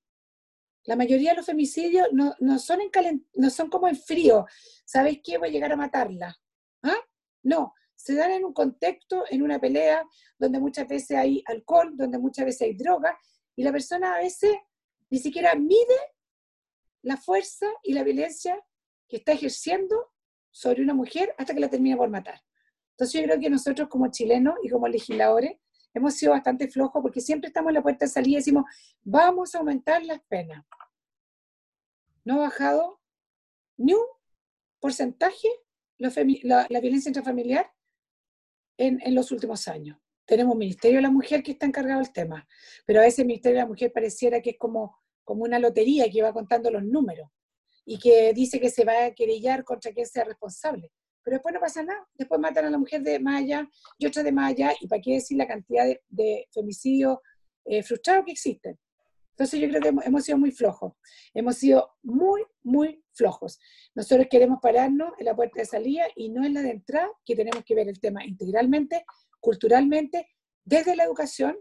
La 0.85 0.97
mayoría 0.97 1.31
de 1.31 1.37
los 1.37 1.47
femicidios 1.47 2.09
no, 2.13 2.35
son, 2.59 2.81
en 2.81 3.27
no 3.35 3.51
son 3.51 3.71
como 3.71 3.89
en 3.89 3.97
frío. 3.97 4.47
¿Sabes 4.85 5.21
qué? 5.23 5.39
Voy 5.39 5.49
a 5.49 5.53
llegar 5.53 5.73
a 5.73 5.77
matarla. 5.77 6.37
¿Ah? 6.83 6.99
No, 7.43 7.73
se 8.03 8.17
dan 8.17 8.33
en 8.33 8.45
un 8.45 8.53
contexto, 8.53 9.25
en 9.31 9.43
una 9.43 9.61
pelea, 9.61 10.05
donde 10.37 10.59
muchas 10.59 10.89
veces 10.89 11.17
hay 11.17 11.45
alcohol, 11.47 11.97
donde 11.97 12.19
muchas 12.19 12.45
veces 12.45 12.63
hay 12.63 12.75
droga, 12.75 13.17
y 13.55 13.63
la 13.63 13.71
persona 13.71 14.17
a 14.17 14.19
veces 14.19 14.51
ni 15.09 15.19
siquiera 15.19 15.55
mide 15.55 16.01
la 17.03 17.17
fuerza 17.17 17.67
y 17.85 17.93
la 17.93 18.03
violencia 18.03 18.59
que 19.07 19.19
está 19.19 19.31
ejerciendo 19.31 20.11
sobre 20.51 20.83
una 20.83 20.95
mujer 20.95 21.33
hasta 21.39 21.55
que 21.55 21.61
la 21.61 21.71
termina 21.71 21.97
por 21.97 22.11
matar. 22.11 22.43
Entonces 22.91 23.21
yo 23.21 23.27
creo 23.29 23.39
que 23.39 23.51
nosotros 23.51 23.89
como 23.89 24.11
chilenos 24.11 24.57
y 24.65 24.69
como 24.69 24.89
legisladores 24.89 25.61
hemos 25.95 26.15
sido 26.15 26.33
bastante 26.33 26.67
flojos 26.69 27.03
porque 27.03 27.21
siempre 27.21 27.49
estamos 27.49 27.71
en 27.71 27.75
la 27.75 27.83
puerta 27.83 28.07
de 28.07 28.11
salida 28.11 28.33
y 28.33 28.41
decimos, 28.41 28.65
vamos 29.03 29.55
a 29.55 29.59
aumentar 29.59 30.05
las 30.05 30.21
penas. 30.23 30.65
No 32.25 32.35
ha 32.35 32.49
bajado 32.49 33.01
ni 33.77 33.95
un 33.95 34.07
porcentaje 34.81 35.49
la, 35.99 36.67
la 36.69 36.81
violencia 36.81 37.11
intrafamiliar 37.11 37.73
en, 38.77 39.15
los 39.15 39.31
últimos 39.31 39.69
años. 39.69 39.99
Tenemos 40.25 40.53
un 40.53 40.59
Ministerio 40.59 40.99
de 40.99 41.03
la 41.03 41.11
Mujer 41.11 41.43
que 41.43 41.53
está 41.53 41.67
encargado 41.67 42.01
del 42.01 42.13
tema, 42.13 42.47
pero 42.87 43.01
a 43.01 43.05
veces 43.05 43.21
el 43.21 43.27
Ministerio 43.27 43.59
de 43.59 43.65
la 43.65 43.69
Mujer 43.69 43.93
pareciera 43.93 44.41
que 44.41 44.51
es 44.51 44.59
como, 44.59 44.97
como 45.25 45.45
una 45.45 45.59
lotería 45.59 46.11
que 46.11 46.23
va 46.23 46.33
contando 46.33 46.71
los 46.71 46.85
números 46.85 47.29
y 47.85 47.99
que 47.99 48.33
dice 48.33 48.61
que 48.61 48.71
se 48.71 48.85
va 48.85 49.07
a 49.07 49.15
querellar 49.15 49.65
contra 49.65 49.93
quien 49.93 50.07
sea 50.07 50.25
responsable. 50.25 50.91
Pero 51.25 51.37
después 51.37 51.55
no 51.55 51.61
pasa 51.61 51.83
nada. 51.83 52.07
Después 52.15 52.41
matan 52.41 52.67
a 52.67 52.71
la 52.71 52.79
mujer 52.79 53.03
de 53.03 53.19
Maya 53.19 53.69
y 53.99 54.07
otra 54.07 54.23
de 54.23 54.33
Maya, 54.33 54.73
y 54.81 54.87
para 54.87 55.01
qué 55.01 55.15
decir 55.15 55.37
la 55.37 55.47
cantidad 55.47 55.87
de, 56.09 56.49
femicidios 56.53 57.19
eh, 57.65 57.83
frustrados 57.83 58.25
que 58.25 58.33
existen. 58.33 58.79
Entonces 59.33 59.61
yo 59.61 59.69
creo 59.69 59.81
que 59.81 59.89
hemos, 60.07 60.25
sido 60.25 60.39
muy 60.39 60.51
flojos. 60.51 60.93
Hemos 61.33 61.57
sido 61.57 61.97
muy, 62.03 62.45
muy 62.63 63.03
flojos. 63.13 63.59
Nosotros 63.95 64.27
queremos 64.31 64.59
pararnos 64.61 65.13
en 65.19 65.25
la 65.25 65.35
puerta 65.35 65.59
de 65.61 65.65
salida 65.65 66.05
y 66.15 66.29
no 66.29 66.45
en 66.45 66.55
la 66.55 66.63
de 66.63 66.71
entrada, 66.71 67.09
que 67.25 67.35
tenemos 67.35 67.65
que 67.65 67.75
ver 67.75 67.89
el 67.89 67.99
tema 67.99 68.25
integralmente, 68.25 69.05
culturalmente, 69.41 70.29
desde 70.65 70.95
la 70.95 71.05
educación, 71.05 71.57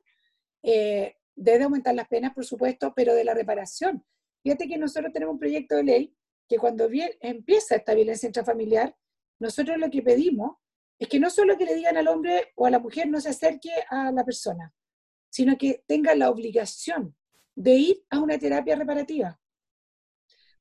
eh, 0.63 1.15
desde 1.33 1.63
aumentar 1.63 1.95
las 1.95 2.07
penas, 2.09 2.33
por 2.33 2.45
supuesto, 2.45 2.93
pero 2.93 3.15
de 3.15 3.23
la 3.23 3.33
reparación. 3.33 4.05
Fíjate 4.43 4.67
que 4.67 4.77
nosotros 4.77 5.13
tenemos 5.13 5.33
un 5.33 5.39
proyecto 5.39 5.75
de 5.75 5.83
ley 5.83 6.15
que 6.49 6.57
cuando 6.57 6.89
empieza 7.21 7.77
esta 7.77 7.93
violencia 7.93 8.27
intrafamiliar, 8.27 8.95
nosotros 9.39 9.77
lo 9.77 9.89
que 9.89 10.01
pedimos 10.01 10.57
es 10.99 11.07
que 11.07 11.19
no 11.19 11.29
solo 11.29 11.57
que 11.57 11.65
le 11.65 11.75
digan 11.75 11.95
al 11.95 12.09
hombre 12.09 12.51
o 12.55 12.65
a 12.65 12.69
la 12.69 12.79
mujer 12.79 13.07
no 13.07 13.21
se 13.21 13.29
acerque 13.29 13.71
a 13.89 14.11
la 14.11 14.25
persona, 14.25 14.73
sino 15.29 15.57
que 15.57 15.83
tenga 15.87 16.13
la 16.13 16.29
obligación 16.29 17.15
de 17.55 17.71
ir 17.71 18.05
a 18.09 18.19
una 18.19 18.37
terapia 18.37 18.75
reparativa. 18.75 19.39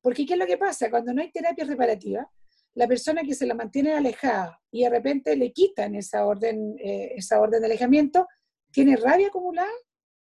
Porque 0.01 0.25
¿qué 0.25 0.33
es 0.33 0.39
lo 0.39 0.45
que 0.45 0.57
pasa? 0.57 0.89
Cuando 0.89 1.13
no 1.13 1.21
hay 1.21 1.31
terapia 1.31 1.65
reparativa, 1.65 2.29
la 2.73 2.87
persona 2.87 3.23
que 3.23 3.35
se 3.35 3.45
la 3.45 3.53
mantiene 3.53 3.93
alejada 3.93 4.59
y 4.71 4.83
de 4.83 4.89
repente 4.89 5.35
le 5.35 5.51
quitan 5.51 5.95
esa 5.95 6.25
orden, 6.25 6.75
eh, 6.79 7.13
esa 7.15 7.39
orden 7.39 7.59
de 7.59 7.67
alejamiento, 7.67 8.27
tiene 8.71 8.95
rabia 8.95 9.27
acumulada 9.27 9.71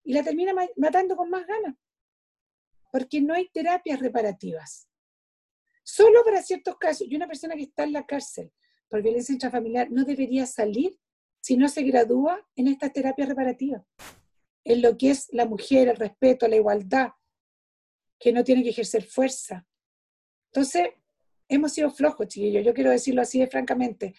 y 0.05 0.13
la 0.15 0.23
termina 0.23 0.53
matando 0.77 1.17
con 1.17 1.29
más 1.29 1.47
ganas. 1.47 1.75
Porque 2.91 3.21
no 3.21 3.35
hay 3.35 3.49
terapias 3.51 4.01
reparativas. 4.01 4.89
Solo 5.83 6.25
para 6.25 6.43
ciertos 6.43 6.77
casos. 6.79 7.07
Y 7.09 7.17
una 7.17 7.27
persona 7.27 7.55
que 7.55 7.63
está 7.63 7.85
en 7.85 7.93
la 7.93 8.07
cárcel 8.07 8.53
por 8.89 9.03
violencia 9.03 9.33
intrafamiliar 9.33 9.91
no 9.91 10.05
debería 10.05 10.47
salir 10.47 10.99
si 11.41 11.57
no 11.57 11.69
se 11.69 11.83
gradúa 11.83 12.47
en 12.57 12.69
estas 12.69 12.93
terapias 12.93 13.29
reparativas? 13.29 13.83
En 14.69 14.83
lo 14.83 14.99
que 14.99 15.11
es 15.11 15.29
la 15.33 15.47
mujer, 15.47 15.89
el 15.89 15.97
respeto, 15.97 16.47
la 16.47 16.57
igualdad, 16.57 17.09
que 18.21 18.35
no 18.35 18.45
tiene 18.45 18.63
que 18.63 18.69
ejercer 18.69 19.03
fuerza. 19.03 19.67
Entonces, 20.53 20.91
hemos 21.49 21.73
sido 21.73 21.91
flojos, 21.91 22.29
chiquillos. 22.29 22.67
Yo 22.67 22.75
quiero 22.75 22.91
decirlo 22.91 23.23
así 23.23 23.47
francamente. 23.47 24.15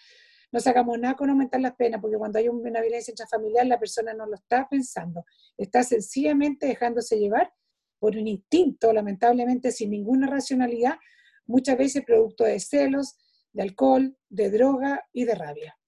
No 0.50 0.58
sacamos 0.58 0.98
nada 0.98 1.14
con 1.14 1.30
aumentar 1.30 1.60
las 1.60 1.76
penas, 1.76 2.00
porque 2.00 2.16
cuando 2.16 2.40
hay 2.40 2.48
una 2.48 2.80
violencia 2.80 3.12
intrafamiliar, 3.12 3.64
la 3.68 3.78
persona 3.78 4.12
no 4.12 4.26
lo 4.26 4.34
está 4.34 4.68
pensando. 4.68 5.24
Está 5.56 5.84
sencillamente 5.84 6.66
dejándose 6.66 7.16
llevar 7.16 7.52
por 8.00 8.16
un 8.16 8.26
instinto, 8.26 8.92
lamentablemente 8.92 9.70
sin 9.70 9.90
ninguna 9.90 10.26
racionalidad, 10.26 10.96
muchas 11.46 11.78
veces 11.78 12.04
producto 12.04 12.42
de 12.42 12.58
celos, 12.58 13.16
de 13.52 13.62
alcohol, 13.62 14.16
de 14.28 14.50
droga 14.50 15.06
y 15.12 15.26
de 15.26 15.34
rabia. 15.36 15.78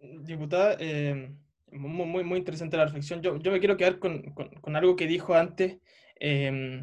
Diputada, 0.00 0.76
eh, 0.78 1.34
muy, 1.72 2.24
muy 2.24 2.38
interesante 2.38 2.76
la 2.76 2.86
reflexión. 2.86 3.22
Yo, 3.22 3.38
yo 3.38 3.50
me 3.50 3.58
quiero 3.58 3.76
quedar 3.76 3.98
con, 3.98 4.22
con, 4.32 4.76
algo 4.76 4.96
que 4.96 5.06
dijo 5.06 5.34
antes 5.34 5.78
eh, 6.20 6.82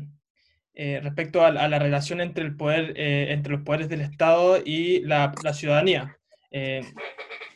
eh, 0.74 1.00
respecto 1.02 1.44
a, 1.44 1.52
la 1.52 1.80
relación 1.80 2.22
entre, 2.22 2.44
el 2.44 2.56
poder, 2.56 2.94
entre 2.98 3.54
los 3.54 3.62
poderes 3.64 3.90
del 3.90 4.02
Estado 4.02 4.58
y 4.64 5.02
la, 5.02 5.34
la 5.44 5.54
ciudadanía. 5.54 6.18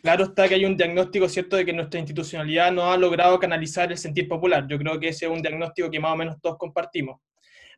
claro 0.02 0.24
está 0.26 0.48
que 0.48 0.56
hay 0.56 0.66
un 0.66 0.78
diagnóstico 0.78 1.30
cierto 1.30 1.56
de 1.56 1.66
que 1.66 1.74
nuestra 1.74 2.00
institucionalidad 2.00 2.72
no 2.72 2.92
ha 2.92 2.98
logrado 2.98 3.40
canalizar 3.40 3.92
el 3.92 3.98
sentir 3.98 4.28
popular. 4.28 4.68
Yo 4.68 4.78
creo 4.78 5.00
que 5.00 5.10
ese 5.10 5.26
es 5.26 5.32
un 5.32 5.42
diagnóstico 5.42 5.92
que 5.92 6.00
más 6.00 6.14
o 6.14 6.18
menos 6.18 6.42
todos 6.42 6.58
compartimos. 6.58 7.20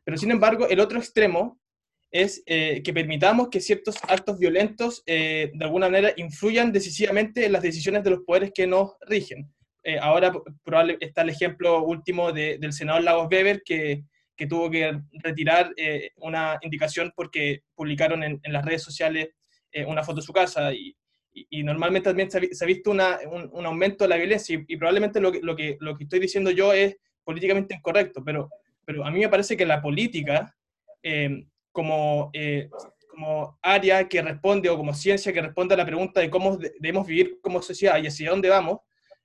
Pero 0.04 0.16
sin 0.16 0.30
embargo, 0.30 0.66
el 0.68 0.80
otro 0.80 0.98
extremo 0.98 1.59
es 2.10 2.42
eh, 2.46 2.82
que 2.82 2.92
permitamos 2.92 3.48
que 3.48 3.60
ciertos 3.60 3.96
actos 4.08 4.38
violentos 4.38 5.02
eh, 5.06 5.50
de 5.54 5.64
alguna 5.64 5.88
manera 5.88 6.12
influyan 6.16 6.72
decisivamente 6.72 7.46
en 7.46 7.52
las 7.52 7.62
decisiones 7.62 8.02
de 8.02 8.10
los 8.10 8.20
poderes 8.20 8.50
que 8.52 8.66
nos 8.66 8.94
rigen. 9.02 9.52
Eh, 9.84 9.98
ahora 9.98 10.32
probable, 10.64 10.98
está 11.00 11.22
el 11.22 11.30
ejemplo 11.30 11.82
último 11.82 12.32
del 12.32 12.72
senador 12.72 13.02
Lagos 13.02 13.28
Weber, 13.30 13.62
que, 13.64 14.02
que 14.36 14.46
tuvo 14.46 14.70
que 14.70 15.00
retirar 15.22 15.72
una 16.16 16.58
indicación 16.62 17.12
porque 17.14 17.62
publicaron 17.74 18.22
en, 18.22 18.40
las 18.44 18.64
redes 18.64 18.82
sociales 18.82 19.30
una 19.86 20.02
foto 20.02 20.16
de 20.16 20.26
su 20.26 20.32
casa. 20.32 20.74
Y, 20.74 20.94
y, 21.32 21.62
normalmente 21.62 22.10
también 22.10 22.30
se 22.30 22.38
ha, 22.38 22.66
visto 22.66 22.90
una, 22.90 23.20
un, 23.30 23.64
aumento 23.64 24.04
de 24.04 24.08
la 24.08 24.16
violencia 24.16 24.62
y, 24.66 24.76
probablemente 24.76 25.20
lo 25.20 25.32
que, 25.32 25.40
lo, 25.40 25.56
que, 25.56 25.78
lo 25.80 25.96
que 25.96 26.04
estoy 26.04 26.20
diciendo 26.20 26.50
yo 26.50 26.74
es 26.74 26.96
políticamente 27.24 27.74
incorrecto, 27.74 28.22
pero, 28.22 28.50
pero 28.84 29.06
a 29.06 29.10
mí 29.10 29.20
me 29.20 29.28
parece 29.30 29.56
que 29.56 29.64
la 29.64 29.80
política 29.80 30.54
como, 31.72 32.30
eh, 32.32 32.68
como 33.08 33.58
área 33.62 34.08
que 34.08 34.22
responde 34.22 34.68
o 34.68 34.76
como 34.76 34.94
ciencia 34.94 35.32
que 35.32 35.42
responde 35.42 35.74
a 35.74 35.78
la 35.78 35.86
pregunta 35.86 36.20
de 36.20 36.30
cómo 36.30 36.56
debemos 36.56 37.06
vivir 37.06 37.38
como 37.40 37.62
sociedad 37.62 38.02
y 38.02 38.06
hacia 38.06 38.30
dónde 38.30 38.48
vamos, 38.48 38.78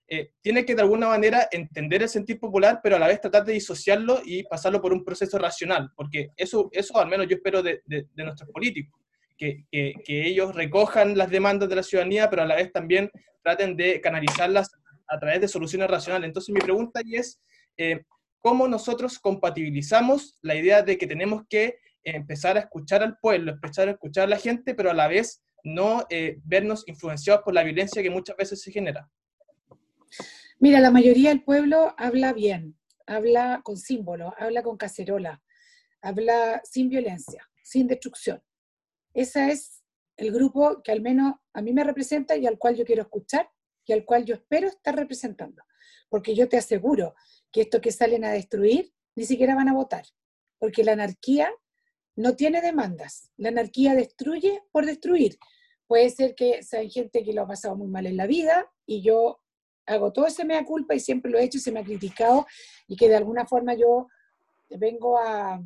eh, 0.08 0.32
tiene 0.41 0.66
que 0.66 0.76
de 0.76 0.84
alguna 0.84 1.08
manera 1.08 1.48
entender 1.52 2.04
el 2.04 2.10
sentir 2.10 2.39
popular, 2.39 2.80
pero 2.84 2.96
a 2.96 3.00
la 3.00 3.08
vez 3.08 3.20
tratar 3.20 3.43
de 3.43 3.54
disociarlo 3.54 4.22
y 4.24 4.43
pasarlo 4.43 4.80
por 4.80 4.93
un 4.93 5.04
proceso 5.04 5.39
racional, 5.39 5.89
porque 5.96 6.30
eso, 6.38 6.70
eso 6.74 7.00
al 7.00 7.08
menos 7.08 7.28
yo 7.28 7.36
espero 7.38 7.64
de, 7.64 7.82
de, 7.86 8.06
nuestros 8.18 8.50
políticos, 8.52 9.02
que, 9.36 9.66
que, 9.72 9.93
que, 10.06 10.28
ellos 10.28 10.54
recojan 10.54 11.18
las 11.18 11.32
demandas 11.32 11.70
de 11.70 11.76
la 11.78 11.84
ciudadanía, 11.84 12.30
pero 12.30 12.43
a 12.43 12.46
la 12.46 12.56
vez 12.56 12.72
también 12.72 13.10
traten 13.41 13.76
de 13.76 14.00
canalizarlas 14.00 14.70
a 15.08 15.20
través 15.20 15.41
de 15.41 15.48
soluciones 15.48 15.89
racionales. 15.89 16.28
Entonces 16.28 16.54
mi 16.54 16.62
pregunta 16.62 17.00
ahí 17.00 17.16
es, 17.16 17.41
eh, 17.78 18.04
¿cómo 18.39 18.68
nosotros 18.68 19.20
compatibilizamos 19.20 20.38
la 20.41 20.56
idea 20.56 20.82
de 20.82 20.98
que 20.98 21.08
tenemos 21.08 21.43
que 21.50 21.78
empezar 22.14 22.58
a 22.58 22.62
escuchar 22.62 23.03
al 23.03 23.18
pueblo, 23.18 23.51
empezar 23.51 23.88
a 23.88 23.91
escuchar 23.91 24.26
a 24.26 24.28
la 24.28 24.38
gente, 24.38 24.74
pero 24.76 24.91
a 24.91 24.93
la 24.93 25.08
vez 25.08 25.43
no 25.64 26.06
eh, 26.10 26.38
vernos 26.43 26.84
influenciados 26.88 27.41
por 27.43 27.53
la 27.53 27.64
violencia 27.64 28.01
que 28.03 28.10
muchas 28.10 28.38
veces 28.38 28.62
se 28.62 28.72
genera. 28.72 29.10
Mira, 30.60 30.80
la 30.80 30.91
mayoría 30.91 31.30
del 31.30 31.43
pueblo 31.43 31.95
habla 31.97 32.32
bien, 32.32 32.78
habla 33.08 33.62
con 33.64 33.78
símbolos, 33.78 34.34
habla 34.38 34.64
con 34.64 34.78
cacerola, 34.78 35.43
habla 36.01 36.62
sin 36.64 36.89
violencia, 36.89 37.49
sin 37.64 37.88
destrucción. 37.88 38.41
Ese 39.14 39.51
es 39.51 39.84
el 40.18 40.32
grupo 40.32 40.82
que 40.84 40.91
al 40.91 41.01
menos 41.01 41.34
a 41.53 41.62
mí 41.62 41.74
me 41.74 41.84
representa 41.84 42.38
y 42.38 42.45
al 42.45 42.58
cual 42.58 42.76
yo 42.76 42.86
quiero 42.86 43.01
escuchar 43.01 43.49
y 43.86 43.93
al 43.93 44.06
cual 44.06 44.24
yo 44.24 44.36
espero 44.36 44.68
estar 44.68 44.95
representando. 44.95 45.64
Porque 46.10 46.36
yo 46.36 46.47
te 46.47 46.58
aseguro 46.58 47.16
que 47.51 47.62
estos 47.62 47.82
que 47.82 47.91
salen 47.91 48.24
a 48.24 48.32
destruir 48.32 48.93
ni 49.16 49.26
siquiera 49.26 49.56
van 49.56 49.70
a 49.70 49.74
votar, 49.74 50.06
porque 50.60 50.84
la 50.84 50.93
anarquía 50.93 51.49
no 52.16 52.36
tiene 52.36 52.61
demandas. 52.61 53.32
La 53.38 53.49
anarquía 53.49 53.93
destruye 53.93 54.63
por 54.72 54.86
destruir. 54.86 55.38
Puede 55.88 56.09
ser 56.09 56.36
que 56.36 56.63
sea 56.63 56.88
gente 56.89 57.24
que 57.24 57.34
lo 57.34 57.43
ha 57.43 57.47
pasado 57.47 57.76
muy 57.76 57.88
mal 57.88 58.05
en 58.05 58.18
la 58.18 58.28
vida 58.28 58.72
y 58.86 59.01
yo 59.01 59.41
hago 59.86 60.11
todo 60.11 60.26
ese 60.26 60.45
mea 60.45 60.66
culpa 60.66 60.95
y 60.95 60.99
siempre 60.99 61.30
lo 61.30 61.38
he 61.38 61.43
hecho 61.43 61.59
se 61.59 61.72
me 61.72 61.80
ha 61.80 61.84
criticado 61.84 62.47
y 62.88 62.95
que 62.95 63.07
de 63.07 63.16
alguna 63.16 63.45
forma 63.45 63.76
yo 63.76 64.07
vengo 64.70 65.20
a, 65.20 65.61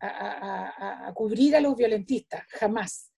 a, 0.00 1.12
cubrir 1.14 1.56
a 1.56 1.60
los 1.60 1.76
violentistas, 1.76 2.44
jamás. 2.48 3.12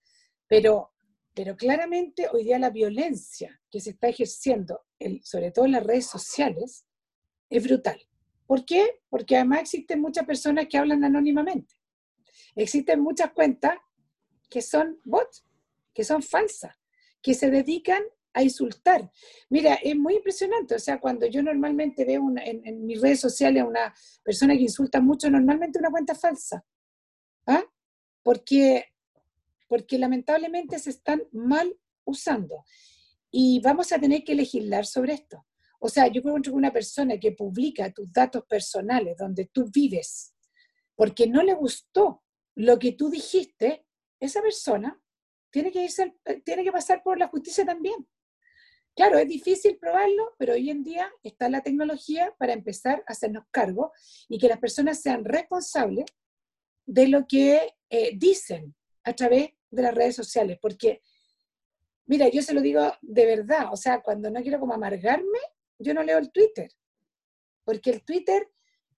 Pero, 0.46 0.92
pero 1.34 1.56
claramente 1.56 2.28
hoy 2.32 2.44
día 2.44 2.58
la 2.58 2.70
violencia 2.70 3.60
que 3.70 3.80
se 3.80 3.90
está 3.90 4.08
ejerciendo, 4.08 4.80
sobre 5.22 5.52
todo 5.52 5.64
en 5.64 5.72
las 5.72 5.84
redes 5.84 6.06
sociales, 6.06 6.84
es 7.48 7.64
brutal. 7.64 8.00
¿Por 8.46 8.64
qué? 8.64 9.00
Porque 9.08 9.36
además 9.36 9.60
existen 9.60 10.00
muchas 10.00 10.26
personas 10.26 10.66
que 10.68 10.76
hablan 10.76 11.04
anónimamente. 11.04 11.79
Existen 12.54 13.00
muchas 13.00 13.32
cuentas 13.32 13.78
que 14.48 14.62
son 14.62 14.98
bots, 15.04 15.44
que 15.94 16.04
son 16.04 16.22
falsas, 16.22 16.74
que 17.22 17.34
se 17.34 17.50
dedican 17.50 18.02
a 18.32 18.42
insultar. 18.42 19.10
Mira, 19.48 19.74
es 19.74 19.96
muy 19.96 20.16
impresionante. 20.16 20.74
O 20.74 20.78
sea, 20.78 21.00
cuando 21.00 21.26
yo 21.26 21.42
normalmente 21.42 22.04
veo 22.04 22.22
en, 22.42 22.86
mis 22.86 23.00
redes 23.00 23.20
sociales 23.20 23.62
a 23.62 23.66
una 23.66 23.94
persona 24.22 24.54
que 24.54 24.62
insulta 24.62 25.00
mucho, 25.00 25.30
normalmente 25.30 25.78
una 25.78 25.90
cuenta 25.90 26.14
falsa. 26.14 26.64
¿Ah? 27.46 27.64
Porque, 28.22 28.84
porque 29.68 29.98
lamentablemente 29.98 30.78
se 30.78 30.90
están 30.90 31.22
mal 31.32 31.76
usando. 32.04 32.64
Y 33.30 33.60
vamos 33.60 33.92
a 33.92 33.98
tener 33.98 34.24
que 34.24 34.34
legislar 34.34 34.86
sobre 34.86 35.14
esto. 35.14 35.46
O 35.78 35.88
sea, 35.88 36.08
yo 36.08 36.20
encuentro 36.20 36.52
que 36.52 36.58
una 36.58 36.72
persona 36.72 37.18
que 37.18 37.32
publica 37.32 37.90
tus 37.90 38.12
datos 38.12 38.44
personales, 38.44 39.16
donde 39.16 39.46
tú 39.46 39.70
vives, 39.72 40.34
porque 40.94 41.26
no 41.26 41.42
le 41.42 41.54
gustó 41.54 42.22
lo 42.54 42.78
que 42.78 42.92
tú 42.92 43.10
dijiste, 43.10 43.84
esa 44.18 44.42
persona 44.42 45.00
tiene 45.50 45.72
que, 45.72 45.82
irse, 45.82 46.14
eh, 46.24 46.40
tiene 46.42 46.64
que 46.64 46.72
pasar 46.72 47.02
por 47.02 47.18
la 47.18 47.28
justicia 47.28 47.64
también. 47.64 48.06
Claro, 48.94 49.18
es 49.18 49.28
difícil 49.28 49.78
probarlo, 49.78 50.34
pero 50.38 50.54
hoy 50.54 50.68
en 50.70 50.82
día 50.82 51.10
está 51.22 51.48
la 51.48 51.62
tecnología 51.62 52.34
para 52.38 52.52
empezar 52.52 53.04
a 53.06 53.12
hacernos 53.12 53.44
cargo 53.50 53.92
y 54.28 54.38
que 54.38 54.48
las 54.48 54.58
personas 54.58 55.00
sean 55.00 55.24
responsables 55.24 56.06
de 56.86 57.08
lo 57.08 57.26
que 57.26 57.74
eh, 57.88 58.12
dicen 58.16 58.74
a 59.04 59.14
través 59.14 59.50
de 59.70 59.82
las 59.82 59.94
redes 59.94 60.16
sociales. 60.16 60.58
Porque, 60.60 61.02
mira, 62.06 62.28
yo 62.28 62.42
se 62.42 62.52
lo 62.52 62.60
digo 62.60 62.92
de 63.00 63.26
verdad, 63.26 63.72
o 63.72 63.76
sea, 63.76 64.02
cuando 64.02 64.30
no 64.30 64.42
quiero 64.42 64.58
como 64.58 64.74
amargarme, 64.74 65.38
yo 65.78 65.94
no 65.94 66.02
leo 66.02 66.18
el 66.18 66.30
Twitter. 66.30 66.70
Porque 67.64 67.90
el 67.90 68.04
Twitter 68.04 68.50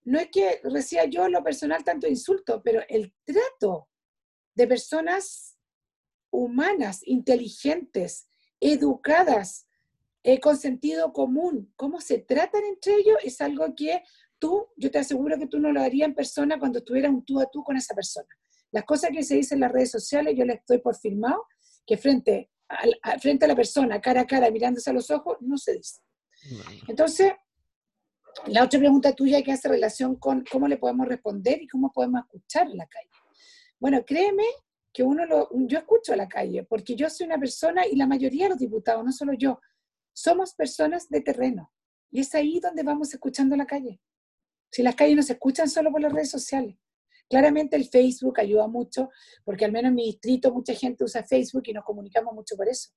no 0.04 0.18
es 0.18 0.28
que 0.30 0.60
reciba 0.64 1.04
yo 1.04 1.28
lo 1.28 1.42
personal 1.42 1.84
tanto 1.84 2.06
insulto, 2.06 2.62
pero 2.62 2.82
el 2.88 3.14
trato 3.24 3.88
de 4.54 4.66
personas 4.66 5.56
humanas, 6.30 7.00
inteligentes, 7.04 8.28
educadas, 8.60 9.66
eh, 10.22 10.38
con 10.38 10.56
sentido 10.56 11.12
común, 11.12 11.72
cómo 11.76 12.00
se 12.00 12.18
tratan 12.18 12.64
entre 12.64 12.94
ellos, 12.94 13.18
es 13.24 13.40
algo 13.40 13.74
que 13.74 14.02
tú, 14.38 14.68
yo 14.76 14.90
te 14.90 14.98
aseguro 14.98 15.38
que 15.38 15.46
tú 15.46 15.58
no 15.58 15.72
lo 15.72 15.80
harías 15.80 16.08
en 16.08 16.14
persona 16.14 16.58
cuando 16.58 16.78
estuvieras 16.78 17.12
un 17.12 17.24
tú 17.24 17.40
a 17.40 17.46
tú 17.46 17.62
con 17.62 17.76
esa 17.76 17.94
persona. 17.94 18.28
Las 18.70 18.84
cosas 18.84 19.10
que 19.10 19.22
se 19.22 19.36
dicen 19.36 19.56
en 19.56 19.60
las 19.60 19.72
redes 19.72 19.90
sociales, 19.90 20.34
yo 20.36 20.44
les 20.44 20.56
estoy 20.56 20.78
por 20.78 20.96
firmado, 20.96 21.44
que 21.86 21.96
frente 21.96 22.50
a, 23.02 23.18
frente 23.18 23.44
a 23.44 23.48
la 23.48 23.56
persona, 23.56 24.00
cara 24.00 24.22
a 24.22 24.26
cara, 24.26 24.50
mirándose 24.50 24.90
a 24.90 24.92
los 24.92 25.10
ojos, 25.10 25.36
no 25.40 25.58
se 25.58 25.74
dice. 25.74 26.00
Entonces, 26.88 27.32
la 28.46 28.64
otra 28.64 28.78
pregunta 28.78 29.12
tuya 29.14 29.42
que 29.42 29.52
hace 29.52 29.68
relación 29.68 30.16
con 30.16 30.44
cómo 30.50 30.66
le 30.68 30.76
podemos 30.76 31.06
responder 31.06 31.62
y 31.62 31.68
cómo 31.68 31.92
podemos 31.92 32.22
escuchar 32.22 32.68
la 32.70 32.86
calle. 32.86 33.10
Bueno, 33.78 34.04
créeme 34.04 34.44
que 34.92 35.02
uno 35.02 35.24
lo, 35.26 35.48
yo 35.52 35.78
escucho 35.78 36.12
a 36.12 36.16
la 36.16 36.28
calle, 36.28 36.64
porque 36.64 36.94
yo 36.94 37.08
soy 37.08 37.26
una 37.26 37.38
persona 37.38 37.86
y 37.86 37.96
la 37.96 38.06
mayoría 38.06 38.44
de 38.44 38.50
los 38.50 38.58
diputados, 38.58 39.04
no 39.04 39.12
solo 39.12 39.32
yo, 39.32 39.60
somos 40.12 40.54
personas 40.54 41.08
de 41.08 41.20
terreno. 41.20 41.72
Y 42.10 42.20
es 42.20 42.34
ahí 42.34 42.60
donde 42.60 42.82
vamos 42.82 43.12
escuchando 43.14 43.56
la 43.56 43.66
calle. 43.66 44.00
Si 44.70 44.82
las 44.82 44.94
calles 44.94 45.16
no 45.16 45.22
se 45.22 45.34
escuchan 45.34 45.68
solo 45.68 45.90
por 45.90 46.00
las 46.00 46.12
redes 46.12 46.30
sociales. 46.30 46.76
Claramente 47.28 47.76
el 47.76 47.88
Facebook 47.88 48.38
ayuda 48.40 48.66
mucho, 48.68 49.08
porque 49.44 49.64
al 49.64 49.72
menos 49.72 49.88
en 49.88 49.94
mi 49.94 50.04
distrito 50.04 50.52
mucha 50.52 50.74
gente 50.74 51.04
usa 51.04 51.22
Facebook 51.24 51.62
y 51.66 51.72
nos 51.72 51.84
comunicamos 51.84 52.34
mucho 52.34 52.56
por 52.56 52.68
eso. 52.68 52.90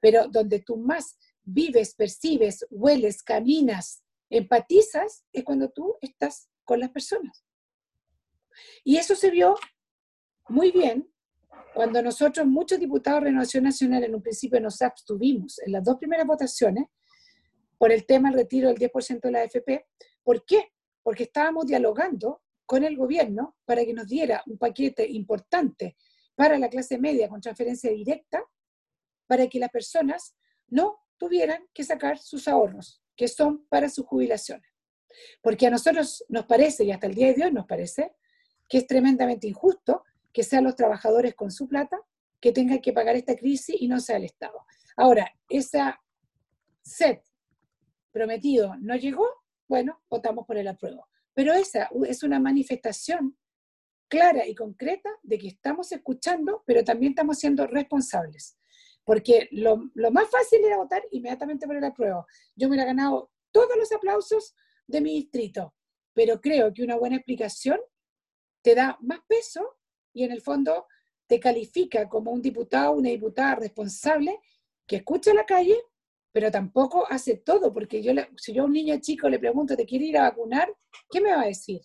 Pero 0.00 0.28
donde 0.28 0.60
tú 0.60 0.76
más 0.76 1.16
vives, 1.42 1.94
percibes, 1.94 2.66
hueles, 2.70 3.22
caminas, 3.22 4.02
empatizas 4.30 5.24
es 5.32 5.44
cuando 5.44 5.70
tú 5.70 5.96
estás 6.00 6.48
con 6.64 6.80
las 6.80 6.90
personas. 6.90 7.44
Y 8.84 8.96
eso 8.96 9.14
se 9.14 9.30
vio 9.30 9.56
muy 10.48 10.70
bien 10.70 11.10
cuando 11.74 12.02
nosotros, 12.02 12.46
muchos 12.46 12.78
diputados 12.78 13.20
de 13.20 13.26
Renovación 13.26 13.64
Nacional, 13.64 14.04
en 14.04 14.14
un 14.14 14.22
principio 14.22 14.60
nos 14.60 14.82
abstuvimos 14.82 15.58
en 15.60 15.72
las 15.72 15.84
dos 15.84 15.96
primeras 15.96 16.26
votaciones 16.26 16.86
por 17.76 17.92
el 17.92 18.04
tema 18.04 18.30
del 18.30 18.40
retiro 18.40 18.68
del 18.68 18.78
10% 18.78 19.20
de 19.20 19.30
la 19.30 19.40
AFP. 19.42 19.86
¿Por 20.22 20.44
qué? 20.44 20.72
Porque 21.02 21.24
estábamos 21.24 21.66
dialogando 21.66 22.42
con 22.66 22.84
el 22.84 22.96
gobierno 22.96 23.56
para 23.64 23.84
que 23.84 23.94
nos 23.94 24.08
diera 24.08 24.42
un 24.46 24.58
paquete 24.58 25.08
importante 25.08 25.96
para 26.34 26.58
la 26.58 26.68
clase 26.68 26.98
media 26.98 27.28
con 27.28 27.40
transferencia 27.40 27.90
directa, 27.90 28.42
para 29.26 29.46
que 29.46 29.58
las 29.58 29.70
personas 29.70 30.36
no 30.68 30.98
tuvieran 31.16 31.66
que 31.72 31.84
sacar 31.84 32.18
sus 32.18 32.46
ahorros, 32.46 33.02
que 33.18 33.28
son 33.28 33.66
para 33.68 33.90
sus 33.90 34.06
jubilaciones. 34.06 34.70
Porque 35.42 35.66
a 35.66 35.70
nosotros 35.70 36.24
nos 36.28 36.46
parece, 36.46 36.84
y 36.84 36.92
hasta 36.92 37.08
el 37.08 37.14
día 37.14 37.34
de 37.34 37.44
hoy 37.44 37.52
nos 37.52 37.66
parece, 37.66 38.14
que 38.68 38.78
es 38.78 38.86
tremendamente 38.86 39.48
injusto 39.48 40.04
que 40.32 40.44
sean 40.44 40.64
los 40.64 40.76
trabajadores 40.76 41.34
con 41.34 41.50
su 41.50 41.66
plata 41.66 42.00
que 42.40 42.52
tengan 42.52 42.78
que 42.78 42.92
pagar 42.92 43.16
esta 43.16 43.34
crisis 43.34 43.74
y 43.80 43.88
no 43.88 43.98
sea 43.98 44.18
el 44.18 44.24
Estado. 44.24 44.64
Ahora, 44.96 45.28
esa 45.48 46.00
set 46.80 47.24
prometido 48.12 48.76
no 48.78 48.94
llegó, 48.94 49.26
bueno, 49.66 50.00
votamos 50.08 50.46
por 50.46 50.56
el 50.56 50.68
apruebo. 50.68 51.08
Pero 51.34 51.52
esa 51.54 51.90
es 52.06 52.22
una 52.22 52.38
manifestación 52.38 53.36
clara 54.06 54.46
y 54.46 54.54
concreta 54.54 55.10
de 55.22 55.38
que 55.38 55.48
estamos 55.48 55.90
escuchando, 55.90 56.62
pero 56.66 56.84
también 56.84 57.12
estamos 57.12 57.38
siendo 57.38 57.66
responsables. 57.66 58.57
Porque 59.08 59.48
lo, 59.52 59.78
más 60.10 60.28
fácil 60.28 60.62
era 60.62 60.76
votar 60.76 61.02
inmediatamente 61.12 61.66
por 61.66 61.74
el 61.74 61.84
apruebo. 61.84 62.26
Yo 62.54 62.68
me 62.68 62.76
he 62.76 62.84
ganado 62.84 63.30
todos 63.50 63.74
los 63.78 63.90
aplausos 63.90 64.54
de 64.86 65.00
mi 65.00 65.14
distrito, 65.14 65.74
pero 66.12 66.42
creo 66.42 66.74
que 66.74 66.82
una 66.82 66.96
buena 66.96 67.16
explicación 67.16 67.80
te 68.60 68.74
da 68.74 68.98
más 69.00 69.20
peso 69.26 69.78
y 70.12 70.24
en 70.24 70.32
el 70.32 70.42
fondo 70.42 70.86
te 71.26 71.40
califica 71.40 72.06
como 72.06 72.32
un 72.32 72.42
diputado, 72.42 72.92
una 72.92 73.08
diputada 73.08 73.54
responsable 73.54 74.40
que 74.86 74.96
escucha 74.96 75.32
la 75.32 75.46
calle, 75.46 75.80
pero 76.30 76.50
tampoco 76.50 77.06
hace 77.08 77.38
todo, 77.38 77.72
porque 77.72 78.02
yo 78.02 78.12
si 78.36 78.52
yo 78.52 78.64
a 78.64 78.66
un 78.66 78.72
niño 78.72 79.00
chico 79.00 79.30
le 79.30 79.38
pregunto, 79.38 79.74
¿te 79.74 79.86
quiere 79.86 80.04
ir 80.04 80.18
a 80.18 80.28
vacunar? 80.28 80.70
¿Qué 81.10 81.22
me 81.22 81.34
va 81.34 81.44
a 81.44 81.46
decir? 81.46 81.80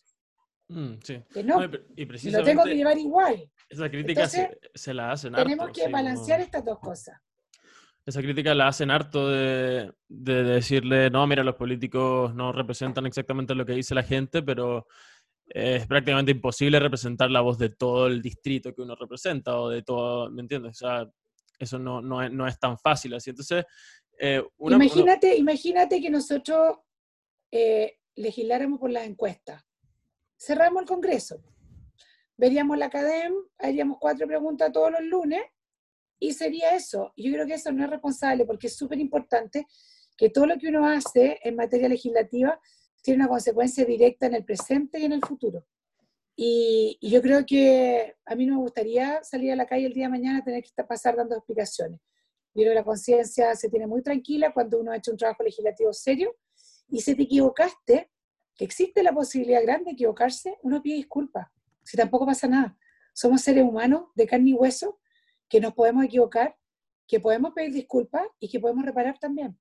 Mm, 0.69 0.93
sí. 1.03 1.21
Que 1.31 1.43
no, 1.43 1.63
y 1.95 2.05
lo 2.31 2.43
tengo 2.43 2.63
que 2.63 2.75
llevar 2.75 2.97
igual. 2.97 3.49
Esa 3.69 3.89
crítica 3.89 4.27
se, 4.27 4.93
la 4.93 5.11
hacen 5.11 5.33
Tenemos 5.33 5.71
que 5.71 5.87
balancear 5.87 6.41
estas 6.41 6.63
dos 6.63 6.79
cosas. 6.79 7.19
Esa 8.05 8.21
crítica 8.21 8.53
la 8.53 8.67
hacen 8.67 8.91
harto 8.91 9.29
de, 9.29 9.93
de, 10.09 10.43
decirle, 10.43 11.09
no, 11.09 11.25
mira, 11.25 11.43
los 11.43 11.55
políticos 11.55 12.35
no 12.35 12.51
representan 12.51 13.05
exactamente 13.05 13.55
lo 13.55 13.65
que 13.65 13.73
dice 13.73 13.95
la 13.95 14.03
gente, 14.03 14.43
pero 14.43 14.87
es 15.47 15.87
prácticamente 15.87 16.31
imposible 16.31 16.79
representar 16.79 17.31
la 17.31 17.41
voz 17.41 17.57
de 17.57 17.69
todo 17.69 18.07
el 18.07 18.21
distrito 18.21 18.73
que 18.73 18.81
uno 18.81 18.95
representa 18.95 19.57
o 19.57 19.69
de 19.69 19.83
todo, 19.83 20.29
¿me 20.31 20.41
entiendes? 20.41 20.71
O 20.81 20.87
sea, 20.87 21.09
eso 21.59 21.79
no, 21.79 22.01
no, 22.01 22.21
es, 22.21 22.31
no 22.31 22.47
es 22.47 22.59
tan 22.59 22.77
fácil 22.77 23.13
así. 23.13 23.29
Entonces, 23.29 23.65
eh, 24.19 24.43
imagínate, 24.59 25.35
imagínate 25.37 26.01
que 26.01 26.09
nosotros 26.09 26.77
eh, 27.51 27.99
legisláramos 28.15 28.79
por 28.79 28.91
las 28.91 29.05
encuestas. 29.05 29.63
Cerramos 30.45 30.81
el 30.81 30.87
Congreso, 30.89 31.41
veríamos 32.35 32.77
la 32.77 32.87
academia, 32.87 33.39
haríamos 33.59 33.97
cuatro 33.97 34.27
preguntas 34.27 34.73
todos 34.73 34.91
los 34.91 35.01
lunes 35.01 35.41
y 36.19 36.33
sería 36.33 36.75
eso. 36.75 37.13
Yo 37.15 37.31
creo 37.31 37.45
que 37.45 37.53
eso 37.53 37.71
no 37.71 37.85
es 37.85 37.89
responsable 37.89 38.45
porque 38.45 38.67
es 38.67 38.75
súper 38.75 38.99
importante 38.99 39.65
que 40.17 40.29
todo 40.29 40.45
lo 40.45 40.57
que 40.57 40.67
uno 40.67 40.85
hace 40.85 41.39
en 41.43 41.55
materia 41.55 41.87
legislativa 41.87 42.59
tiene 43.01 43.21
una 43.21 43.29
consecuencia 43.29 43.85
directa 43.85 44.25
en 44.25 44.35
el 44.35 44.43
presente 44.43 44.99
y 44.99 45.05
en 45.05 45.13
el 45.13 45.21
futuro. 45.21 45.65
Y, 46.35 46.97
yo 47.01 47.21
creo 47.21 47.45
que 47.45 48.17
a 48.25 48.35
mí 48.35 48.45
no 48.45 48.55
me 48.55 48.61
gustaría 48.63 49.23
salir 49.23 49.53
a 49.53 49.55
la 49.55 49.65
calle 49.65 49.85
el 49.85 49.93
día 49.93 50.07
de 50.07 50.11
mañana 50.11 50.43
tener 50.43 50.61
que 50.61 50.83
pasar 50.83 51.15
dando 51.15 51.37
explicaciones. 51.37 52.01
Yo 52.53 52.63
creo 52.63 52.71
que 52.71 52.79
la 52.79 52.83
conciencia 52.83 53.55
se 53.55 53.69
tiene 53.69 53.87
muy 53.87 54.03
tranquila 54.03 54.53
cuando 54.53 54.81
uno 54.81 54.91
ha 54.91 54.97
hecho 54.97 55.11
un 55.11 55.17
trabajo 55.17 55.41
legislativo 55.41 55.93
serio 55.93 56.35
y 56.89 56.99
si 56.99 57.15
te 57.15 57.23
equivocaste, 57.23 58.09
que 58.55 58.65
existe 58.65 59.03
la 59.03 59.13
posibilidad 59.13 59.61
grande 59.63 59.85
de 59.85 59.91
equivocarse, 59.91 60.57
uno 60.61 60.81
pide 60.81 60.95
disculpas. 60.95 61.47
Si 61.83 61.97
tampoco 61.97 62.25
pasa 62.25 62.47
nada. 62.47 62.77
Somos 63.13 63.41
seres 63.41 63.63
humanos 63.63 64.05
de 64.15 64.27
carne 64.27 64.51
y 64.51 64.53
hueso 64.53 64.99
que 65.49 65.59
nos 65.59 65.73
podemos 65.73 66.05
equivocar, 66.05 66.55
que 67.07 67.19
podemos 67.19 67.53
pedir 67.53 67.73
disculpas 67.73 68.23
y 68.39 68.49
que 68.49 68.59
podemos 68.59 68.85
reparar 68.85 69.19
también. 69.19 69.57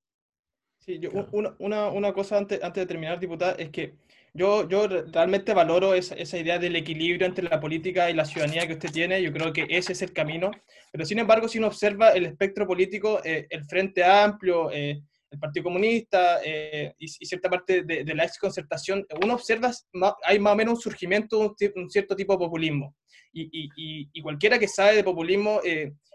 Sí, 0.78 0.99
yo, 0.99 1.11
una, 1.32 1.55
una, 1.59 1.90
una, 1.90 2.12
cosa 2.12 2.38
antes, 2.38 2.62
antes 2.62 2.82
de 2.82 2.86
terminar, 2.86 3.20
diputada, 3.20 3.53
es 3.53 3.70
que 3.70 3.95
yo, 4.34 4.68
yo 4.68 4.88
realmente 4.88 5.55
valoro 5.55 5.95
esa, 5.95 6.14
esa, 6.16 6.38
idea 6.38 6.59
del 6.59 6.74
equilibrio 6.74 7.26
entre 7.26 7.49
la 7.49 7.61
política 7.61 8.11
y 8.11 8.14
la 8.14 8.24
ciudadanía 8.24 8.66
que 8.66 8.72
usted 8.72 8.90
tiene. 8.90 9.22
Yo 9.22 9.32
creo 9.32 9.53
que 9.53 9.66
ese 9.68 9.93
es 9.93 10.03
el 10.03 10.12
camino. 10.12 10.51
Pero 10.90 11.05
sin 11.05 11.18
embargo, 11.18 11.47
si 11.47 11.59
uno 11.59 11.68
observa 11.68 12.11
el 12.11 12.26
espectro 12.26 12.66
político, 12.66 13.20
eh, 13.22 13.47
el 13.51 13.64
Frente 13.64 14.03
Amplio, 14.03 14.72
eh, 14.72 15.03
el 15.33 15.39
Partido 15.41 15.64
Comunista 15.64 16.41
eh, 16.45 16.95
y, 16.99 17.09
cierta 17.09 17.51
parte 17.51 17.83
de, 17.83 18.05
de 18.05 18.14
la 18.14 18.24
exconcertación, 18.24 19.05
uno 19.20 19.35
observa, 19.35 19.72
hay 20.24 20.39
más 20.39 20.53
o 20.53 20.57
menos 20.57 20.74
un 20.74 20.80
surgimiento 20.80 21.57
de 21.59 21.72
un, 21.74 21.91
cierto 21.91 22.14
tipo 22.14 22.35
de 22.35 22.39
populismo. 22.39 22.95
Y, 23.33 23.49
y, 23.53 24.09
y, 24.12 24.22
cualquiera 24.22 24.59
que 24.59 24.68
sabe 24.68 24.97
de 24.97 25.05
populismo 25.05 25.61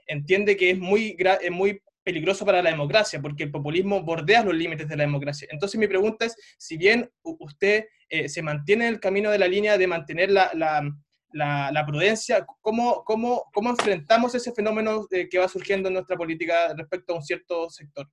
entiende 0.07 0.55
que 0.55 0.69
es 0.71 0.79
muy, 0.79 1.17
es 1.41 1.51
muy 1.51 1.81
peligroso 2.07 2.45
para 2.45 2.61
la 2.61 2.69
democracia, 2.69 3.21
porque 3.21 3.43
el 3.43 3.51
populismo 3.51 4.01
bordea 4.01 4.41
los 4.41 4.55
límites 4.55 4.87
de 4.87 4.95
la 4.95 5.03
democracia. 5.03 5.45
Entonces 5.51 5.77
mi 5.77 5.87
pregunta 5.87 6.23
es, 6.23 6.37
si 6.57 6.77
bien 6.77 7.11
usted 7.21 7.83
eh, 8.07 8.29
se 8.29 8.41
mantiene 8.41 8.87
en 8.87 8.93
el 8.93 8.99
camino 9.01 9.29
de 9.29 9.37
la 9.37 9.45
línea 9.45 9.77
de 9.77 9.87
mantener 9.87 10.31
la, 10.31 10.49
la, 10.53 11.69
la, 11.69 11.85
prudencia, 11.85 12.45
¿cómo, 12.61 13.03
cómo, 13.03 13.43
¿cómo, 13.53 13.71
enfrentamos 13.71 14.33
ese 14.33 14.53
fenómeno 14.53 15.05
eh, 15.11 15.27
que 15.27 15.37
va 15.37 15.49
surgiendo 15.49 15.89
en 15.89 15.95
nuestra 15.95 16.15
política 16.15 16.73
respecto 16.77 17.11
a 17.11 17.17
un 17.17 17.23
cierto 17.23 17.69
sector? 17.69 18.07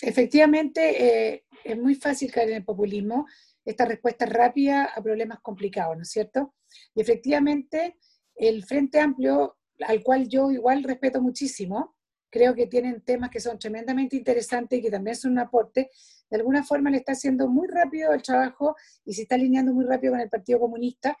Efectivamente, 0.00 1.32
eh, 1.32 1.44
es 1.64 1.78
muy 1.78 1.94
fácil 1.94 2.30
caer 2.30 2.50
en 2.50 2.56
el 2.56 2.64
populismo, 2.64 3.26
esta 3.64 3.84
respuesta 3.84 4.26
rápida 4.26 4.84
a 4.84 5.02
problemas 5.02 5.40
complicados, 5.40 5.96
¿no 5.96 6.02
es 6.02 6.10
cierto? 6.10 6.54
Y 6.94 7.00
efectivamente, 7.00 7.96
el 8.36 8.64
Frente 8.64 9.00
Amplio, 9.00 9.58
al 9.86 10.02
cual 10.02 10.28
yo 10.28 10.50
igual 10.50 10.84
respeto 10.84 11.20
muchísimo, 11.20 11.96
creo 12.30 12.54
que 12.54 12.66
tienen 12.66 13.00
temas 13.02 13.30
que 13.30 13.40
son 13.40 13.58
tremendamente 13.58 14.16
interesantes 14.16 14.78
y 14.78 14.82
que 14.82 14.90
también 14.90 15.16
son 15.16 15.32
un 15.32 15.38
aporte. 15.38 15.90
De 16.28 16.36
alguna 16.36 16.62
forma 16.62 16.90
le 16.90 16.98
está 16.98 17.12
haciendo 17.12 17.48
muy 17.48 17.66
rápido 17.66 18.12
el 18.12 18.22
trabajo 18.22 18.76
y 19.04 19.14
se 19.14 19.22
está 19.22 19.36
alineando 19.36 19.72
muy 19.72 19.84
rápido 19.84 20.12
con 20.12 20.20
el 20.20 20.28
Partido 20.28 20.60
Comunista, 20.60 21.16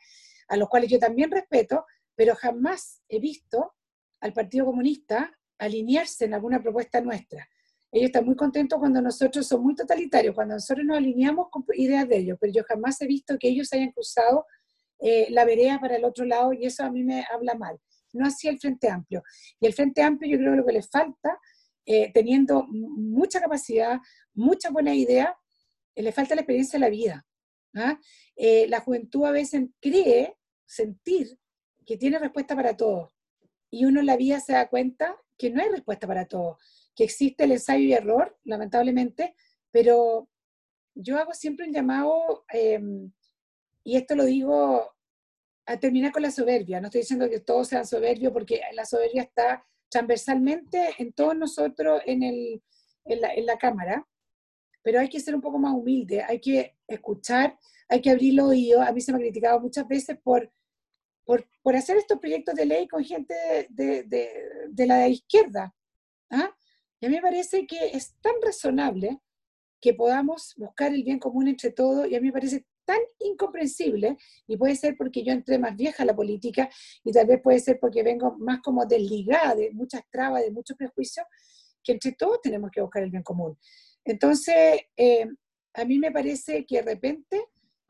a 0.48 0.56
los 0.56 0.68
cuales 0.68 0.90
yo 0.90 0.98
también 0.98 1.30
respeto, 1.30 1.86
pero 2.14 2.34
jamás 2.34 3.02
he 3.08 3.18
visto 3.18 3.74
al 4.20 4.32
Partido 4.32 4.66
Comunista 4.66 5.32
alinearse 5.58 6.26
en 6.26 6.34
alguna 6.34 6.62
propuesta 6.62 7.00
nuestra. 7.00 7.48
Ellos 7.96 8.08
están 8.08 8.26
muy 8.26 8.36
contentos 8.36 8.78
cuando 8.78 9.00
nosotros 9.00 9.46
somos 9.46 9.64
muy 9.64 9.74
totalitarios, 9.74 10.34
cuando 10.34 10.54
nosotros 10.54 10.84
nos 10.84 10.98
alineamos 10.98 11.48
con 11.50 11.64
ideas 11.74 12.08
de 12.08 12.18
ellos, 12.18 12.38
pero 12.40 12.52
yo 12.52 12.62
jamás 12.64 13.00
he 13.00 13.06
visto 13.06 13.36
que 13.38 13.48
ellos 13.48 13.72
hayan 13.72 13.90
cruzado 13.92 14.44
eh, 14.98 15.28
la 15.30 15.44
vereda 15.44 15.78
para 15.80 15.96
el 15.96 16.04
otro 16.04 16.24
lado 16.24 16.52
y 16.52 16.66
eso 16.66 16.84
a 16.84 16.90
mí 16.90 17.04
me 17.04 17.24
habla 17.32 17.54
mal 17.54 17.78
no 18.16 18.26
hacía 18.26 18.50
el 18.50 18.58
Frente 18.58 18.88
Amplio. 18.88 19.22
Y 19.60 19.66
el 19.66 19.74
Frente 19.74 20.02
Amplio 20.02 20.32
yo 20.32 20.38
creo 20.38 20.52
que 20.52 20.56
lo 20.56 20.66
que 20.66 20.72
le 20.72 20.82
falta, 20.82 21.38
eh, 21.84 22.10
teniendo 22.12 22.66
mucha 22.68 23.40
capacidad, 23.40 23.98
mucha 24.34 24.70
buena 24.70 24.94
idea, 24.94 25.36
eh, 25.94 26.02
le 26.02 26.12
falta 26.12 26.34
la 26.34 26.40
experiencia 26.40 26.78
de 26.78 26.84
la 26.84 26.90
vida. 26.90 27.26
¿ah? 27.74 27.98
Eh, 28.34 28.66
la 28.68 28.80
juventud 28.80 29.24
a 29.26 29.30
veces 29.30 29.62
cree 29.80 30.36
sentir 30.64 31.38
que 31.84 31.96
tiene 31.96 32.18
respuesta 32.18 32.56
para 32.56 32.76
todo. 32.76 33.12
Y 33.70 33.84
uno 33.84 34.00
en 34.00 34.06
la 34.06 34.16
vida 34.16 34.40
se 34.40 34.54
da 34.54 34.68
cuenta 34.68 35.16
que 35.38 35.50
no 35.50 35.62
hay 35.62 35.68
respuesta 35.68 36.06
para 36.06 36.26
todo, 36.26 36.58
que 36.96 37.04
existe 37.04 37.44
el 37.44 37.52
ensayo 37.52 37.84
y 37.84 37.92
error, 37.92 38.36
lamentablemente, 38.44 39.36
pero 39.70 40.28
yo 40.94 41.18
hago 41.18 41.34
siempre 41.34 41.66
un 41.66 41.72
llamado, 41.72 42.44
em, 42.52 43.12
y 43.84 43.96
esto 43.96 44.16
lo 44.16 44.24
digo 44.24 44.94
a 45.66 45.76
terminar 45.78 46.10
con 46.10 46.22
la 46.22 46.30
soberbia. 46.30 46.80
No 46.80 46.86
estoy 46.86 47.02
diciendo 47.02 47.28
que 47.28 47.40
todos 47.40 47.68
sean 47.68 47.86
soberbios, 47.86 48.32
porque 48.32 48.62
la 48.72 48.86
soberbia 48.86 49.22
está 49.22 49.66
transversalmente 49.90 50.94
en 50.98 51.12
todos 51.12 51.36
nosotros 51.36 52.00
en, 52.06 52.22
el, 52.22 52.62
en, 53.04 53.20
la, 53.20 53.34
en 53.34 53.46
la 53.46 53.58
Cámara, 53.58 54.08
pero 54.82 55.00
hay 55.00 55.08
que 55.08 55.20
ser 55.20 55.34
un 55.34 55.40
poco 55.42 55.58
más 55.58 55.74
humilde, 55.74 56.22
hay 56.22 56.40
que 56.40 56.76
escuchar, 56.88 57.58
hay 57.88 58.00
que 58.00 58.10
abrir 58.10 58.34
los 58.34 58.46
oídos. 58.46 58.86
A 58.86 58.92
mí 58.92 59.00
se 59.00 59.12
me 59.12 59.18
ha 59.18 59.20
criticado 59.20 59.60
muchas 59.60 59.86
veces 59.86 60.18
por, 60.22 60.50
por, 61.24 61.46
por 61.62 61.76
hacer 61.76 61.98
estos 61.98 62.18
proyectos 62.18 62.54
de 62.54 62.66
ley 62.66 62.88
con 62.88 63.04
gente 63.04 63.34
de, 63.68 64.04
de, 64.04 64.30
de 64.70 64.86
la 64.86 65.08
izquierda. 65.08 65.74
¿ah? 66.30 66.55
A 67.06 67.08
mí 67.08 67.14
me 67.14 67.22
parece 67.22 67.68
que 67.68 67.90
es 67.92 68.16
tan 68.20 68.34
razonable 68.42 69.20
que 69.80 69.94
podamos 69.94 70.54
buscar 70.56 70.92
el 70.92 71.04
bien 71.04 71.20
común 71.20 71.46
entre 71.46 71.70
todos, 71.70 72.08
y 72.08 72.16
a 72.16 72.20
mí 72.20 72.26
me 72.26 72.32
parece 72.32 72.66
tan 72.84 72.98
incomprensible, 73.20 74.16
y 74.48 74.56
puede 74.56 74.74
ser 74.74 74.96
porque 74.96 75.22
yo 75.22 75.32
entré 75.32 75.56
más 75.56 75.76
vieja 75.76 76.02
a 76.02 76.06
la 76.06 76.16
política, 76.16 76.68
y 77.04 77.12
tal 77.12 77.28
vez 77.28 77.40
puede 77.40 77.60
ser 77.60 77.78
porque 77.78 78.02
vengo 78.02 78.36
más 78.38 78.60
como 78.60 78.84
desligada 78.86 79.54
de 79.54 79.70
muchas 79.70 80.02
trabas, 80.10 80.42
de 80.42 80.50
muchos 80.50 80.76
prejuicios, 80.76 81.24
que 81.80 81.92
entre 81.92 82.10
todos 82.10 82.40
tenemos 82.42 82.72
que 82.72 82.80
buscar 82.80 83.04
el 83.04 83.10
bien 83.12 83.22
común. 83.22 83.56
Entonces, 84.04 84.80
eh, 84.96 85.28
a 85.74 85.84
mí 85.84 86.00
me 86.00 86.10
parece 86.10 86.66
que 86.66 86.82
de 86.82 86.90
repente 86.90 87.40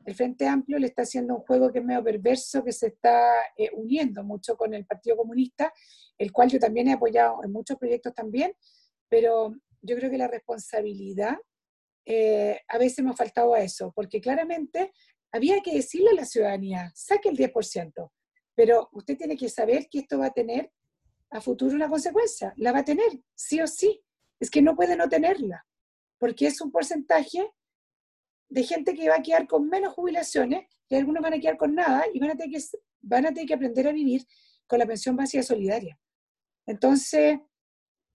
el 0.05 0.13
Frente 0.13 0.45
Amplio 0.45 0.77
le 0.77 0.87
está 0.87 1.01
haciendo 1.01 1.35
un 1.35 1.41
juego 1.41 1.71
que 1.71 1.79
es 1.79 1.85
medio 1.85 2.03
perverso, 2.03 2.63
que 2.63 2.71
se 2.71 2.87
está 2.87 3.31
eh, 3.57 3.71
uniendo 3.73 4.23
mucho 4.23 4.55
con 4.55 4.75
el 4.75 4.85
Partido 4.85 5.17
Comunista, 5.17 5.73
el 6.19 6.31
cual 6.31 6.49
yo 6.49 6.59
también 6.59 6.87
he 6.87 6.93
apoyado 6.93 7.43
en 7.43 7.51
muchos 7.51 7.77
proyectos 7.77 8.13
también, 8.13 8.53
pero 9.09 9.55
yo 9.81 9.95
creo 9.95 10.09
que 10.09 10.17
la 10.17 10.27
responsabilidad 10.27 11.37
eh, 12.05 12.61
a 12.67 12.77
veces 12.77 13.05
ha 13.05 13.13
faltado 13.13 13.53
a 13.53 13.61
eso, 13.61 13.91
porque 13.95 14.21
claramente 14.21 14.93
había 15.31 15.61
que 15.61 15.73
decirle 15.73 16.11
a 16.11 16.15
la 16.15 16.25
ciudadanía, 16.25 16.91
saque 16.95 17.29
el 17.29 17.37
10%, 17.37 18.11
pero 18.55 18.89
usted 18.93 19.17
tiene 19.17 19.35
que 19.35 19.49
saber 19.49 19.87
que 19.89 19.99
esto 19.99 20.19
va 20.19 20.27
a 20.27 20.33
tener 20.33 20.71
a 21.29 21.41
futuro 21.41 21.75
una 21.75 21.89
consecuencia, 21.89 22.53
la 22.57 22.71
va 22.71 22.79
a 22.79 22.85
tener, 22.85 23.21
sí 23.35 23.59
o 23.59 23.67
sí, 23.67 24.01
es 24.39 24.49
que 24.49 24.61
no 24.61 24.75
puede 24.75 24.95
no 24.95 25.09
tenerla, 25.09 25.65
porque 26.17 26.47
es 26.47 26.61
un 26.61 26.71
porcentaje 26.71 27.51
de 28.49 28.63
gente 28.63 28.93
que 28.93 29.09
va 29.09 29.15
a 29.15 29.21
quedar 29.21 29.47
con 29.47 29.67
menos 29.67 29.93
jubilaciones 29.93 30.67
y 30.89 30.95
algunos 30.95 31.21
van 31.21 31.33
a 31.33 31.39
quedar 31.39 31.57
con 31.57 31.75
nada 31.75 32.05
y 32.13 32.19
van 32.19 32.31
a 32.31 32.35
tener 32.35 32.57
que, 32.57 32.65
van 33.01 33.25
a 33.25 33.29
tener 33.29 33.47
que 33.47 33.53
aprender 33.53 33.87
a 33.87 33.91
vivir 33.91 34.25
con 34.65 34.79
la 34.79 34.85
pensión 34.85 35.15
básica 35.15 35.43
solidaria. 35.43 35.99
Entonces, 36.65 37.39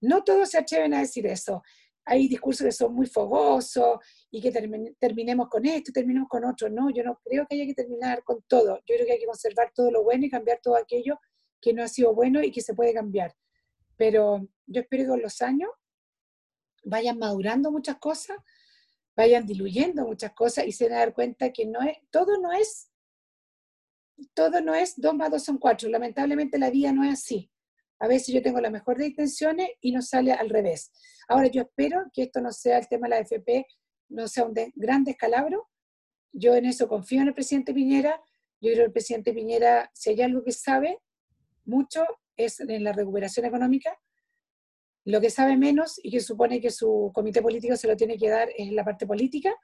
no 0.02 0.22
todos 0.22 0.50
se 0.50 0.58
atreven 0.58 0.94
a 0.94 1.00
decir 1.00 1.26
eso. 1.26 1.62
Hay 2.04 2.28
discursos 2.28 2.64
que 2.64 2.72
son 2.72 2.94
muy 2.94 3.06
fogosos 3.06 3.98
y 4.30 4.42
que 4.42 4.52
terminemos 4.98 5.48
con 5.48 5.64
esto 5.64 5.92
terminemos 5.92 6.28
con 6.28 6.44
otro. 6.44 6.68
No, 6.68 6.90
yo 6.90 7.02
no 7.04 7.20
creo 7.24 7.46
que 7.48 7.54
haya 7.54 7.66
que 7.66 7.74
terminar 7.74 8.22
con 8.24 8.42
todo. 8.48 8.76
Yo 8.86 8.94
creo 8.96 9.06
que 9.06 9.12
hay 9.12 9.20
que 9.20 9.26
conservar 9.26 9.72
todo 9.74 9.90
lo 9.90 10.02
bueno 10.02 10.26
y 10.26 10.30
cambiar 10.30 10.60
todo 10.62 10.76
aquello 10.76 11.18
que 11.60 11.72
no 11.72 11.82
ha 11.82 11.88
sido 11.88 12.14
bueno 12.14 12.42
y 12.42 12.50
que 12.50 12.60
se 12.60 12.74
puede 12.74 12.92
cambiar. 12.92 13.34
Pero 13.96 14.46
yo 14.66 14.80
espero 14.82 15.04
que 15.04 15.08
con 15.10 15.22
los 15.22 15.40
años 15.42 15.70
vayan 16.84 17.18
madurando 17.18 17.70
muchas 17.70 17.98
cosas 17.98 18.36
vayan 19.16 19.46
diluyendo 19.46 20.06
muchas 20.06 20.32
cosas 20.32 20.66
y 20.66 20.72
se 20.72 20.84
van 20.84 20.94
a 20.94 20.98
dar 21.00 21.14
cuenta 21.14 21.52
que 21.52 21.66
no 21.66 21.82
es, 21.82 21.98
todo 22.10 22.40
no 22.40 22.52
es, 22.52 22.90
todo 24.34 24.60
no 24.60 24.74
es 24.74 24.94
dos 24.96 25.14
más 25.14 25.30
dos 25.30 25.44
son 25.44 25.58
cuatro. 25.58 25.88
Lamentablemente 25.88 26.58
la 26.58 26.70
vida 26.70 26.92
no 26.92 27.04
es 27.04 27.14
así. 27.14 27.50
A 28.02 28.08
veces 28.08 28.34
yo 28.34 28.42
tengo 28.42 28.60
la 28.60 28.68
mejor 28.68 28.98
de 28.98 29.06
intenciones 29.06 29.68
y 29.80 29.92
no 29.92 30.02
sale 30.02 30.32
al 30.32 30.50
revés. 30.50 30.90
Ahora 31.28 31.46
yo 31.46 31.62
espero 31.62 32.02
que 32.12 32.24
esto 32.24 32.40
no 32.40 32.50
sea 32.50 32.78
el 32.78 32.88
tema 32.88 33.06
de 33.06 33.10
la 33.10 33.16
AFP, 33.18 33.64
no 34.08 34.26
sea 34.26 34.44
un 34.44 34.54
gran 34.74 35.04
descalabro. 35.04 35.70
Yo 36.32 36.56
en 36.56 36.64
eso 36.64 36.88
confío 36.88 37.22
en 37.22 37.28
el 37.28 37.34
presidente 37.34 37.72
Piñera. 37.72 38.20
Yo 38.60 38.72
creo 38.72 38.76
que 38.76 38.82
el 38.86 38.92
presidente 38.92 39.32
Piñera, 39.32 39.88
si 39.94 40.10
hay 40.10 40.20
algo 40.20 40.42
que 40.42 40.50
sabe 40.50 40.98
mucho, 41.64 42.04
es 42.36 42.58
en 42.58 42.82
la 42.82 42.92
recuperación 42.92 43.46
económica 43.46 43.96
lo 45.04 45.20
que 45.20 45.30
sabe 45.30 45.56
menos 45.56 46.00
y 46.02 46.10
que 46.10 46.20
supone 46.20 46.60
que 46.60 46.70
su 46.70 47.12
comité 47.14 47.40
político 47.40 47.76
se 47.76 47.86
lo 47.86 47.96
tiene 47.96 48.16
que 48.16 48.28
dar 48.28 48.48
es 48.56 48.72
la 48.72 48.84
parte 48.84 49.06
política, 49.06 49.54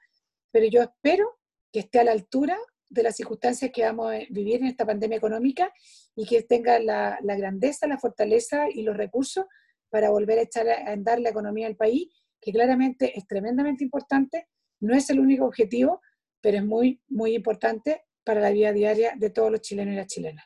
pero 0.52 0.66
yo 0.66 0.82
espero 0.82 1.38
que 1.72 1.80
esté 1.80 1.98
a 1.98 2.04
la 2.04 2.12
altura 2.12 2.56
de 2.90 3.02
las 3.02 3.16
circunstancias 3.16 3.70
que 3.72 3.82
vamos 3.82 4.12
a 4.12 4.18
vivir 4.30 4.56
en 4.56 4.66
esta 4.66 4.86
pandemia 4.86 5.18
económica 5.18 5.72
y 6.16 6.26
que 6.26 6.42
tenga 6.42 6.78
la, 6.78 7.18
grandeza, 7.22 7.86
la 7.86 7.98
fortaleza 7.98 8.68
y 8.70 8.82
los 8.82 8.96
recursos 8.96 9.44
para 9.90 10.10
volver 10.10 10.38
a 10.38 10.42
echar 10.42 10.68
a 10.68 10.92
andar 10.92 11.20
la 11.20 11.30
economía 11.30 11.66
del 11.66 11.76
país, 11.76 12.08
que 12.40 12.52
claramente 12.52 13.18
es 13.18 13.26
tremendamente 13.26 13.84
importante, 13.84 14.48
no 14.80 14.94
es 14.94 15.10
el 15.10 15.20
único 15.20 15.44
objetivo, 15.44 16.00
pero 16.40 16.58
es 16.58 16.64
muy, 16.64 17.00
muy 17.08 17.34
importante 17.34 18.02
para 18.24 18.40
la 18.40 18.50
vida 18.50 18.72
diaria 18.72 19.14
de 19.16 19.30
todos 19.30 19.50
los 19.50 19.60
chilenos 19.60 19.94
y 19.94 19.96
las 19.96 20.06
chilenas. 20.06 20.44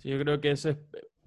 Sí, 0.00 0.10
yo 0.10 0.18
creo 0.18 0.40
que 0.40 0.50
eso 0.50 0.70
es 0.70 0.76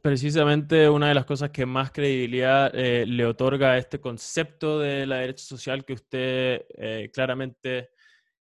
precisamente 0.02 0.90
una 0.90 1.10
de 1.10 1.16
las 1.16 1.26
cosas 1.26 1.50
que 1.50 1.66
más 1.66 1.92
credibilidad 1.92 2.72
eh, 2.74 3.06
le 3.06 3.26
otorga 3.26 3.72
a 3.72 3.78
este 3.78 4.00
concepto 4.00 4.80
de 4.80 5.06
la 5.06 5.18
derecha 5.18 5.44
social 5.44 5.86
que 5.86 5.94
usted 5.94 6.66
eh, 6.78 7.10
claramente 7.14 7.90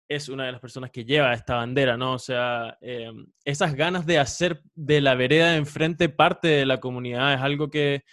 es 0.07 0.29
una 0.29 0.45
de 0.45 0.51
las 0.51 0.61
personas 0.61 0.91
que 0.91 1.05
lleva 1.05 1.33
esta 1.33 1.55
bandera, 1.55 1.97
¿no? 1.97 2.13
O 2.13 2.19
sea, 2.19 2.77
eh, 2.81 3.11
esas 3.43 3.73
ganas 3.75 4.05
de 4.05 4.19
hacer 4.19 4.61
de 4.75 5.01
la 5.01 5.15
vereda 5.15 5.51
de 5.51 5.57
enfrente 5.57 6.09
parte 6.09 6.47
de 6.47 6.65
la 6.65 6.79
comunidad 6.79 7.33
es 7.33 7.41
algo 7.41 7.69
que 7.69 8.03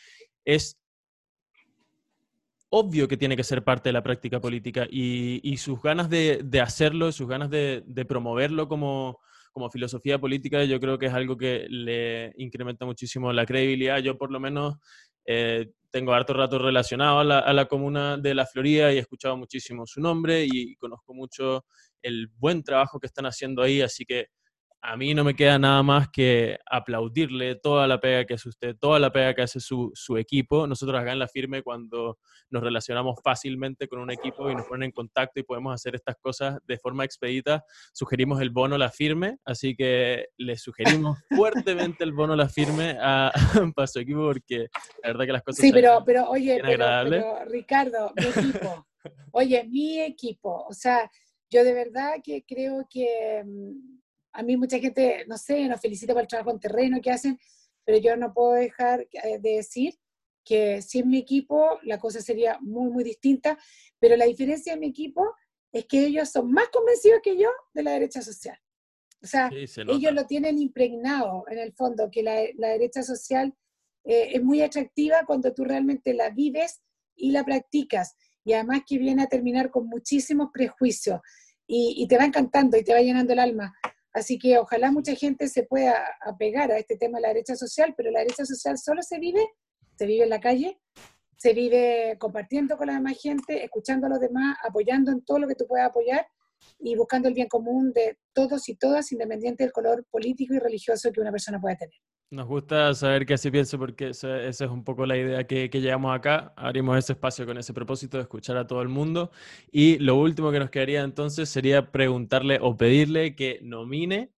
es 0.44 0.78
obvio 2.70 3.06
que 3.06 3.18
tiene 3.18 3.36
que 3.36 3.44
ser 3.44 3.62
parte 3.62 3.90
de 3.90 3.92
la 3.92 4.02
práctica 4.02 4.40
política 4.40 4.86
y, 4.90 5.56
sus 5.58 5.82
ganas 5.82 6.08
de, 6.08 6.42
hacerlo, 6.62 7.12
sus 7.12 7.28
ganas 7.28 7.50
de, 7.50 7.82
de 7.86 8.04
promoverlo 8.06 8.66
como, 8.66 9.20
como 9.52 9.70
filosofía 9.70 10.18
política 10.18 10.64
yo 10.64 10.80
creo 10.80 10.98
que 10.98 11.06
es 11.06 11.12
algo 11.12 11.36
que 11.36 11.66
le 11.68 12.32
incrementa 12.38 12.86
muchísimo 12.86 13.32
la 13.32 13.46
credibilidad. 13.46 13.98
Yo 13.98 14.16
por 14.16 14.32
lo 14.32 14.40
menos 14.40 14.76
eh, 15.26 15.70
tengo 15.92 16.14
harto 16.14 16.32
rato 16.32 16.58
relacionado 16.58 17.20
a 17.20 17.52
la, 17.52 17.66
comuna 17.66 18.16
de 18.16 18.34
La 18.34 18.46
Florida 18.46 18.90
y 18.92 18.96
he 18.96 19.00
escuchado 19.00 19.36
muchísimo 19.36 19.86
su 19.86 20.00
nombre 20.00 20.44
y 20.44 20.74
conozco 20.76 21.12
mucho 21.14 21.66
el 22.00 22.28
buen 22.38 22.64
trabajo 22.64 22.98
que 22.98 23.06
están 23.06 23.26
haciendo 23.26 23.62
ahí, 23.62 23.82
así 23.82 24.04
que 24.06 24.28
a 24.84 24.96
mí 24.96 25.14
no 25.14 25.22
me 25.22 25.34
queda 25.34 25.60
nada 25.60 25.80
más 25.84 26.08
que 26.08 26.58
aplaudirle 26.68 27.54
toda 27.54 27.86
la 27.86 28.00
pega 28.00 28.24
que 28.24 28.34
hace 28.34 28.48
usted, 28.48 28.76
toda 28.76 28.98
la 28.98 29.12
pega 29.12 29.32
que 29.32 29.42
hace 29.42 29.60
su, 29.60 29.92
su, 29.94 30.16
equipo. 30.18 30.66
Nosotros 30.66 31.00
acá 31.00 31.12
en 31.12 31.20
La 31.20 31.28
Firme, 31.28 31.62
cuando 31.62 32.18
nos 32.50 32.64
relacionamos 32.64 33.20
fácilmente 33.22 33.86
con 33.86 34.00
un 34.00 34.10
equipo 34.10 34.50
y 34.50 34.56
nos 34.56 34.66
ponen 34.66 34.86
en 34.86 34.90
contacto 34.90 35.38
y 35.38 35.44
podemos 35.44 35.72
hacer 35.72 35.94
estas 35.94 36.16
cosas 36.16 36.58
de 36.66 36.78
forma 36.78 37.04
expedita, 37.04 37.64
sugerimos 37.92 38.40
el 38.40 38.50
bono 38.50 38.76
La 38.76 38.90
Firme, 38.90 39.38
así 39.44 39.76
que 39.76 40.26
le 40.36 40.56
sugerimos 40.56 41.16
fuertemente 41.30 42.02
el 42.02 42.12
bono 42.12 42.34
La 42.34 42.48
Firme 42.48 42.98
a, 43.00 43.28
a 43.76 43.86
su 43.86 44.00
equipo 44.00 44.26
porque 44.26 44.66
la 45.04 45.10
verdad 45.10 45.26
que 45.26 45.32
las 45.32 45.42
cosas... 45.44 45.64
Sí, 45.64 45.72
pero, 45.72 46.02
pero 46.04 46.28
oye, 46.28 46.58
pero, 46.60 46.86
pero, 47.08 47.44
Ricardo, 47.44 48.12
mi 48.16 48.26
equipo, 48.26 48.88
oye, 49.30 49.64
mi 49.64 50.00
equipo, 50.00 50.66
o 50.68 50.72
sea, 50.72 51.08
yo 51.48 51.62
de 51.62 51.72
verdad 51.72 52.14
que 52.24 52.44
creo 52.44 52.86
que 52.90 53.44
mm, 53.44 54.01
a 54.32 54.42
mí 54.42 54.56
mucha 54.56 54.78
gente, 54.78 55.24
no 55.26 55.36
sé, 55.36 55.68
nos 55.68 55.80
felicita 55.80 56.12
por 56.12 56.22
el 56.22 56.28
trabajo 56.28 56.50
en 56.50 56.60
terreno 56.60 57.00
que 57.00 57.10
hacen, 57.10 57.38
pero 57.84 57.98
yo 57.98 58.16
no 58.16 58.32
puedo 58.32 58.52
dejar 58.52 59.06
eh, 59.12 59.38
de 59.40 59.56
decir 59.56 59.94
que 60.44 60.82
si 60.82 61.00
es 61.00 61.06
mi 61.06 61.18
equipo, 61.18 61.78
la 61.82 61.98
cosa 61.98 62.20
sería 62.20 62.58
muy, 62.60 62.90
muy 62.90 63.04
distinta, 63.04 63.58
pero 63.98 64.16
la 64.16 64.24
diferencia 64.24 64.74
de 64.74 64.80
mi 64.80 64.88
equipo 64.88 65.34
es 65.72 65.86
que 65.86 66.06
ellos 66.06 66.30
son 66.30 66.50
más 66.50 66.68
convencidos 66.68 67.20
que 67.22 67.38
yo 67.38 67.48
de 67.72 67.82
la 67.82 67.92
derecha 67.92 68.22
social. 68.22 68.58
O 69.22 69.26
sea, 69.26 69.48
ellos 69.52 70.12
lo 70.12 70.26
tienen 70.26 70.58
impregnado 70.58 71.44
en 71.48 71.58
el 71.58 71.72
fondo, 71.72 72.10
que 72.10 72.24
la, 72.24 72.40
la 72.56 72.68
derecha 72.68 73.04
social 73.04 73.54
eh, 74.04 74.30
es 74.32 74.42
muy 74.42 74.62
atractiva 74.62 75.24
cuando 75.24 75.54
tú 75.54 75.64
realmente 75.64 76.12
la 76.12 76.30
vives 76.30 76.82
y 77.14 77.30
la 77.30 77.44
practicas. 77.44 78.16
Y 78.44 78.54
además 78.54 78.82
que 78.86 78.98
viene 78.98 79.22
a 79.22 79.28
terminar 79.28 79.70
con 79.70 79.86
muchísimos 79.86 80.48
prejuicios 80.52 81.20
y, 81.68 81.94
y 81.98 82.08
te 82.08 82.18
va 82.18 82.24
encantando 82.24 82.76
y 82.76 82.82
te 82.82 82.92
va 82.92 83.00
llenando 83.00 83.32
el 83.32 83.38
alma. 83.38 83.72
Así 84.12 84.38
que 84.38 84.58
ojalá 84.58 84.90
mucha 84.90 85.14
gente 85.14 85.48
se 85.48 85.62
pueda 85.64 86.04
apegar 86.20 86.70
a 86.70 86.78
este 86.78 86.96
tema 86.96 87.18
de 87.18 87.22
la 87.22 87.28
derecha 87.28 87.56
social, 87.56 87.94
pero 87.96 88.10
la 88.10 88.20
derecha 88.20 88.44
social 88.44 88.76
solo 88.78 89.02
se 89.02 89.18
vive, 89.18 89.46
se 89.96 90.06
vive 90.06 90.24
en 90.24 90.30
la 90.30 90.40
calle, 90.40 90.80
se 91.38 91.54
vive 91.54 92.16
compartiendo 92.18 92.76
con 92.76 92.88
la 92.88 92.94
demás 92.94 93.18
gente, 93.20 93.64
escuchando 93.64 94.06
a 94.06 94.10
los 94.10 94.20
demás, 94.20 94.56
apoyando 94.62 95.10
en 95.10 95.24
todo 95.24 95.38
lo 95.38 95.48
que 95.48 95.54
tú 95.54 95.66
puedas 95.66 95.88
apoyar 95.88 96.26
y 96.78 96.94
buscando 96.94 97.28
el 97.28 97.34
bien 97.34 97.48
común 97.48 97.92
de 97.92 98.18
todos 98.32 98.68
y 98.68 98.76
todas, 98.76 99.10
independiente 99.12 99.64
del 99.64 99.72
color 99.72 100.06
político 100.10 100.54
y 100.54 100.58
religioso 100.58 101.10
que 101.10 101.20
una 101.20 101.32
persona 101.32 101.60
pueda 101.60 101.76
tener. 101.76 101.96
Nos 102.32 102.46
gusta 102.46 102.94
saber 102.94 103.26
que 103.26 103.34
así 103.34 103.50
pienso 103.50 103.78
porque 103.78 104.08
esa, 104.08 104.42
es 104.42 104.58
un 104.62 104.84
poco 104.84 105.04
la 105.04 105.18
idea 105.18 105.46
que, 105.46 105.68
que 105.68 105.82
llevamos 105.82 106.16
acá. 106.16 106.54
Abrimos 106.56 106.96
ese 106.96 107.12
espacio 107.12 107.44
con 107.44 107.58
ese 107.58 107.74
propósito 107.74 108.16
de 108.16 108.22
escuchar 108.22 108.56
a 108.56 108.66
todo 108.66 108.80
el 108.80 108.88
mundo. 108.88 109.30
Y 109.70 109.98
lo 109.98 110.16
último 110.16 110.50
que 110.50 110.58
nos 110.58 110.70
quedaría 110.70 111.02
entonces 111.02 111.50
sería 111.50 111.92
preguntarle 111.92 112.58
o 112.62 112.74
pedirle 112.74 113.36
que 113.36 113.60
nomine 113.62 114.32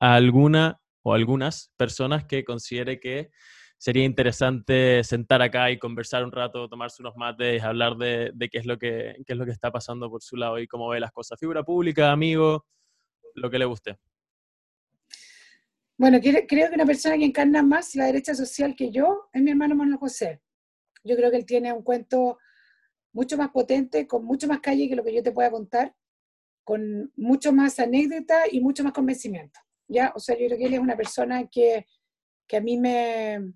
a 0.00 0.14
alguna 0.14 0.80
o 1.02 1.12
algunas 1.12 1.70
personas 1.76 2.24
que 2.24 2.44
considere 2.46 2.98
que 2.98 3.30
sería 3.76 4.04
interesante 4.04 5.04
sentar 5.04 5.42
acá 5.42 5.70
y 5.70 5.78
conversar 5.78 6.24
un 6.24 6.32
rato, 6.32 6.66
tomarse 6.70 7.02
unos 7.02 7.14
mates, 7.16 7.62
hablar 7.62 7.98
de, 7.98 8.30
de 8.34 8.48
qué, 8.48 8.56
es 8.56 8.64
lo 8.64 8.78
que, 8.78 9.16
qué 9.26 9.34
es 9.34 9.38
lo 9.38 9.44
que 9.44 9.52
está 9.52 9.70
pasando 9.70 10.08
por 10.08 10.22
su 10.22 10.36
lado 10.36 10.58
y 10.58 10.66
cómo 10.66 10.88
ve 10.88 10.98
las 10.98 11.12
cosas. 11.12 11.38
Figura 11.38 11.62
pública, 11.62 12.10
amigo, 12.10 12.64
lo 13.34 13.50
que 13.50 13.58
le 13.58 13.66
guste. 13.66 13.98
Bueno, 15.96 16.18
creo 16.20 16.46
que 16.46 16.74
una 16.74 16.86
persona 16.86 17.16
que 17.16 17.24
encarna 17.24 17.62
más 17.62 17.94
la 17.94 18.06
derecha 18.06 18.34
social 18.34 18.74
que 18.74 18.90
yo 18.90 19.28
es 19.32 19.40
mi 19.42 19.50
hermano 19.50 19.76
Manuel 19.76 19.98
José. 19.98 20.40
Yo 21.04 21.14
creo 21.16 21.30
que 21.30 21.36
él 21.36 21.46
tiene 21.46 21.72
un 21.72 21.82
cuento 21.82 22.38
mucho 23.12 23.36
más 23.36 23.50
potente, 23.50 24.06
con 24.06 24.24
mucho 24.24 24.48
más 24.48 24.60
calle 24.60 24.88
que 24.88 24.96
lo 24.96 25.04
que 25.04 25.14
yo 25.14 25.22
te 25.22 25.30
pueda 25.30 25.50
contar, 25.50 25.94
con 26.64 27.12
mucho 27.16 27.52
más 27.52 27.78
anécdota 27.78 28.42
y 28.50 28.60
mucho 28.60 28.82
más 28.82 28.92
convencimiento. 28.92 29.60
¿ya? 29.86 30.12
O 30.16 30.18
sea, 30.18 30.36
yo 30.36 30.46
creo 30.46 30.58
que 30.58 30.64
él 30.64 30.74
es 30.74 30.80
una 30.80 30.96
persona 30.96 31.46
que, 31.46 31.86
que 32.48 32.56
a 32.56 32.60
mí 32.60 32.76
me, 32.76 33.52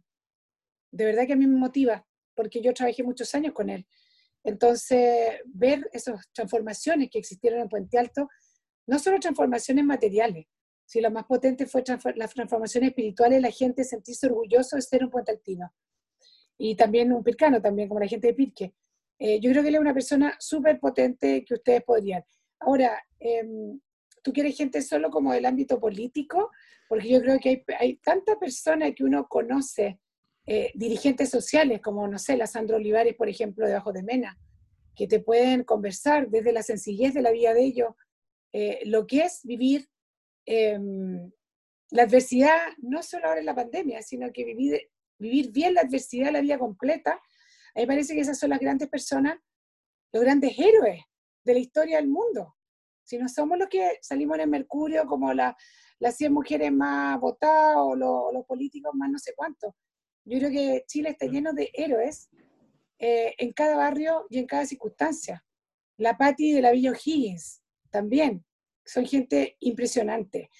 de 0.92 1.04
verdad 1.04 1.26
que 1.26 1.32
a 1.32 1.36
mí 1.36 1.46
me 1.46 1.58
motiva, 1.58 2.06
porque 2.34 2.60
yo 2.60 2.72
trabajé 2.72 3.02
muchos 3.02 3.34
años 3.34 3.52
con 3.52 3.68
él. 3.68 3.86
Entonces, 4.44 5.40
ver 5.46 5.88
esas 5.92 6.20
transformaciones 6.32 7.08
que 7.10 7.18
existieron 7.18 7.60
en 7.60 7.68
Puente 7.68 7.98
Alto, 7.98 8.28
no 8.86 8.98
solo 8.98 9.18
transformaciones 9.18 9.84
materiales, 9.84 10.46
si 10.88 11.02
lo 11.02 11.10
más 11.10 11.26
potente 11.26 11.66
fue 11.66 11.84
las 12.16 12.32
transformaciones 12.32 12.88
espirituales, 12.88 13.42
la 13.42 13.50
gente 13.50 13.84
sentirse 13.84 14.26
orgulloso 14.26 14.74
de 14.76 14.80
ser 14.80 15.04
un 15.04 15.10
puentaltino. 15.10 15.70
Y 16.56 16.76
también 16.76 17.12
un 17.12 17.22
pircano, 17.22 17.60
también 17.60 17.88
como 17.88 18.00
la 18.00 18.06
gente 18.06 18.28
de 18.28 18.32
Pirque. 18.32 18.74
Eh, 19.18 19.38
yo 19.38 19.50
creo 19.50 19.62
que 19.62 19.68
él 19.68 19.74
es 19.74 19.80
una 19.82 19.92
persona 19.92 20.34
súper 20.38 20.80
potente 20.80 21.44
que 21.44 21.52
ustedes 21.52 21.84
podrían. 21.84 22.24
Ahora, 22.60 23.04
em, 23.20 23.78
tú 24.22 24.32
quieres 24.32 24.56
gente 24.56 24.80
solo 24.80 25.10
como 25.10 25.34
del 25.34 25.44
ámbito 25.44 25.78
político, 25.78 26.52
porque 26.88 27.10
yo 27.10 27.20
creo 27.20 27.38
que 27.38 27.50
hay, 27.50 27.64
hay 27.78 27.96
tanta 27.96 28.38
persona 28.38 28.90
que 28.94 29.04
uno 29.04 29.28
conoce, 29.28 30.00
eh, 30.46 30.72
dirigentes 30.74 31.28
sociales, 31.28 31.82
como, 31.82 32.08
no 32.08 32.18
sé, 32.18 32.34
la 32.38 32.46
Sandra 32.46 32.78
Olivares, 32.78 33.14
por 33.14 33.28
ejemplo, 33.28 33.66
debajo 33.66 33.92
de 33.92 34.02
Mena, 34.02 34.38
que 34.96 35.06
te 35.06 35.20
pueden 35.20 35.64
conversar 35.64 36.30
desde 36.30 36.50
la 36.50 36.62
sencillez 36.62 37.12
de 37.12 37.20
la 37.20 37.30
vida 37.30 37.52
de 37.52 37.62
ellos, 37.62 37.90
eh, 38.54 38.80
lo 38.86 39.06
que 39.06 39.24
es 39.24 39.40
vivir 39.44 39.86
em, 40.50 41.30
la 41.90 42.02
adversidad, 42.04 42.58
no 42.78 43.02
solo 43.02 43.26
ahora 43.26 43.40
en 43.40 43.46
la 43.46 43.54
pandemia, 43.54 44.02
sino 44.02 44.32
que 44.32 44.44
vivir, 44.44 44.80
vivir 45.18 45.52
bien 45.52 45.74
la 45.74 45.82
adversidad 45.82 46.32
la 46.32 46.40
vida 46.40 46.58
completa. 46.58 47.12
A 47.12 47.78
mí 47.78 47.82
me 47.82 47.86
parece 47.86 48.14
que 48.14 48.20
esas 48.20 48.38
son 48.38 48.50
las 48.50 48.60
grandes 48.60 48.88
personas, 48.88 49.38
los 50.12 50.22
grandes 50.22 50.58
héroes 50.58 51.02
de 51.44 51.52
la 51.54 51.58
historia 51.58 51.96
del 51.96 52.08
mundo. 52.08 52.56
Si 53.04 53.18
no 53.18 53.28
somos 53.28 53.58
los 53.58 53.68
que 53.68 53.98
salimos 54.02 54.36
en 54.36 54.42
el 54.42 54.48
Mercurio 54.48 55.06
como 55.06 55.32
la, 55.32 55.56
las 55.98 56.16
100 56.16 56.32
mujeres 56.32 56.72
más 56.72 57.18
votadas 57.20 57.76
o 57.78 57.96
los, 57.96 58.44
políticos 58.46 58.92
más 58.94 59.10
no 59.10 59.18
sé 59.18 59.32
cuántos. 59.34 59.74
Yo 60.24 60.38
creo 60.38 60.50
que 60.50 60.84
Chile 60.86 61.10
está 61.10 61.26
lleno 61.26 61.52
de 61.52 61.70
héroes 61.72 62.28
eh, 62.98 63.34
en 63.38 63.52
cada 63.52 63.76
barrio 63.76 64.26
y 64.30 64.38
en 64.38 64.46
cada 64.46 64.66
circunstancia. 64.66 65.44
La 65.96 66.16
Patti 66.16 66.52
de 66.52 66.62
la 66.62 66.70
Villa 66.70 66.92
O'Higgins 66.92 67.62
también. 67.90 68.44
Son 68.88 69.04
gente 69.04 69.56
impresionante. 69.60 70.50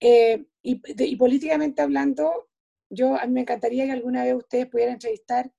Eh, 0.00 0.44
y, 0.62 1.16
políticamente 1.16 1.82
hablando, 1.82 2.48
yo 2.90 3.16
a 3.16 3.26
mí 3.26 3.32
me 3.32 3.42
encantaría 3.42 3.84
que 3.86 3.92
alguna 3.92 4.24
vez 4.24 4.34
ustedes 4.34 4.66
pudieran 4.66 4.94
entrevistar, 4.94 5.52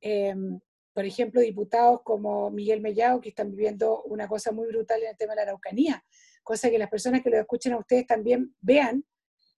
em, 0.00 0.60
por 0.92 1.06
ejemplo, 1.06 1.40
diputados 1.40 2.02
como 2.02 2.50
Miguel 2.50 2.82
Mellao, 2.82 3.20
que 3.20 3.30
están 3.30 3.50
viviendo 3.50 4.02
una 4.04 4.28
cosa 4.28 4.52
muy 4.52 4.66
brutal 4.66 5.02
en 5.02 5.10
el 5.10 5.16
tema 5.16 5.32
de 5.32 5.36
la 5.36 5.42
Araucanía, 5.42 6.04
cosa 6.42 6.68
que 6.70 6.78
las 6.78 6.90
personas 6.90 7.22
que 7.22 7.30
lo 7.30 7.38
escuchen 7.38 7.72
a 7.72 7.78
ustedes 7.78 8.06
también 8.06 8.54
vean 8.60 9.04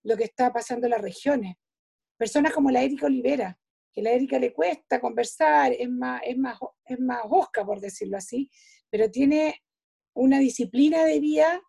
lo 0.05 0.17
que 0.17 0.25
está 0.25 0.53
pasando 0.53 0.87
en 0.87 0.93
las 0.93 1.03
regiones. 1.03 1.57
Personas 2.17 2.53
como 2.53 2.71
la 2.71 2.83
Erika 2.83 3.07
Olivera, 3.07 3.59
que 3.93 4.01
a 4.01 4.05
la 4.05 4.13
Erika 4.13 4.39
le 4.39 4.53
cuesta 4.53 5.01
conversar, 5.01 5.73
es 5.73 5.91
más, 5.91 6.23
es 6.25 6.39
más, 6.39 6.59
es 6.85 7.01
más 7.01 7.23
osca, 7.29 7.65
por 7.65 7.81
decirlo 7.81 8.17
así, 8.17 8.49
pero 8.91 9.11
tiene 9.11 9.63
una 10.15 10.39
disciplina 10.39 11.05
de 11.05 11.21
vida 11.21 11.61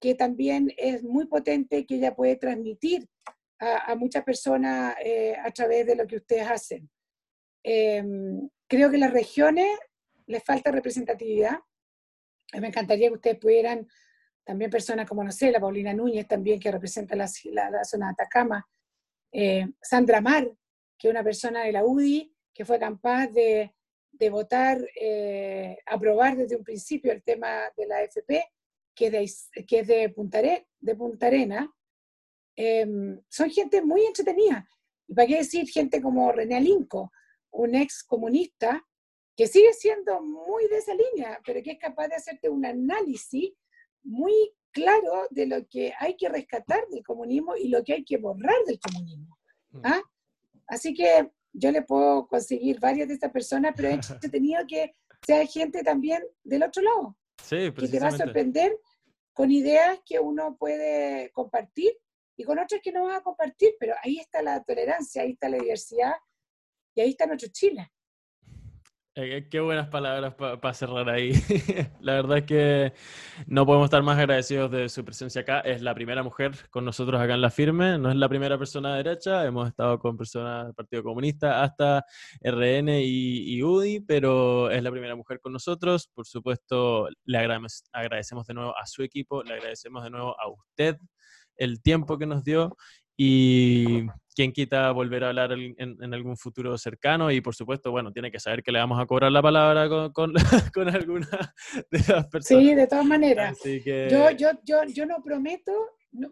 que 0.00 0.14
también 0.14 0.72
es 0.76 1.02
muy 1.02 1.26
potente, 1.26 1.86
que 1.86 1.96
ella 1.96 2.14
puede 2.14 2.36
transmitir 2.36 3.08
a, 3.58 3.94
muchas 3.94 4.22
personas 4.22 4.94
eh, 5.02 5.34
a 5.42 5.50
través 5.50 5.86
de 5.86 5.96
lo 5.96 6.06
que 6.06 6.16
ustedes 6.16 6.46
hacen. 6.48 6.90
Em, 7.62 8.48
creo 8.68 8.90
que 8.90 8.98
las 8.98 9.12
regiones 9.12 9.66
les 10.26 10.42
falta 10.44 10.70
representatividad. 10.70 11.58
Me 12.60 12.68
encantaría 12.68 13.08
que 13.08 13.14
ustedes 13.14 13.38
pudieran, 13.38 13.88
también 14.44 14.70
personas 14.70 15.08
como, 15.08 15.24
no 15.24 15.32
sé, 15.32 15.50
la 15.50 15.60
Paulina 15.60 15.94
Núñez 15.94 16.28
también, 16.28 16.60
que 16.60 16.70
representa 16.70 17.16
la, 17.16 17.26
la, 17.52 17.84
zona 17.84 18.06
de 18.06 18.12
Atacama, 18.12 18.68
eh, 19.32 19.66
Sandra 19.80 20.20
Mar, 20.20 20.48
que 20.98 21.08
es 21.08 21.10
una 21.10 21.24
persona 21.24 21.64
de 21.64 21.72
la 21.72 21.84
UDI, 21.84 22.32
que 22.54 22.64
fue 22.64 22.78
capaz 22.78 23.28
de, 23.28 23.74
de 24.12 24.30
votar, 24.30 24.78
eh, 25.00 25.78
aprobar 25.86 26.36
desde 26.36 26.56
un 26.56 26.64
principio 26.64 27.12
el 27.12 27.22
tema 27.22 27.64
de 27.76 27.86
la 27.86 28.02
FP, 28.02 28.44
que, 28.96 29.10
de, 29.10 29.30
que 29.68 29.78
es 29.80 29.86
de 29.86 30.08
Punta, 30.08 30.40
de 30.40 30.96
Punta 30.96 31.26
Arena, 31.26 31.72
em, 32.56 33.20
son 33.28 33.50
gente 33.50 33.82
muy 33.82 34.04
entretenida. 34.04 34.66
¿Y 35.06 35.14
para 35.14 35.28
qué 35.28 35.36
decir 35.36 35.68
gente 35.68 36.02
como 36.02 36.32
René 36.32 36.56
Alinco, 36.56 37.12
un 37.52 37.74
ex 37.74 38.02
comunista 38.02 38.84
que 39.36 39.46
sigue 39.46 39.72
siendo 39.74 40.20
muy 40.22 40.66
de 40.68 40.78
esa 40.78 40.94
línea, 40.94 41.38
pero 41.44 41.62
que 41.62 41.72
es 41.72 41.78
capaz 41.78 42.08
de 42.08 42.16
hacerte 42.16 42.48
un 42.48 42.64
análisis 42.64 43.52
muy 44.02 44.32
claro 44.72 45.28
de 45.30 45.46
lo 45.46 45.66
que 45.68 45.92
hay 45.98 46.16
que 46.16 46.28
rescatar 46.28 46.86
del 46.88 47.04
comunismo 47.04 47.54
y 47.56 47.68
lo 47.68 47.84
que 47.84 47.94
hay 47.94 48.04
que 48.04 48.16
borrar 48.16 48.56
del 48.66 48.80
comunismo. 48.80 49.36
Mm. 49.70 49.80
¿ah? 49.84 50.02
Así 50.68 50.94
que 50.94 51.30
yo 51.52 51.70
le 51.70 51.82
puedo 51.82 52.26
conseguir 52.26 52.80
varias 52.80 53.08
de 53.08 53.14
estas 53.14 53.30
personas, 53.30 53.72
pero 53.76 53.88
he 53.88 53.92
entretenido 54.32 54.62
que 54.66 54.92
sea 55.26 55.44
gente 55.46 55.82
también 55.82 56.22
del 56.42 56.62
otro 56.62 56.82
lado. 56.82 57.16
Sí, 57.42 57.70
que 57.72 57.88
te 57.88 58.00
va 58.00 58.08
a 58.08 58.16
sorprender 58.16 58.78
con 59.36 59.52
ideas 59.52 60.00
que 60.06 60.18
uno 60.18 60.56
puede 60.56 61.30
compartir 61.32 61.92
y 62.38 62.44
con 62.44 62.58
otras 62.58 62.80
que 62.82 62.90
no 62.90 63.04
va 63.04 63.16
a 63.16 63.22
compartir, 63.22 63.74
pero 63.78 63.94
ahí 64.02 64.18
está 64.18 64.40
la 64.40 64.64
tolerancia, 64.64 65.20
ahí 65.20 65.32
está 65.32 65.50
la 65.50 65.58
diversidad 65.58 66.14
y 66.94 67.02
ahí 67.02 67.10
está 67.10 67.26
nuestro 67.26 67.50
Chile. 67.52 67.92
Eh, 69.18 69.48
qué 69.50 69.60
buenas 69.60 69.88
palabras 69.88 70.34
para 70.34 70.74
cerrar 70.74 71.08
ahí. 71.08 71.32
la 72.00 72.16
verdad 72.16 72.36
es 72.36 72.44
que 72.44 72.92
no 73.46 73.64
podemos 73.64 73.86
estar 73.86 74.02
más 74.02 74.18
agradecidos 74.18 74.70
de 74.70 74.90
su 74.90 75.06
presencia 75.06 75.40
acá. 75.40 75.60
Es 75.60 75.80
la 75.80 75.94
primera 75.94 76.22
mujer 76.22 76.52
con 76.68 76.84
nosotros 76.84 77.18
acá 77.18 77.32
en 77.32 77.40
la 77.40 77.48
firme, 77.48 77.96
no 77.96 78.10
es 78.10 78.16
la 78.16 78.28
primera 78.28 78.58
persona 78.58 78.94
de 78.94 79.04
derecha, 79.04 79.46
hemos 79.46 79.68
estado 79.68 79.98
con 79.98 80.18
personas 80.18 80.66
del 80.66 80.74
Partido 80.74 81.02
Comunista 81.02 81.62
hasta 81.62 82.04
RN 82.42 82.90
y, 83.00 83.62
UDI, 83.62 84.00
pero 84.00 84.70
es 84.70 84.82
la 84.82 84.90
primera 84.90 85.16
mujer 85.16 85.40
con 85.40 85.54
nosotros. 85.54 86.08
Por 86.12 86.26
supuesto, 86.26 87.08
le 87.24 87.38
agradecemos 87.38 88.46
de 88.46 88.52
nuevo 88.52 88.76
a 88.76 88.84
su 88.84 89.02
equipo, 89.02 89.42
le 89.42 89.54
agradecemos 89.54 90.04
de 90.04 90.10
nuevo 90.10 90.36
a 90.38 90.46
usted 90.50 90.98
el 91.56 91.80
tiempo 91.80 92.18
que 92.18 92.26
nos 92.26 92.44
dio 92.44 92.76
y 93.16 94.06
quién 94.34 94.52
quita 94.52 94.92
volver 94.92 95.24
a 95.24 95.28
hablar 95.28 95.52
en, 95.52 96.14
algún 96.14 96.36
futuro 96.36 96.76
cercano 96.76 97.30
y 97.30 97.40
por 97.40 97.54
supuesto, 97.54 97.90
bueno, 97.90 98.12
tiene 98.12 98.30
que 98.30 98.38
saber 98.38 98.62
que 98.62 98.70
le 98.70 98.78
vamos 98.78 99.00
a 99.00 99.06
cobrar 99.06 99.32
la 99.32 99.40
palabra 99.40 99.88
con, 99.88 100.12
con, 100.12 100.32
con 100.74 100.88
alguna 100.88 101.54
de 101.90 101.98
las 102.06 102.28
personas. 102.28 102.64
Sí, 102.64 102.74
de 102.74 102.86
todas 102.86 103.06
maneras. 103.06 103.58
Yo, 103.64 104.30
yo, 104.32 104.50
yo, 104.62 104.84
yo 104.84 105.06
no 105.06 105.22
prometo, 105.22 105.72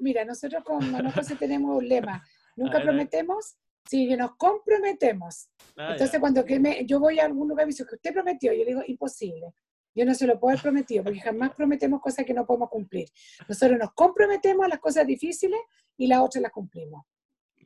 mira, 0.01 0.24
nosotros 0.24 0.62
con 0.62 1.11
José 1.12 1.37
tenemos 1.37 1.78
un 1.78 1.89
lema, 1.89 2.22
nunca 2.57 2.82
prometemos, 2.82 3.57
si 3.89 4.07
nos 4.16 4.37
comprometemos. 4.37 5.49
Ah, 5.76 5.93
Entonces 5.93 6.20
cuando 6.20 6.45
que 6.45 6.61
me, 6.61 6.85
yo 6.85 7.01
voy 7.01 7.18
a 7.18 7.24
algún 7.24 7.49
lugar 7.49 7.64
y 7.64 7.66
me 7.66 7.70
dice 7.70 7.87
que 7.87 7.95
usted 7.95 8.12
prometió, 8.12 8.53
yo 8.53 8.64
le 8.64 8.66
digo, 8.66 8.82
imposible. 8.87 9.55
Yo 9.95 10.05
no 10.05 10.14
se 10.14 10.26
lo 10.26 10.38
puedo 10.40 10.53
haber 10.53 10.62
prometido, 10.62 11.05
porque 11.05 11.20
jamás 11.20 11.55
prometemos 11.55 12.01
cosas 12.01 12.24
que 12.26 12.34
no 12.34 12.45
podemos 12.45 12.68
cumplir. 12.68 13.09
Nosotros 13.49 13.78
nos 13.78 13.92
comprometemos 13.92 14.66
a 14.66 14.68
las 14.68 14.78
cosas 14.78 15.07
difíciles 15.07 15.61
y 15.97 16.07
las 16.07 16.20
otras 16.20 16.42
las 16.42 16.53
cumplimos. 16.53 17.05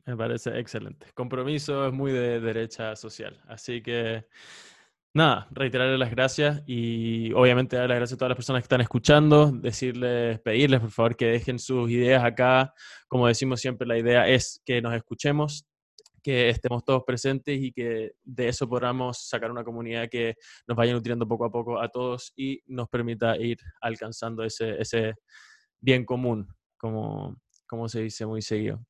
Me 0.05 0.17
parece 0.17 0.57
excelente. 0.59 1.07
Compromiso 1.13 1.87
es 1.87 1.93
muy 1.93 2.11
de 2.11 2.39
derecha 2.39 2.95
social. 2.95 3.39
Así 3.47 3.81
que, 3.83 4.25
nada, 5.13 5.47
reiterarle 5.51 5.97
las 5.97 6.09
gracias 6.09 6.63
y 6.65 7.31
obviamente 7.33 7.75
dar 7.75 7.89
las 7.89 7.97
gracias 7.97 8.15
a 8.15 8.17
todas 8.17 8.29
las 8.29 8.37
personas 8.37 8.61
que 8.61 8.65
están 8.65 8.81
escuchando, 8.81 9.51
decirles, 9.51 10.39
pedirles 10.39 10.79
por 10.79 10.91
favor 10.91 11.15
que 11.15 11.25
dejen 11.27 11.59
sus 11.59 11.91
ideas 11.91 12.23
acá. 12.23 12.73
Como 13.07 13.27
decimos 13.27 13.61
siempre, 13.61 13.87
la 13.87 13.99
idea 13.99 14.27
es 14.27 14.61
que 14.65 14.81
nos 14.81 14.95
escuchemos, 14.95 15.67
que 16.21 16.49
estemos 16.49 16.83
todos 16.83 17.03
presentes 17.05 17.59
y 17.61 17.71
que 17.71 18.11
de 18.23 18.47
eso 18.47 18.67
podamos 18.67 19.27
sacar 19.27 19.51
una 19.51 19.63
comunidad 19.63 20.09
que 20.09 20.35
nos 20.67 20.77
vaya 20.77 20.93
nutriendo 20.93 21.27
poco 21.27 21.45
a 21.45 21.51
poco 21.51 21.79
a 21.79 21.89
todos 21.89 22.33
y 22.35 22.61
nos 22.67 22.89
permita 22.89 23.37
ir 23.37 23.57
alcanzando 23.81 24.43
ese, 24.43 24.81
ese 24.81 25.15
bien 25.79 26.05
común, 26.05 26.47
como, 26.77 27.37
como 27.67 27.87
se 27.89 28.01
dice 28.01 28.25
muy 28.25 28.41
seguido. 28.41 28.83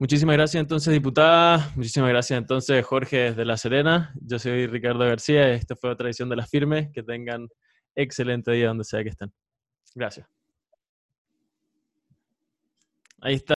Muchísimas 0.00 0.36
gracias 0.36 0.60
entonces, 0.60 0.92
diputada. 0.92 1.72
Muchísimas 1.74 2.10
gracias 2.10 2.38
entonces, 2.38 2.84
Jorge 2.86 3.16
desde 3.16 3.44
La 3.44 3.56
Serena. 3.56 4.14
Yo 4.20 4.38
soy 4.38 4.66
Ricardo 4.68 5.00
García. 5.00 5.50
Esta 5.52 5.74
fue 5.74 5.90
otra 5.90 6.06
edición 6.06 6.28
de 6.28 6.36
Las 6.36 6.48
Firmes. 6.48 6.88
Que 6.92 7.02
tengan 7.02 7.48
excelente 7.96 8.52
día 8.52 8.68
donde 8.68 8.84
sea 8.84 9.02
que 9.02 9.08
estén. 9.08 9.32
Gracias. 9.96 10.28
Ahí 13.20 13.34
está. 13.34 13.46